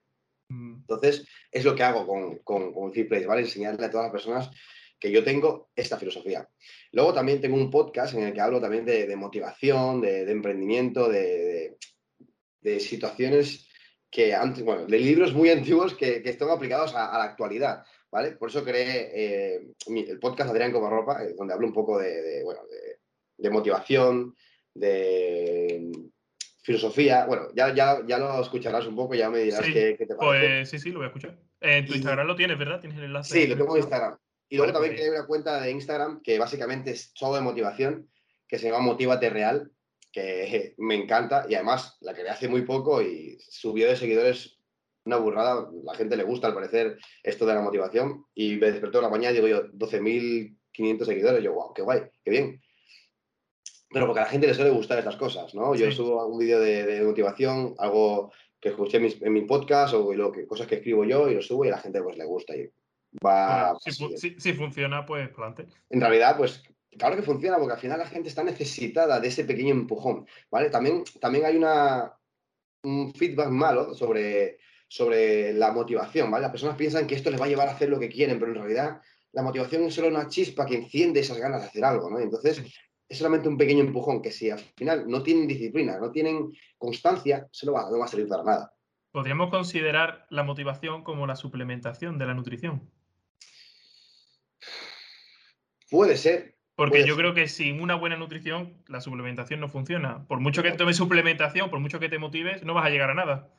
Mm. 0.50 0.82
Entonces, 0.82 1.26
es 1.52 1.64
lo 1.64 1.76
que 1.76 1.84
hago 1.84 2.06
con, 2.06 2.40
con, 2.40 2.74
con 2.74 2.92
¿vale? 3.28 3.42
Enseñarle 3.42 3.86
a 3.86 3.90
todas 3.90 4.06
las 4.06 4.12
personas 4.12 4.52
que 5.02 5.12
yo 5.12 5.24
tengo 5.24 5.72
esta 5.76 5.98
filosofía. 5.98 6.48
Luego 6.92 7.12
también 7.12 7.42
tengo 7.42 7.58
un 7.58 7.72
podcast 7.72 8.14
en 8.14 8.22
el 8.22 8.34
que 8.34 8.40
hablo 8.40 8.62
también 8.62 8.86
de, 8.86 9.16
motivación, 9.16 10.00
de, 10.00 10.30
emprendimiento, 10.30 11.10
de, 11.10 11.76
situaciones 12.80 13.68
que 14.12 14.36
antes, 14.36 14.64
bueno, 14.64 14.86
de 14.86 15.00
libros 15.00 15.34
muy 15.34 15.50
antiguos 15.50 15.96
que, 15.96 16.22
están 16.26 16.50
aplicados 16.50 16.94
a, 16.94 17.18
la 17.18 17.24
actualidad, 17.24 17.86
¿vale? 18.12 18.32
Por 18.34 18.50
eso 18.50 18.64
creé 18.64 19.10
eh, 19.16 19.68
el 19.88 20.20
podcast 20.20 20.50
Adrián 20.50 20.74
Comarropa, 20.74 21.24
eh, 21.24 21.34
donde 21.38 21.54
hablo 21.54 21.66
un 21.66 21.74
poco 21.74 21.98
de, 21.98 22.44
bueno, 22.44 22.60
de, 23.38 23.50
motivación, 23.50 24.36
de 24.74 25.92
filosofía. 26.62 27.26
Bueno, 27.26 27.48
ya, 27.56 27.74
ya, 27.74 28.06
ya 28.06 28.18
lo 28.18 28.42
escucharás 28.42 28.86
un 28.86 28.98
poco, 28.98 29.16
ya 29.16 29.30
me 29.30 29.40
dirás 29.40 29.62
qué, 29.62 29.96
te 29.98 30.16
parece. 30.16 30.18
Pues 30.18 30.70
sí, 30.70 30.80
sí, 30.80 30.92
lo 30.92 31.00
voy 31.00 31.06
a 31.06 31.08
escuchar. 31.08 31.40
En 31.62 31.86
tu 31.86 31.94
Instagram 31.94 32.28
lo 32.28 32.36
tienes, 32.36 32.60
¿verdad? 32.60 32.82
¿Tienes 32.82 32.98
el 32.98 33.06
enlace? 33.06 33.34
Sí, 33.34 33.48
lo 33.48 33.56
tengo 33.56 33.78
en 33.78 33.84
Instagram. 33.84 34.18
Y 34.50 34.58
luego 34.58 34.74
también 34.74 34.96
hay 34.96 35.08
una 35.08 35.26
cuenta 35.26 35.62
de 35.62 35.72
Instagram 35.72 36.22
que 36.22 36.38
básicamente 36.38 36.92
es 36.92 37.12
solo 37.16 37.36
de 37.36 37.42
motivación, 37.42 38.10
que 38.46 38.60
se 38.60 38.70
llama 38.70 38.84
Motívate 38.84 39.30
Real, 39.30 39.72
que 40.12 40.74
me 40.78 40.96
encanta 40.96 41.46
y 41.48 41.56
además 41.56 41.98
la 42.02 42.14
creé 42.14 42.30
hace 42.30 42.48
muy 42.48 42.64
poco 42.64 43.02
y 43.02 43.38
subió 43.40 43.88
de 43.88 43.96
seguidores 43.96 44.58
una 45.06 45.18
burrada. 45.18 45.68
La 45.84 45.96
gente 45.96 46.16
le 46.16 46.24
gusta 46.24 46.48
al 46.48 46.54
parecer 46.54 46.98
esto 47.24 47.46
de 47.46 47.56
la 47.56 47.62
motivación 47.62 48.26
y 48.36 48.58
me 48.58 48.72
despertó 48.72 49.00
en 49.00 49.06
la 49.06 49.10
mañana 49.10 49.32
y 49.32 49.36
digo 49.36 49.48
yo, 49.48 49.72
12.500 49.72 51.06
seguidores. 51.06 51.44
Yo, 51.44 51.54
wow, 51.54 51.74
qué 51.74 51.82
guay, 51.82 52.02
qué 52.24 52.32
bien. 52.32 52.62
Pero 53.90 54.06
porque 54.06 54.22
a 54.22 54.24
la 54.24 54.30
gente 54.30 54.48
le 54.48 54.54
suele 54.54 54.70
gustar 54.70 55.00
estas 55.00 55.18
cosas, 55.18 55.54
¿no? 55.54 55.76
Yo 55.76 55.92
subo 55.92 56.26
un 56.26 56.38
vídeo 56.38 56.60
de, 56.60 57.02
motivación, 57.04 57.76
algo 57.78 58.32
que 58.60 58.70
escuché 58.70 58.98
en 58.98 59.34
mi, 59.34 59.42
podcast 59.42 59.94
o 59.96 60.14
lo 60.14 60.32
que, 60.32 60.46
cosas 60.48 60.68
que 60.68 60.76
escribo 60.76 61.04
yo 61.04 61.30
y 61.30 61.36
lo 61.36 61.42
subo 61.42 61.66
y 61.66 61.70
a 61.70 61.72
la 61.72 61.80
gente 61.80 62.02
pues 62.02 62.18
le 62.18 62.26
gusta. 62.26 62.56
Y 62.56 62.70
va... 63.26 63.76
si, 63.80 64.54
funciona, 64.54 65.06
pues 65.06 65.30
adelante. 65.30 65.66
En 65.90 66.00
realidad, 66.00 66.38
pues 66.38 66.64
claro 66.98 67.16
que 67.16 67.24
funciona, 67.24 67.58
porque 67.58 67.74
al 67.74 67.80
final 67.80 68.00
la 68.00 68.08
gente 68.08 68.30
está 68.30 68.44
necesitada 68.44 69.20
de 69.20 69.28
ese 69.28 69.46
pequeño 69.46 69.72
empujón, 69.72 70.28
¿vale? 70.50 70.70
También, 70.70 71.04
también 71.20 71.46
hay 71.46 71.58
una, 71.58 72.14
un 72.84 73.14
feedback 73.14 73.50
malo 73.50 73.94
sobre, 73.94 74.60
sobre 74.88 75.54
la 75.54 75.72
motivación, 75.72 76.30
¿vale? 76.30 76.44
Las 76.44 76.52
personas 76.52 76.76
piensan 76.76 77.08
que 77.08 77.16
esto 77.16 77.32
les 77.32 77.40
va 77.40 77.46
a 77.46 77.50
llevar 77.50 77.68
a 77.68 77.72
hacer 77.72 77.90
lo 77.90 78.00
que 78.00 78.10
quieren, 78.10 78.40
pero 78.40 78.52
en 78.52 78.58
realidad 78.60 79.02
la 79.34 79.44
motivación 79.44 79.84
es 79.84 79.94
solo 79.94 80.10
una 80.10 80.28
chispa 80.28 80.66
que 80.66 80.76
enciende 80.76 81.22
esas 81.22 81.38
ganas 81.38 81.62
de 81.62 81.68
hacer 81.68 81.86
algo, 81.86 82.10
¿no? 82.10 82.20
Entonces, 82.20 82.64
es 83.08 83.18
solamente 83.18 83.50
un 83.50 83.58
pequeño 83.58 83.82
empujón 83.82 84.22
que 84.22 84.32
si 84.32 84.50
al 84.50 84.60
final 84.60 85.06
no 85.08 85.22
tienen 85.24 85.48
disciplina, 85.48 85.98
no 86.00 86.12
tienen 86.12 86.52
constancia, 86.78 87.48
se 87.52 87.66
no 87.66 87.74
va, 87.74 87.90
no 87.90 88.00
va 88.00 88.06
a 88.06 88.08
servir 88.08 88.28
para 88.28 88.44
nada. 88.44 88.74
¿Podríamos 89.12 89.50
considerar 89.50 90.26
la 90.30 90.44
motivación 90.44 91.04
como 91.04 91.28
la 91.28 91.36
suplementación 91.36 92.18
de 92.18 92.26
la 92.26 92.34
nutrición? 92.34 92.90
Puede 95.90 96.16
ser, 96.16 96.56
Porque 96.76 97.06
yo 97.06 97.16
creo 97.16 97.34
que 97.34 97.48
sin 97.48 97.82
una 97.82 97.96
buena 97.96 98.16
nutrición, 98.16 98.74
la 98.88 99.02
suplementación 99.02 99.60
no 99.60 99.70
funciona. 99.70 100.26
Por 100.28 100.40
mucho 100.40 100.64
que 100.64 100.72
tomes 100.72 100.98
suplementación, 100.98 101.70
por 101.70 101.80
mucho 101.80 102.00
que 102.00 102.10
te 102.10 102.18
motives, 102.18 102.64
no 102.64 102.74
vas 102.74 102.86
a 102.86 102.90
llegar 102.90 103.10
a 103.12 103.14
nada. 103.14 103.50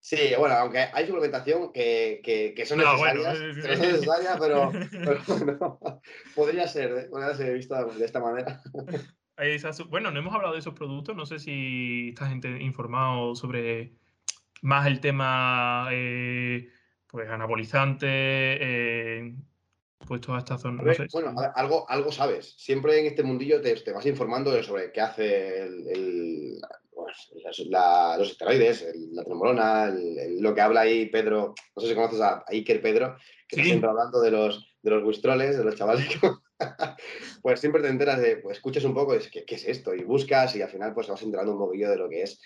Sí, 0.00 0.16
bueno, 0.38 0.54
aunque 0.54 0.78
hay 0.92 1.06
suplementación 1.06 1.72
que, 1.72 2.20
que, 2.24 2.66
son 2.66 2.78
necesarias, 2.78 4.38
pero, 4.40 4.72
podría 6.34 6.66
ser, 6.66 6.90
¿eh? 6.92 7.08
podría 7.10 7.34
ser 7.34 7.54
visto 7.54 7.74
de 7.84 8.04
esta 8.04 8.20
manera. 8.20 8.62
Bueno, 9.88 10.10
no 10.10 10.18
hemos 10.18 10.34
hablado 10.34 10.52
de 10.52 10.60
esos 10.60 10.74
productos, 10.74 11.16
no 11.16 11.24
sé 11.24 11.38
si 11.38 12.10
estás 12.10 12.30
informado 12.60 13.34
sobre 13.34 13.94
más 14.60 14.86
el 14.86 15.00
tema 15.00 15.88
eh, 15.92 16.68
pues 17.06 17.28
anabolizante, 17.30 18.06
eh, 18.06 19.34
pues 20.06 20.20
toda 20.20 20.38
esta 20.38 20.58
zona. 20.58 20.82
Bueno, 21.12 21.34
algo, 21.54 21.88
algo 21.88 22.10
sabes. 22.10 22.54
Siempre 22.56 22.98
en 22.98 23.06
este 23.06 23.22
mundillo 23.22 23.60
te, 23.60 23.74
te 23.76 23.92
vas 23.92 24.06
informando 24.06 24.62
sobre 24.62 24.92
qué 24.92 25.00
hace 25.00 25.62
el, 25.62 26.60
pues, 26.92 27.30
los 27.44 28.30
esteroides, 28.30 28.86
la 29.12 29.24
tremolona, 29.24 29.94
lo 30.38 30.54
que 30.54 30.60
habla 30.60 30.82
ahí 30.82 31.06
Pedro, 31.06 31.54
no 31.74 31.82
sé 31.82 31.88
si 31.88 31.94
conoces 31.94 32.20
a, 32.20 32.44
Iker 32.48 32.80
Pedro, 32.80 33.16
que 33.48 33.56
está 33.56 33.64
siempre 33.64 33.88
hablando 33.88 34.20
de 34.20 34.30
los, 34.30 34.76
de 34.82 34.90
los 34.90 35.04
wistroles, 35.04 35.58
de 35.58 35.64
los 35.64 35.76
chavales. 35.76 36.06
pues 37.42 37.60
siempre 37.60 37.82
te 37.82 37.88
enteras 37.88 38.20
de, 38.20 38.36
pues 38.36 38.58
escuchas 38.58 38.84
un 38.84 38.94
poco, 38.94 39.14
es, 39.14 39.30
¿qué, 39.30 39.44
¿qué, 39.44 39.54
es 39.54 39.66
esto? 39.66 39.94
Y 39.94 40.02
buscas 40.02 40.56
y 40.56 40.62
al 40.62 40.70
final 40.70 40.94
pues 40.94 41.08
vas 41.08 41.22
enterando 41.22 41.52
un 41.52 41.58
poquillo 41.58 41.90
de 41.90 41.96
lo 41.96 42.08
que 42.08 42.22
es. 42.22 42.40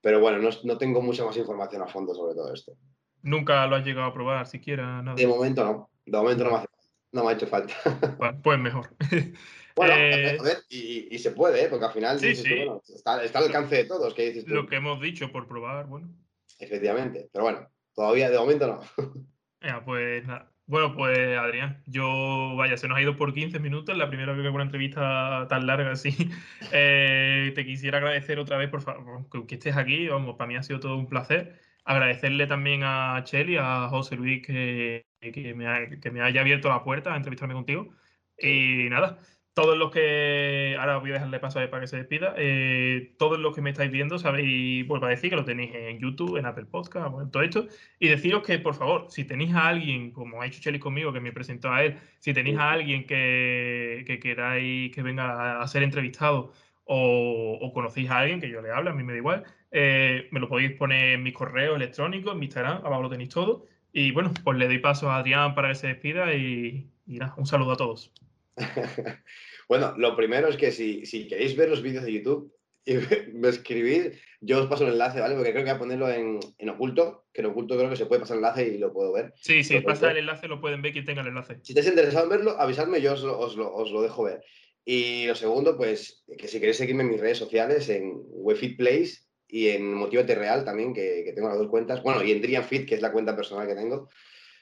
Pero 0.00 0.20
bueno, 0.20 0.38
no, 0.38 0.50
no 0.64 0.78
tengo 0.78 1.00
mucha 1.00 1.24
más 1.24 1.36
información 1.36 1.82
a 1.82 1.86
fondo 1.86 2.14
sobre 2.14 2.34
todo 2.34 2.52
esto. 2.52 2.76
¿Nunca 3.22 3.66
lo 3.66 3.76
has 3.76 3.84
llegado 3.86 4.06
a 4.06 4.12
probar 4.12 4.46
siquiera? 4.46 5.00
Nada. 5.02 5.16
De 5.16 5.26
momento 5.26 5.64
no. 5.64 5.90
De 6.04 6.18
momento 6.18 6.44
no 6.44 6.50
me, 6.50 6.56
hace, 6.58 6.66
no 7.14 7.24
me 7.24 7.30
ha 7.30 7.32
hecho 7.34 7.46
falta. 7.46 7.74
pues 8.42 8.58
mejor. 8.58 8.90
Bueno, 9.76 9.94
eh, 9.96 10.38
a 10.38 10.42
ver, 10.44 10.58
y, 10.68 11.18
se 11.18 11.32
puede, 11.32 11.64
¿eh? 11.64 11.66
porque 11.68 11.86
al 11.86 11.92
final 11.92 12.24
está, 12.24 13.14
al 13.14 13.44
alcance 13.44 13.74
de 13.74 13.84
todos. 13.86 14.14
¿qué 14.14 14.44
Lo 14.46 14.68
que 14.68 14.76
hemos 14.76 15.00
dicho 15.00 15.32
por 15.32 15.48
probar, 15.48 15.86
bueno. 15.86 16.14
Efectivamente, 16.60 17.28
pero 17.32 17.42
bueno, 17.42 17.68
todavía 17.92 18.30
de 18.30 18.38
momento 18.38 18.68
no. 18.68 18.80
Ya, 19.60 19.84
pues 19.84 20.24
nada. 20.26 20.48
Bueno, 20.66 20.94
pues 20.94 21.18
Adrián, 21.36 21.82
yo, 21.86 22.54
vaya, 22.56 22.76
se 22.76 22.86
nos 22.86 22.96
ha 22.96 23.02
ido 23.02 23.16
por 23.16 23.34
15 23.34 23.58
minutos, 23.58 23.96
la 23.96 24.08
primera 24.08 24.32
vez 24.32 24.42
que 24.42 24.46
hago 24.46 24.54
una 24.54 24.64
entrevista 24.64 25.46
tan 25.48 25.66
larga 25.66 25.90
así. 25.90 26.30
Eh, 26.70 27.50
te 27.56 27.66
quisiera 27.66 27.98
agradecer 27.98 28.38
otra 28.38 28.58
vez, 28.58 28.70
por 28.70 28.82
favor, 28.82 29.26
que, 29.46 29.56
estés 29.56 29.76
aquí, 29.76 30.06
vamos, 30.06 30.36
para 30.36 30.46
mí 30.46 30.54
ha 30.54 30.62
sido 30.62 30.78
todo 30.78 30.96
un 30.96 31.08
placer. 31.08 31.60
Agradecerle 31.84 32.46
también 32.46 32.82
a 32.84 33.22
Cheli, 33.24 33.56
a 33.58 33.88
José 33.88 34.16
Luis, 34.16 34.46
que, 34.46 35.06
que, 35.32 35.54
me, 35.54 36.00
que 36.00 36.10
me 36.10 36.22
haya 36.22 36.40
abierto 36.40 36.68
la 36.68 36.82
puerta 36.84 37.14
a 37.14 37.16
entrevistarme 37.16 37.54
contigo. 37.54 37.94
Y 38.38 38.88
nada, 38.90 39.18
todos 39.54 39.78
los 39.78 39.90
que. 39.92 40.76
Ahora 40.78 40.98
voy 40.98 41.10
a 41.10 41.14
dejarle 41.14 41.38
paso 41.38 41.60
a 41.60 41.70
para 41.70 41.82
que 41.82 41.86
se 41.86 41.96
despida. 41.96 42.34
Eh, 42.36 43.14
todos 43.18 43.38
los 43.38 43.54
que 43.54 43.62
me 43.62 43.70
estáis 43.70 43.90
viendo, 43.90 44.18
sabéis, 44.18 44.86
vuelvo 44.86 45.06
a 45.06 45.10
decir 45.10 45.30
que 45.30 45.36
lo 45.36 45.44
tenéis 45.44 45.72
en 45.74 46.00
YouTube, 46.00 46.36
en 46.36 46.46
Apple 46.46 46.66
Podcast, 46.66 47.14
en 47.20 47.30
todo 47.30 47.42
esto. 47.42 47.68
Y 48.00 48.08
deciros 48.08 48.42
que, 48.42 48.58
por 48.58 48.74
favor, 48.74 49.06
si 49.08 49.24
tenéis 49.24 49.54
a 49.54 49.68
alguien, 49.68 50.10
como 50.10 50.42
ha 50.42 50.46
hecho 50.46 50.60
Cheli 50.60 50.78
conmigo, 50.80 51.12
que 51.12 51.20
me 51.20 51.32
presentó 51.32 51.72
a 51.72 51.84
él, 51.84 51.98
si 52.18 52.34
tenéis 52.34 52.58
a 52.58 52.72
alguien 52.72 53.06
que, 53.06 54.04
que 54.06 54.18
queráis 54.18 54.92
que 54.92 55.02
venga 55.02 55.60
a 55.60 55.66
ser 55.68 55.82
entrevistado 55.84 56.52
o, 56.84 57.70
conocéis 57.72 58.10
a 58.10 58.18
alguien 58.18 58.40
que 58.40 58.48
yo 58.50 58.60
le 58.60 58.70
hablo, 58.70 58.90
a 58.90 58.94
mí 58.94 59.02
me 59.02 59.12
da 59.12 59.18
igual, 59.18 59.44
eh, 59.70 60.28
me 60.32 60.40
lo 60.40 60.48
podéis 60.48 60.72
poner 60.72 61.14
en 61.14 61.22
mi 61.22 61.32
correo 61.32 61.76
electrónico, 61.76 62.32
en 62.32 62.38
mi 62.38 62.46
Instagram, 62.46 62.84
abajo 62.84 63.02
lo 63.02 63.10
tenéis 63.10 63.30
todo. 63.30 63.66
Y 63.96 64.10
bueno, 64.10 64.34
pues 64.42 64.58
le 64.58 64.66
doy 64.66 64.80
paso 64.80 65.08
a 65.08 65.18
Adrián 65.18 65.54
para 65.54 65.68
que 65.68 65.76
se 65.76 65.86
despida 65.86 66.34
y, 66.34 66.90
y 67.06 67.18
nada, 67.18 67.34
un 67.38 67.46
saludo 67.46 67.72
a 67.72 67.76
todos. 67.76 68.12
bueno, 69.68 69.94
lo 69.96 70.16
primero 70.16 70.48
es 70.48 70.56
que 70.56 70.72
si, 70.72 71.06
si, 71.06 71.28
queréis 71.28 71.56
ver 71.56 71.68
los 71.68 71.80
vídeos 71.80 72.02
de 72.02 72.12
YouTube 72.12 72.52
y 72.84 72.94
me 73.32 73.50
escribís, 73.50 74.20
yo 74.40 74.60
os 74.60 74.66
paso 74.66 74.84
el 74.84 74.94
enlace, 74.94 75.20
¿vale? 75.20 75.36
Porque 75.36 75.52
creo 75.52 75.64
que 75.64 75.70
voy 75.70 75.76
a 75.76 75.78
ponerlo 75.78 76.10
en, 76.10 76.40
en, 76.58 76.68
oculto, 76.70 77.26
que 77.32 77.42
en 77.42 77.46
oculto 77.46 77.76
creo 77.76 77.88
que 77.88 77.94
se 77.94 78.06
puede 78.06 78.20
pasar 78.20 78.36
el 78.36 78.42
enlace 78.42 78.66
y 78.66 78.78
lo 78.78 78.92
puedo 78.92 79.12
ver. 79.12 79.32
Sí, 79.36 79.62
si 79.62 79.78
pasa 79.78 80.10
el 80.10 80.16
enlace 80.16 80.48
lo 80.48 80.60
pueden 80.60 80.82
ver 80.82 80.92
quien 80.92 81.04
tenga 81.04 81.22
el 81.22 81.28
enlace. 81.28 81.60
Si 81.62 81.72
estáis 81.72 81.86
interesado 81.86 82.24
en 82.24 82.30
verlo, 82.30 82.60
avisadme, 82.60 83.00
yo 83.00 83.12
os 83.12 83.22
lo, 83.22 83.38
os 83.38 83.54
lo, 83.54 83.72
os 83.72 83.92
lo 83.92 84.02
dejo 84.02 84.24
ver. 84.24 84.42
Y 84.84 85.26
lo 85.28 85.36
segundo, 85.36 85.76
pues 85.76 86.24
que 86.36 86.48
si 86.48 86.58
queréis 86.58 86.78
seguirme 86.78 87.04
en 87.04 87.10
mis 87.10 87.20
redes 87.20 87.38
sociales, 87.38 87.88
en 87.90 88.12
Wefit 88.16 88.76
Place 88.76 89.20
y 89.48 89.68
en 89.68 89.94
Motivate 89.94 90.34
Real 90.34 90.64
también, 90.64 90.92
que, 90.94 91.22
que, 91.24 91.32
tengo 91.32 91.48
las 91.48 91.58
dos 91.58 91.68
cuentas. 91.68 92.02
Bueno, 92.02 92.22
y 92.22 92.32
en 92.32 92.42
Drian 92.42 92.64
Fit, 92.64 92.88
que 92.88 92.94
es 92.94 93.02
la 93.02 93.12
cuenta 93.12 93.36
personal 93.36 93.66
que 93.66 93.74
tengo, 93.74 94.08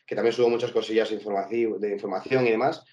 que 0.07 0.15
también 0.15 0.35
subo 0.35 0.51
muchas 0.51 0.73
cosillas 0.73 1.09
de 1.11 1.93
información 1.93 2.47
y 2.47 2.51
demás. 2.51 2.85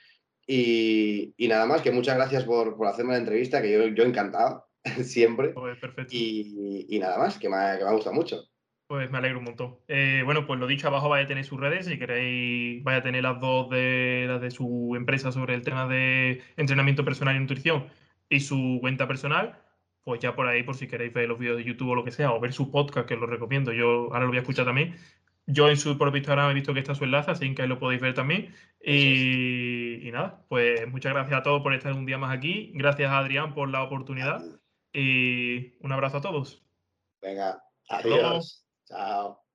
Y, 0.52 1.36
nada 1.48 1.68
más, 1.68 1.84
que 1.84 1.92
muchas 1.92 2.16
gracias 2.16 2.44
por, 2.44 2.76
hacerme 2.88 3.12
la 3.12 3.20
entrevista, 3.20 3.62
que 3.62 3.72
yo, 3.72 3.88
yo 3.90 4.04
encantado, 4.04 4.68
siempre. 5.04 5.50
Pues 5.50 5.78
perfecto. 5.78 6.12
Y, 6.12 6.98
nada 7.00 7.20
más, 7.20 7.38
que 7.38 7.48
me, 7.48 7.56
ha, 7.56 7.78
que 7.78 7.84
me 7.84 7.90
ha 7.92 7.94
gustado 7.94 8.16
mucho. 8.16 8.46
Pues 8.88 9.12
me 9.12 9.20
alegro 9.20 9.38
un 9.38 9.46
montón. 9.46 9.78
Eh, 9.88 10.24
bueno, 10.26 10.48
pues 10.48 10.60
lo 10.60 10.66
dicho, 10.66 10.88
abajo 10.88 11.08
vaya 11.08 11.26
a 11.26 11.28
tener 11.28 11.46
sus 11.46 11.60
redes, 11.60 11.86
si 11.86 12.00
queréis, 12.00 12.84
vaya 12.84 12.98
a 12.98 13.04
tener 13.04 13.22
las 13.22 13.40
dos 13.40 13.70
de 13.70 14.26
las 14.28 14.42
de 14.42 14.50
su 14.50 14.96
empresa 14.96 15.32
sobre 15.32 15.54
el 15.54 15.62
tema 15.62 15.88
de 15.88 16.42
entrenamiento 16.58 17.06
personal 17.06 17.36
y 17.36 17.40
nutrición 17.40 17.86
y 18.28 18.40
su 18.40 18.80
cuenta 18.82 19.08
personal. 19.08 19.62
Pues 20.04 20.20
ya 20.22 20.36
por 20.36 20.48
ahí, 20.48 20.64
por 20.64 20.76
si 20.76 20.88
queréis 20.88 21.14
ver 21.14 21.28
los 21.28 21.38
vídeos 21.38 21.58
de 21.58 21.64
YouTube 21.64 21.90
o 21.90 21.96
lo 21.96 22.04
que 22.04 22.12
sea, 22.12 22.32
o 22.32 22.40
ver 22.40 22.54
su 22.54 22.72
podcast, 22.72 23.08
que 23.08 23.16
os 23.16 23.20
lo 23.20 23.28
recomiendo. 23.28 23.72
Yo 23.74 24.06
ahora 24.14 24.22
lo 24.22 24.28
voy 24.28 24.38
a 24.38 24.42
escuchar 24.42 24.66
también. 24.66 24.96
Yo 25.46 25.70
en 25.70 25.78
su 25.78 25.98
propio 25.98 26.18
Instagram 26.18 26.52
he 26.52 26.54
visto 26.54 26.74
que 26.74 26.80
está 26.80 26.94
su 26.94 27.04
enlace, 27.04 27.32
así 27.32 27.54
que 27.56 27.64
ahí 27.64 27.68
lo 27.68 27.80
podéis 27.80 28.02
ver 28.02 28.14
también. 28.14 28.54
Y, 28.84 30.10
nada, 30.12 30.46
pues 30.48 30.88
muchas 30.88 31.14
gracias 31.14 31.40
a 31.40 31.44
todos 31.44 31.62
por 31.64 31.74
estar 31.74 31.94
un 31.94 32.06
día 32.06 32.18
más 32.18 32.36
aquí. 32.36 32.72
Gracias 32.76 33.10
a 33.10 33.18
Adrián 33.18 33.54
por 33.54 33.70
la 33.70 33.84
oportunidad. 33.84 34.42
Y 34.94 35.74
un 35.84 35.92
abrazo 35.92 36.18
a 36.18 36.22
todos. 36.22 36.64
Venga, 37.22 37.62
adiós. 37.90 38.66
Chao. 38.86 39.49